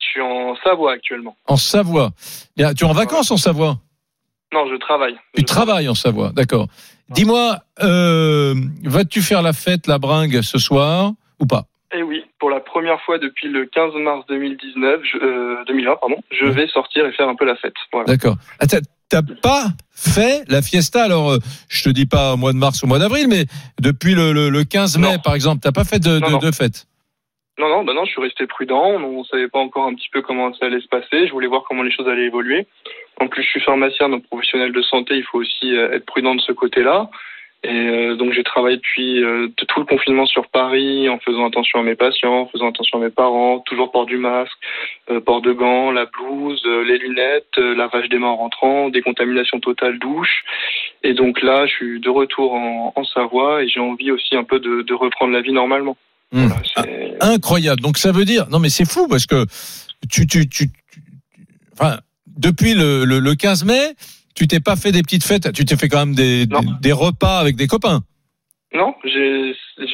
Je 0.00 0.06
suis 0.08 0.20
en 0.20 0.56
Savoie 0.64 0.94
actuellement. 0.94 1.36
En 1.46 1.56
Savoie. 1.56 2.10
Bien, 2.56 2.74
tu 2.74 2.84
es 2.84 2.88
en 2.88 2.92
vacances 2.92 3.30
en 3.30 3.36
Savoie 3.36 3.78
Non, 4.52 4.66
je 4.68 4.74
travaille. 4.78 5.14
Tu 5.36 5.44
travailles 5.44 5.88
en 5.88 5.94
Savoie, 5.94 6.32
d'accord. 6.34 6.66
Dis-moi, 7.10 7.60
euh, 7.84 8.56
vas-tu 8.82 9.22
faire 9.22 9.42
la 9.42 9.52
fête, 9.52 9.86
la 9.86 10.00
bringue 10.00 10.42
ce 10.42 10.58
soir 10.58 11.12
ou 11.38 11.46
pas 11.46 11.66
Eh 11.94 12.02
oui, 12.02 12.24
pour 12.40 12.50
la 12.50 12.58
première 12.58 13.00
fois 13.02 13.18
depuis 13.18 13.48
le 13.48 13.64
15 13.66 13.92
mars 14.02 14.26
2019, 14.28 15.02
je, 15.04 15.18
euh, 15.18 15.64
2020, 15.68 15.96
pardon, 16.00 16.16
je 16.32 16.46
vais 16.46 16.66
sortir 16.66 17.06
et 17.06 17.12
faire 17.12 17.28
un 17.28 17.36
peu 17.36 17.44
la 17.44 17.54
fête. 17.54 17.74
Voilà. 17.92 18.06
D'accord. 18.06 18.34
Ah, 18.58 18.66
t'as- 19.10 19.22
pas 19.42 19.66
fait 19.92 20.44
la 20.48 20.62
fiesta 20.62 21.04
alors 21.04 21.32
euh, 21.32 21.38
je 21.68 21.84
te 21.84 21.90
dis 21.90 22.06
pas 22.06 22.32
au 22.32 22.36
mois 22.38 22.52
de 22.54 22.58
mars 22.58 22.82
ou 22.82 22.86
au 22.86 22.88
mois 22.88 22.98
d'avril 22.98 23.26
mais 23.28 23.44
depuis 23.80 24.14
le, 24.14 24.32
le- 24.32 24.48
le 24.48 24.64
15 24.64 24.96
mai 24.98 25.12
Non. 25.12 25.18
par 25.18 25.34
exemple 25.34 25.60
t'as 25.62 25.72
pas 25.72 25.84
fait 25.84 25.98
de, 25.98 26.18
Non, 26.18 26.26
de, 26.26 26.32
non. 26.32 26.38
de 26.38 26.50
fête? 26.52 26.86
Non, 27.58 27.68
non, 27.68 27.84
bah 27.84 27.92
non, 27.92 28.06
je 28.06 28.12
suis 28.12 28.22
resté 28.22 28.46
prudent. 28.46 28.82
On 29.02 29.22
savait 29.24 29.48
pas 29.48 29.58
encore 29.58 29.84
un 29.86 29.94
petit 29.94 30.08
peu 30.10 30.22
comment 30.22 30.50
ça 30.54 30.64
allait 30.64 30.80
se 30.80 30.86
passer. 30.88 31.26
Je 31.26 31.32
voulais 31.32 31.46
voir 31.46 31.64
comment 31.68 31.82
les 31.82 31.90
choses 31.94 32.08
allaient 32.08 32.24
évoluer. 32.24 32.66
En 33.20 33.28
plus, 33.28 33.42
je 33.42 33.48
suis 33.50 33.60
pharmacien, 33.60 34.08
donc 34.08 34.24
professionnel 34.24 34.72
de 34.72 34.80
santé. 34.80 35.16
Il 35.18 35.24
faut 35.24 35.40
aussi 35.40 35.76
euh, 35.76 35.92
être 35.92 36.06
prudent 36.06 36.34
de 36.34 36.40
ce 36.40 36.52
côté-là. 36.52 37.10
Et 37.62 37.68
euh, 37.68 38.16
donc, 38.16 38.32
j'ai 38.32 38.42
travaillé 38.42 38.76
depuis 38.78 39.22
euh, 39.22 39.48
de 39.48 39.64
tout 39.66 39.80
le 39.80 39.84
confinement 39.86 40.24
sur 40.24 40.48
Paris, 40.48 41.10
en 41.10 41.18
faisant 41.18 41.46
attention 41.46 41.78
à 41.80 41.82
mes 41.82 41.94
patients, 41.94 42.40
en 42.42 42.46
faisant 42.46 42.70
attention 42.70 42.98
à 42.98 43.02
mes 43.04 43.10
parents, 43.10 43.58
toujours 43.66 43.90
port 43.92 44.06
du 44.06 44.16
masque, 44.16 44.52
euh, 45.10 45.20
port 45.20 45.42
de 45.42 45.52
gants, 45.52 45.90
la 45.90 46.06
blouse, 46.06 46.62
euh, 46.64 46.82
les 46.84 46.96
lunettes, 46.96 47.58
euh, 47.58 47.74
lavage 47.74 48.08
des 48.08 48.18
mains 48.18 48.28
en 48.28 48.36
rentrant, 48.36 48.88
décontamination 48.88 49.60
totale 49.60 49.98
douche. 49.98 50.42
Et 51.02 51.12
donc 51.12 51.42
là, 51.42 51.66
je 51.66 51.72
suis 51.72 52.00
de 52.00 52.08
retour 52.08 52.54
en, 52.54 52.94
en 52.96 53.04
Savoie 53.04 53.62
et 53.62 53.68
j'ai 53.68 53.80
envie 53.80 54.10
aussi 54.10 54.36
un 54.36 54.44
peu 54.44 54.58
de, 54.58 54.80
de 54.80 54.94
reprendre 54.94 55.32
la 55.34 55.42
vie 55.42 55.52
normalement. 55.52 55.98
Hmm. 56.32 56.46
Voilà, 56.46 56.62
c'est- 56.76 57.16
incroyable 57.22 57.82
donc 57.82 57.98
ça 57.98 58.12
veut 58.12 58.24
dire 58.24 58.46
non 58.50 58.60
mais 58.60 58.68
c'est 58.70 58.88
fou 58.88 59.08
parce 59.08 59.26
que 59.26 59.44
tu 60.10 60.26
tu 60.28 60.48
tu, 60.48 60.68
tu- 60.70 61.00
enfin 61.72 61.98
depuis 62.38 62.72
le, 62.74 63.04
le, 63.04 63.18
le 63.18 63.34
15 63.34 63.64
mai 63.64 63.94
tu 64.34 64.46
t'es 64.48 64.60
pas 64.60 64.76
fait 64.76 64.92
des 64.92 65.02
petites 65.02 65.24
fêtes 65.24 65.52
tu 65.52 65.64
t'es 65.64 65.76
fait 65.76 65.88
quand 65.88 65.98
même 66.06 66.14
des, 66.14 66.46
des, 66.46 66.56
des 66.80 66.92
repas 66.92 67.38
avec 67.38 67.56
des 67.56 67.66
copains 67.66 68.00
Non, 68.74 68.94
j'ai- 69.04 69.54
je, 69.78 69.84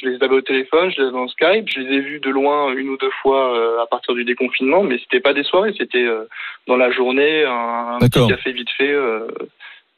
je 0.00 0.08
les 0.08 0.16
avais 0.22 0.34
au 0.36 0.40
téléphone, 0.40 0.90
je 0.96 1.02
les 1.02 1.08
avais 1.08 1.18
en 1.18 1.28
Skype, 1.28 1.68
je 1.68 1.80
les 1.80 1.96
ai 1.96 2.00
vus 2.00 2.20
de 2.20 2.30
loin 2.30 2.72
une 2.74 2.88
ou 2.88 2.96
deux 2.96 3.10
fois 3.22 3.54
euh, 3.56 3.82
à 3.82 3.86
partir 3.86 4.14
du 4.14 4.24
déconfinement, 4.24 4.82
mais 4.82 4.98
c'était 4.98 5.20
pas 5.20 5.34
des 5.34 5.42
soirées, 5.42 5.74
c'était 5.76 6.04
euh, 6.04 6.24
dans 6.68 6.76
la 6.76 6.90
journée, 6.92 7.44
un, 7.44 7.98
petit 8.00 8.26
café 8.28 8.52
vite 8.52 8.70
fait, 8.78 8.90
euh, 8.92 9.26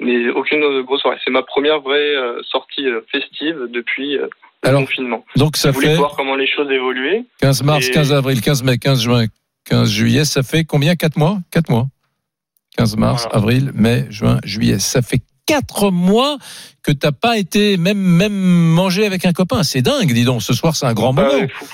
mais 0.00 0.28
aucune 0.30 0.82
grosse 0.82 1.02
soirée. 1.02 1.18
C'est 1.24 1.30
ma 1.30 1.42
première 1.42 1.80
vraie 1.80 2.14
sortie 2.50 2.86
festive 3.12 3.68
depuis 3.72 4.14
le 4.16 4.28
Alors, 4.62 4.80
confinement. 4.80 5.24
donc 5.36 5.56
ça 5.56 5.70
je 5.72 5.78
fait 5.78 5.94
voir 5.96 6.14
comment 6.16 6.34
les 6.34 6.46
choses 6.48 6.70
évoluaient. 6.70 7.24
15 7.40 7.62
mars 7.62 7.86
Et- 7.88 7.92
15 7.92 8.12
avril 8.12 8.40
15 8.40 8.62
mai 8.64 8.78
15 8.78 9.02
juin 9.02 9.24
15 9.68 9.90
juillet 9.90 10.24
ça 10.24 10.42
fait 10.42 10.64
combien? 10.64 10.94
4 10.96 11.16
mois? 11.16 11.38
4 11.52 11.68
mois 11.70 11.86
15 12.76 12.96
mars 12.96 13.22
Voilà. 13.24 13.36
avril 13.38 13.70
mai 13.74 14.06
juin 14.10 14.38
juillet 14.44 14.78
ça 14.78 15.02
fait 15.02 15.20
4 15.46 15.90
mois 15.90 16.38
que 16.82 16.92
t'as 16.92 17.12
pas 17.12 17.38
été 17.38 17.76
même 17.76 17.98
même 17.98 18.32
manger 18.34 19.06
avec 19.06 19.24
un 19.24 19.32
copain 19.32 19.62
c'est 19.62 19.82
dingue 19.82 20.12
dis 20.12 20.24
donc 20.24 20.42
ce 20.42 20.52
soir 20.54 20.74
c'est 20.76 20.86
un 20.86 20.94
grand 20.94 21.12
Bah, 21.14 21.22
moment 21.24 21.34
ouais, 21.38 21.48
faut, 21.48 21.66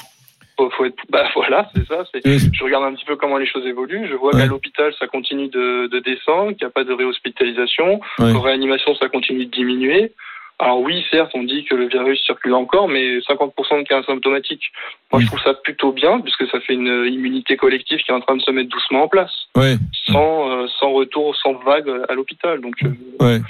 faut, 0.58 0.70
faut 0.76 0.84
être, 0.84 0.96
bah 1.10 1.24
voilà, 1.34 1.70
c'est 1.74 1.86
ça. 1.88 2.04
Je 2.24 2.62
regarde 2.64 2.84
un 2.84 2.94
petit 2.94 3.06
peu 3.06 3.16
comment 3.16 3.38
les 3.38 3.46
choses 3.46 3.66
évoluent. 3.66 4.06
Je 4.08 4.14
vois 4.14 4.34
Ouais. 4.34 4.42
qu'à 4.42 4.46
l'hôpital, 4.46 4.92
ça 5.00 5.06
continue 5.08 5.48
de, 5.48 5.88
de 5.90 5.98
descendre, 6.00 6.50
qu'il 6.52 6.64
n'y 6.66 6.68
a 6.68 6.70
pas 6.70 6.84
de 6.84 6.92
réhospitalisation. 6.92 8.00
Ouais. 8.18 8.32
En 8.32 8.40
réanimation, 8.40 8.94
ça 8.96 9.08
continue 9.08 9.46
de 9.46 9.50
diminuer. 9.50 10.12
Alors 10.58 10.80
oui, 10.80 11.04
certes, 11.10 11.32
on 11.34 11.42
dit 11.42 11.64
que 11.64 11.74
le 11.74 11.88
virus 11.88 12.22
circule 12.24 12.54
encore, 12.54 12.88
mais 12.88 13.18
50% 13.20 13.78
de 13.82 13.88
cas 13.88 13.98
asymptomatiques. 14.00 14.70
Moi, 15.10 15.20
Mm. 15.20 15.24
je 15.24 15.26
trouve 15.28 15.40
ça 15.42 15.54
plutôt 15.54 15.92
bien, 15.92 16.20
puisque 16.20 16.46
ça 16.48 16.60
fait 16.60 16.74
une 16.74 17.06
immunité 17.10 17.56
collective 17.56 17.98
qui 17.98 18.10
est 18.10 18.14
en 18.14 18.20
train 18.20 18.36
de 18.36 18.42
se 18.42 18.50
mettre 18.50 18.68
doucement 18.70 19.04
en 19.04 19.08
place, 19.08 19.32
ouais 19.56 19.76
sans, 20.06 20.50
euh, 20.50 20.66
sans 20.78 20.92
retour, 20.92 21.34
sans 21.36 21.54
vague 21.54 21.90
à 22.08 22.14
l'hôpital. 22.14 22.60
Donc, 22.60 22.74
euh, 22.84 22.88
ouais 23.20 23.40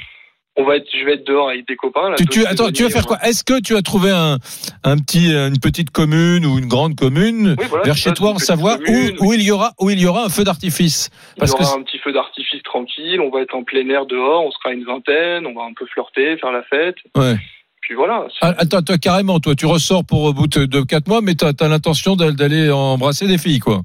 on 0.57 0.65
va 0.65 0.77
être, 0.77 0.87
je 0.93 1.05
vais 1.05 1.15
être 1.15 1.27
dehors 1.27 1.49
avec 1.49 1.67
des 1.67 1.77
copains. 1.77 2.11
là, 2.11 2.17
Tu, 2.31 2.45
attends, 2.45 2.71
tu 2.71 2.83
vas 2.83 2.91
faire 2.91 3.07
quoi? 3.07 3.19
Est-ce 3.23 3.43
que 3.43 3.61
tu 3.61 3.75
as 3.77 3.83
trouvé 3.83 4.11
un, 4.11 4.39
un 4.85 4.99
petit, 4.99 5.33
une 5.33 5.59
petite 5.59 5.91
commune 5.91 6.45
ou 6.45 6.59
une 6.59 6.67
grande 6.67 6.95
commune 6.95 7.57
Oui, 7.59 7.65
voilà, 7.71 7.85
vers 7.85 7.97
chez 7.97 8.11
ça, 8.11 8.15
toi 8.15 8.31
en 8.33 8.39
Savoie 8.39 8.77
commune, 8.79 9.17
où, 9.21 9.29
où 9.29 9.33
il 9.33 9.43
y 9.43 9.51
aura 9.51 9.73
où 9.81 9.89
il 9.91 9.99
y 10.01 10.07
aura 10.07 10.25
un 10.25 10.29
feu 10.29 10.45
d'artifice? 10.45 11.09
Il 11.13 11.39
y 11.39 11.41
Parce 11.41 11.55
que 11.55 11.63
aura 11.63 11.77
un 11.77 11.83
petit 11.83 11.99
feu 11.99 12.13
d'artifice 12.13 12.63
tranquille, 12.65 13.21
on 13.21 13.31
va 13.31 13.41
être 13.41 13.55
en 13.55 13.65
plein 13.65 13.89
air 13.89 14.05
dehors, 14.07 14.45
on 14.45 14.51
sera 14.51 14.73
une 14.75 14.85
vingtaine, 14.85 15.47
on 15.47 15.55
va 15.55 15.63
un 15.65 15.73
peu 15.75 15.87
flirter, 15.87 16.37
faire 16.39 16.53
la 16.53 16.63
fête. 16.65 16.97
ouais. 17.17 17.37
Puis 17.81 17.97
voilà. 17.97 18.27
Ah, 18.41 18.55
Attends, 18.59 18.81
toi 18.83 18.97
carrément, 18.97 19.41
toi 19.41 19.57
tu 19.57 19.67
ressors 19.67 20.05
pour 20.05 20.23
au 20.23 20.33
bout 20.33 20.47
de 20.47 20.67
de 20.67 20.83
quatre 20.83 21.09
mois, 21.09 21.21
mais 21.21 21.35
tu 21.35 21.45
as, 21.45 21.69
l'intention 21.69 22.15
d'aller- 22.15 22.37
d'aller 22.37 22.71
embrasser 22.71 23.27
des 23.27 23.39
filles, 23.39 23.59
quoi. 23.59 23.81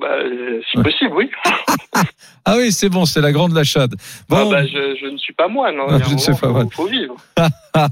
Bah, 0.00 0.08
euh, 0.12 0.60
si 0.70 0.82
possible, 0.82 1.12
oui. 1.14 1.30
Ah 2.48 2.54
oui, 2.58 2.70
c'est 2.70 2.88
bon, 2.88 3.06
c'est 3.06 3.20
la 3.20 3.32
grande 3.32 3.52
lachade. 3.54 3.94
Bon, 4.28 4.36
Ah 4.36 4.44
bah, 4.50 4.66
je, 4.66 4.96
je 5.00 5.06
ne 5.06 5.16
suis 5.18 5.32
pas 5.32 5.48
moine. 5.48 5.74
Hein. 5.80 5.86
Ah, 5.88 5.96
Il 5.98 6.04
je 6.10 6.14
ne 6.14 6.18
sais 6.18 6.30
moment, 6.30 6.40
pas, 6.40 6.46
faut, 6.46 6.52
moi. 6.54 6.64
faut 6.72 6.86
vivre. 6.86 7.16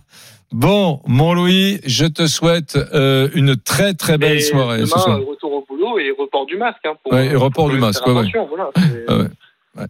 bon, 0.52 1.00
mon 1.06 1.34
Louis, 1.34 1.80
je 1.84 2.04
te 2.06 2.26
souhaite 2.28 2.76
euh, 2.94 3.28
une 3.34 3.56
très 3.56 3.94
très 3.94 4.16
belle 4.18 4.36
Et 4.36 4.40
soirée 4.40 4.78
ce 4.86 4.90
demain, 4.92 5.02
soir. 5.02 5.20
retour 5.26 5.52
au 5.52 5.64
boulot 5.68 5.98
et 5.98 6.12
report 6.16 6.46
du 6.46 6.56
masque. 6.56 6.78
Hein, 6.84 6.92
pour, 7.02 7.12
Ouais, 7.12 7.26
et 7.26 7.34
report 7.34 7.68
du 7.70 7.78
masque, 7.78 8.06
ouais, 8.06 8.12
attention, 8.18 8.46
Voilà, 8.46 8.70
Ah 9.08 9.16
ouais. 9.18 9.86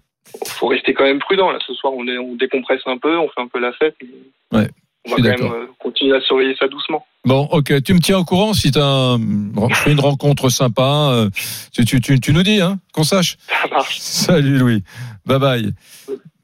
faut 0.47 0.69
rester 0.69 0.95
quand 0.95 1.05
même 1.05 1.19
prudent. 1.19 1.51
Là, 1.51 1.59
ce 1.67 1.75
soir, 1.75 1.93
on, 1.95 2.07
est, 2.09 2.17
on 2.19 2.35
décompresse 2.37 2.81
un 2.87 2.97
peu, 2.99 3.19
on 3.19 3.29
fait 3.29 3.41
un 3.43 3.49
peu 3.49 3.61
la 3.61 3.73
fête. 3.75 3.97
mais 4.53 4.61
Ouais, 4.61 4.69
On 5.07 5.11
va 5.11 5.17
quand 5.17 5.23
même 5.23 5.53
euh, 5.53 5.67
continuer 5.79 6.17
à 6.17 6.21
surveiller 6.21 6.55
ça 6.59 6.67
doucement. 6.69 7.05
Bon, 7.27 7.49
ok, 7.53 7.83
tu 7.83 7.95
me 7.95 8.01
tiens 8.01 8.19
au 8.19 8.25
courant 8.25 8.53
si 8.55 8.71
tu 8.71 8.79
as 8.79 9.17
une 9.87 10.01
rencontre 10.01 10.49
sympa. 10.49 11.11
euh, 11.13 11.31
tu, 11.73 11.85
tu, 11.85 12.01
tu, 12.01 12.21
tu 12.21 12.33
nous 12.33 12.43
dis, 12.43 12.61
hein, 12.61 12.79
qu'on 12.93 13.05
sache. 13.05 13.37
Ça 13.49 13.69
marche. 13.71 13.99
Salut 13.99 14.59
Louis. 14.59 14.83
Bye 15.27 15.39
bye. 15.39 15.73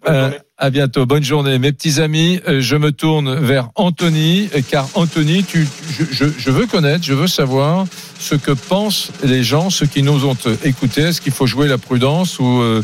Euh. 0.09 0.31
À 0.61 0.69
bientôt. 0.71 1.07
Bonne 1.07 1.25
journée. 1.25 1.59
Mes 1.59 1.73
petits 1.73 2.01
amis, 2.01 2.39
euh, 2.47 2.61
je 2.61 2.77
me 2.77 2.93
tourne 2.93 3.35
vers 3.41 3.71
Anthony, 3.77 4.49
euh, 4.55 4.61
car 4.69 4.87
Anthony, 4.95 5.43
tu, 5.43 5.67
je, 5.99 6.05
je, 6.13 6.25
je 6.37 6.51
veux 6.51 6.67
connaître, 6.67 7.03
je 7.03 7.15
veux 7.15 7.27
savoir 7.27 7.87
ce 8.19 8.35
que 8.35 8.51
pensent 8.53 9.11
les 9.25 9.43
gens, 9.43 9.71
ceux 9.71 9.87
qui 9.87 10.03
nous 10.03 10.27
ont 10.27 10.37
euh, 10.47 10.55
écoutés. 10.65 11.01
Est-ce 11.01 11.23
qu'il 11.23 11.33
faut 11.33 11.47
jouer 11.47 11.67
la 11.67 11.79
prudence 11.79 12.39
ou 12.39 12.61
euh, 12.61 12.83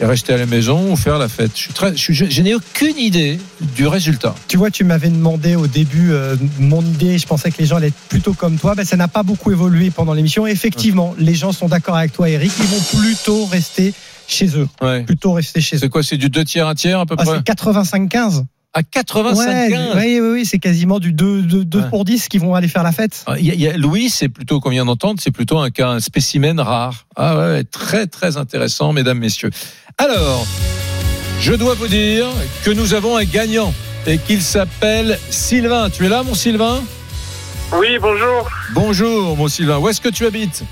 rester 0.00 0.32
à 0.32 0.38
la 0.38 0.46
maison 0.46 0.92
ou 0.92 0.96
faire 0.96 1.18
la 1.18 1.28
fête? 1.28 1.50
Je 1.54 1.60
suis 1.60 1.72
très, 1.74 1.92
je, 1.92 1.98
suis- 2.02 2.14
je- 2.14 2.30
je 2.30 2.40
n'ai 2.42 2.54
aucune 2.54 2.96
idée 2.98 3.38
du 3.76 3.86
résultat. 3.86 4.34
Tu 4.48 4.56
vois, 4.56 4.70
tu 4.70 4.84
m'avais 4.84 5.10
demandé 5.10 5.56
au 5.56 5.66
début 5.66 6.12
euh, 6.12 6.36
mon 6.58 6.80
idée. 6.80 7.18
Je 7.18 7.26
pensais 7.26 7.50
que 7.50 7.58
les 7.58 7.66
gens 7.66 7.76
allaient 7.76 7.88
être 7.88 8.08
plutôt 8.08 8.32
comme 8.32 8.56
toi. 8.56 8.74
Ben, 8.74 8.86
ça 8.86 8.96
n'a 8.96 9.08
pas 9.08 9.22
beaucoup 9.22 9.52
évolué 9.52 9.90
pendant 9.90 10.14
l'émission. 10.14 10.46
Effectivement, 10.46 11.14
les 11.18 11.34
gens 11.34 11.52
sont 11.52 11.68
d'accord 11.68 11.96
avec 11.96 12.14
toi, 12.14 12.30
Eric. 12.30 12.50
Ils 12.58 12.66
vont 12.66 12.98
plutôt 13.02 13.44
rester 13.44 13.92
chez 14.30 14.56
eux. 14.56 14.68
Ouais. 14.80 15.02
Plutôt 15.04 15.32
rester 15.32 15.60
chez 15.60 15.76
eux. 15.76 15.78
C'est 15.80 15.88
quoi 15.88 16.02
C'est 16.02 16.16
du 16.16 16.28
2 16.30 16.44
tiers, 16.44 16.66
1 16.68 16.74
tiers 16.74 17.00
à 17.00 17.06
peu 17.06 17.14
Ah, 17.18 17.24
près 17.24 17.36
c'est 17.36 17.42
85-15. 17.52 18.44
À 18.72 18.84
85 18.84 19.36
Ouais, 19.48 19.68
oui, 19.96 20.20
oui, 20.20 20.28
oui, 20.32 20.46
c'est 20.46 20.60
quasiment 20.60 21.00
du 21.00 21.12
2, 21.12 21.42
2, 21.42 21.64
2 21.64 21.78
Ouais. 21.80 21.88
pour 21.90 22.04
10 22.04 22.28
qui 22.28 22.38
vont 22.38 22.54
aller 22.54 22.68
faire 22.68 22.84
la 22.84 22.92
fête. 22.92 23.24
Ah, 23.26 23.34
il 23.36 23.44
y 23.46 23.50
a- 23.50 23.54
il 23.54 23.60
y 23.60 23.66
a- 23.66 23.76
Louis, 23.76 24.08
c'est 24.10 24.28
plutôt, 24.28 24.60
qu'on 24.60 24.70
vient 24.70 24.84
d'entendre, 24.84 25.18
c'est 25.20 25.32
plutôt 25.32 25.58
un 25.58 25.70
cas, 25.70 25.88
un 25.88 25.98
spécimen 26.00 26.60
rare. 26.60 27.06
Ah 27.16 27.36
ouais, 27.36 27.64
très 27.64 28.06
très 28.06 28.36
intéressant, 28.36 28.92
mesdames, 28.92 29.18
messieurs. 29.18 29.50
Alors, 29.98 30.46
je 31.40 31.52
dois 31.54 31.74
vous 31.74 31.88
dire 31.88 32.26
que 32.64 32.70
nous 32.70 32.94
avons 32.94 33.16
un 33.16 33.24
gagnant 33.24 33.74
et 34.06 34.18
qu'il 34.18 34.40
s'appelle 34.40 35.18
Sylvain. 35.30 35.90
Tu 35.90 36.06
es 36.06 36.08
là, 36.08 36.22
mon 36.22 36.34
Sylvain? 36.36 36.80
Oui, 37.72 37.98
bonjour. 38.00 38.48
Bonjour, 38.72 39.36
mon 39.36 39.48
Sylvain. 39.48 39.78
Où 39.78 39.88
est-ce 39.88 40.00
que 40.00 40.08
tu 40.10 40.26
habites? 40.26 40.62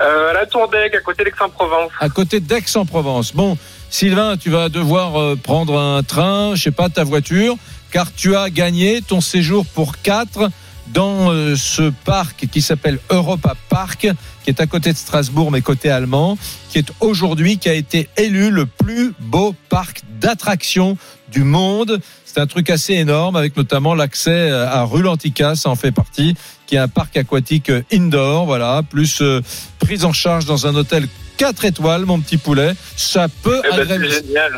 Euh, 0.00 0.30
à 0.30 0.32
la 0.32 0.46
Tour 0.46 0.62
à 0.62 1.00
côté 1.00 1.24
d'Aix-en-Provence. 1.24 1.90
À 1.98 2.08
côté 2.08 2.40
d'Aix-en-Provence. 2.40 3.34
Bon, 3.34 3.56
Sylvain, 3.90 4.36
tu 4.36 4.50
vas 4.50 4.68
devoir 4.68 5.20
euh, 5.20 5.36
prendre 5.36 5.78
un 5.78 6.02
train, 6.02 6.54
je 6.54 6.62
sais 6.62 6.70
pas, 6.70 6.88
ta 6.88 7.04
voiture, 7.04 7.56
car 7.90 8.12
tu 8.14 8.36
as 8.36 8.50
gagné 8.50 9.02
ton 9.02 9.20
séjour 9.20 9.66
pour 9.66 9.98
quatre 9.98 10.50
dans 10.92 11.30
euh, 11.30 11.56
ce 11.56 11.90
parc 12.04 12.46
qui 12.50 12.62
s'appelle 12.62 12.98
Europa 13.10 13.54
Park, 13.68 14.08
qui 14.42 14.50
est 14.50 14.60
à 14.60 14.66
côté 14.66 14.92
de 14.92 14.96
Strasbourg, 14.96 15.50
mais 15.50 15.60
côté 15.60 15.90
allemand, 15.90 16.38
qui 16.68 16.78
est 16.78 16.92
aujourd'hui, 17.00 17.58
qui 17.58 17.68
a 17.68 17.74
été 17.74 18.08
élu 18.16 18.50
le 18.50 18.66
plus 18.66 19.12
beau 19.20 19.54
parc 19.68 20.02
d'attractions 20.20 20.96
du 21.30 21.44
monde. 21.44 22.00
C'est 22.24 22.40
un 22.40 22.46
truc 22.46 22.70
assez 22.70 22.94
énorme, 22.94 23.36
avec 23.36 23.56
notamment 23.56 23.94
l'accès 23.94 24.50
euh, 24.50 24.68
à 24.68 24.84
Rue 24.84 25.02
Lantica, 25.02 25.54
ça 25.54 25.68
en 25.68 25.76
fait 25.76 25.92
partie, 25.92 26.34
qui 26.70 26.76
est 26.76 26.78
un 26.78 26.86
parc 26.86 27.16
aquatique 27.16 27.68
euh, 27.68 27.82
indoor, 27.92 28.46
voilà, 28.46 28.82
plus 28.88 29.22
euh, 29.22 29.40
prise 29.80 30.04
en 30.04 30.12
charge 30.12 30.44
dans 30.44 30.68
un 30.68 30.76
hôtel 30.76 31.08
4 31.36 31.64
étoiles, 31.64 32.04
mon 32.04 32.20
petit 32.20 32.36
poulet. 32.36 32.74
Ça 32.96 33.26
peut, 33.42 33.60
Eh 33.72 33.84
ben, 33.84 34.00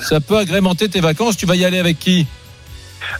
ça 0.02 0.20
peut 0.20 0.36
agrémenter 0.36 0.90
tes 0.90 1.00
vacances. 1.00 1.38
Tu 1.38 1.46
vas 1.46 1.56
y 1.56 1.64
aller 1.64 1.78
avec 1.78 1.98
qui? 1.98 2.26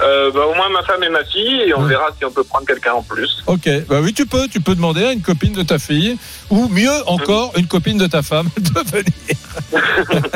Euh, 0.03 0.31
bah, 0.31 0.41
au 0.47 0.55
moins 0.55 0.69
ma 0.69 0.83
femme 0.83 1.03
et 1.03 1.09
ma 1.09 1.25
fille, 1.25 1.63
et 1.67 1.75
on 1.75 1.83
Ouais. 1.85 1.89
verra 1.89 2.09
si 2.19 2.25
on 2.27 2.31
peut 2.31 2.45
prendre 2.45 2.67
quelqu'un 2.67 2.93
en 2.93 3.03
plus. 3.03 3.43
Ok, 3.47 3.67
bah 3.89 4.01
oui, 4.03 4.13
tu 4.13 4.27
peux. 4.27 4.47
Tu 4.49 4.61
peux 4.61 4.75
demander 4.75 5.05
à 5.05 5.13
une 5.13 5.23
copine 5.23 5.55
de 5.55 5.63
ta 5.63 5.79
fille, 5.79 6.19
ou 6.51 6.69
mieux 6.69 6.93
encore, 7.09 7.53
une 7.57 7.67
copine 7.67 7.97
de 7.97 8.07
ta 8.07 8.21
femme, 8.23 8.51
de 8.59 8.91
venir. 8.91 10.33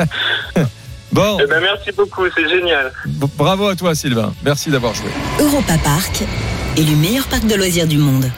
bon, 1.11 1.37
Eh 1.41 1.45
ben, 1.47 1.61
merci 1.61 1.91
beaucoup, 1.95 2.23
c'est 2.35 2.49
génial. 2.49 2.91
b- 3.07 3.29
bravo 3.37 3.67
à 3.67 3.75
toi, 3.75 3.93
Sylvain. 3.93 4.33
Merci 4.43 4.69
d'avoir 4.71 4.95
joué. 4.95 5.09
Europa 5.39 5.77
Park 5.83 6.23
est 6.77 6.83
le 6.83 6.95
meilleur 6.95 7.25
parc 7.27 7.45
de 7.45 7.55
loisirs 7.55 7.87
du 7.87 7.97
monde. 7.97 8.29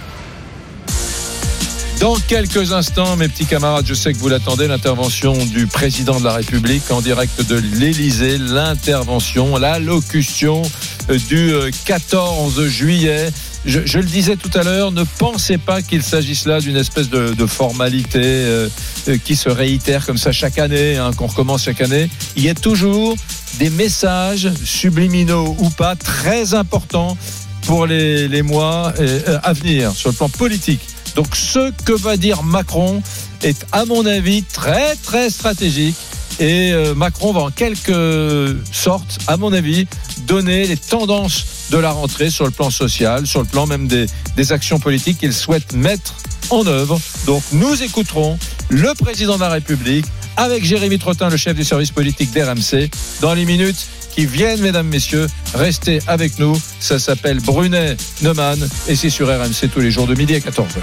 Dans 2.00 2.16
quelques 2.16 2.72
instants, 2.72 3.18
mes 3.18 3.28
petits 3.28 3.46
camarades, 3.46 3.86
je 3.86 3.94
sais 3.94 4.14
que 4.14 4.18
vous 4.20 4.30
l'attendez, 4.30 4.68
l'intervention 4.68 5.34
du 5.34 5.68
président 5.68 6.20
de 6.20 6.24
la 6.24 6.34
République 6.34 6.90
en 6.92 7.02
direct 7.02 7.46
de 7.46 7.58
l'Élysée, 7.58 8.38
l'intervention, 8.38 9.58
l'allocution 9.58 10.62
euh, 11.10 11.18
du 11.28 11.52
euh, 11.52 11.72
14 11.86 12.68
juillet. 12.68 13.30
Je, 13.66 13.98
le 13.98 14.06
disais 14.06 14.38
tout 14.38 14.52
à 14.58 14.64
l'heure, 14.64 14.92
ne 14.92 15.04
pensez 15.04 15.58
pas 15.58 15.82
qu'il 15.82 16.02
s'agisse 16.02 16.46
là 16.46 16.62
d'une 16.62 16.78
espèce 16.78 17.10
de, 17.10 17.46
formalité 17.46 18.22
euh, 18.24 18.70
euh, 19.10 19.18
qui 19.18 19.36
se 19.36 19.50
réitère 19.50 20.06
comme 20.06 20.18
ça 20.18 20.32
chaque 20.32 20.58
année, 20.58 20.96
hein, 20.96 21.12
qu'on 21.16 21.28
recommence 21.28 21.64
chaque 21.64 21.82
année. 21.82 22.10
Il 22.38 22.44
y 22.44 22.50
a 22.50 22.56
toujours 22.56 23.16
des 23.60 23.70
messages 23.70 24.50
subliminaux 24.64 25.56
ou 25.60 25.70
pas 25.70 25.96
très 25.96 26.54
importants 26.54 27.18
pour 27.64 27.86
les, 27.86 28.42
mois 28.42 28.94
euh, 29.00 29.38
à 29.44 29.54
venir 29.54 29.92
sur 29.92 30.10
le 30.10 30.16
plan 30.16 30.30
politique. 30.30 30.82
Donc 31.16 31.36
ce 31.36 31.72
que 31.84 31.94
va 31.94 32.18
dire 32.18 32.44
Macron 32.44 33.02
est 33.44 33.66
à 33.72 33.86
mon 33.86 34.06
avis 34.06 34.44
très 34.44 34.96
très 34.96 35.30
stratégique 35.30 35.96
et 36.40 36.72
euh, 36.72 36.96
Macron 36.96 37.34
va 37.34 37.42
en 37.42 37.52
quelque 37.52 38.58
sorte, 38.72 39.20
à 39.28 39.36
mon 39.36 39.52
avis, 39.52 39.88
donner 40.26 40.68
les 40.68 40.78
tendances 40.78 41.68
de 41.70 41.78
la 41.78 41.92
rentrée 41.92 42.30
sur 42.30 42.46
le 42.46 42.52
plan 42.52 42.70
social, 42.70 43.28
sur 43.28 43.42
le 43.42 43.46
plan 43.46 43.68
même 43.68 43.88
des, 43.88 44.08
actions 44.52 44.80
politiques 44.80 45.18
qu'il 45.18 45.34
souhaite 45.34 45.74
mettre 45.74 46.16
en 46.50 46.66
œuvre. 46.66 47.00
Donc 47.26 47.44
nous 47.52 47.84
écouterons 47.84 48.40
le 48.70 48.94
président 48.94 49.36
de 49.36 49.42
la 49.42 49.50
République 49.50 50.06
avec 50.38 50.64
Jérémy 50.64 50.98
Trottin, 50.98 51.30
le 51.30 51.36
chef 51.36 51.56
du 51.56 51.66
service 51.66 51.92
politique 51.92 52.32
d'RMC, 52.32 52.90
dans 53.20 53.34
les 53.34 53.44
minutes 53.44 53.88
qui 54.10 54.26
viennent, 54.26 54.62
mesdames, 54.62 54.88
messieurs. 54.88 55.28
Restez 55.54 56.00
avec 56.08 56.40
nous. 56.40 56.60
Ça 56.80 57.00
s'appelle 57.00 57.40
Brunet 57.40 57.98
Neumann 58.22 58.60
et 58.88 58.96
c'est 58.96 59.10
sur 59.10 59.28
RMC 59.28 59.70
tous 59.74 59.80
les 59.80 59.92
jours 59.92 60.08
de 60.08 60.16
midi 60.16 60.36
à 60.36 60.40
14h. 60.40 60.80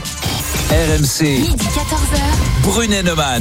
RMC, 0.70 1.22
Midi 1.22 1.51
14h. 1.51 2.20
Brunet 2.62 3.03
Neumann. 3.03 3.35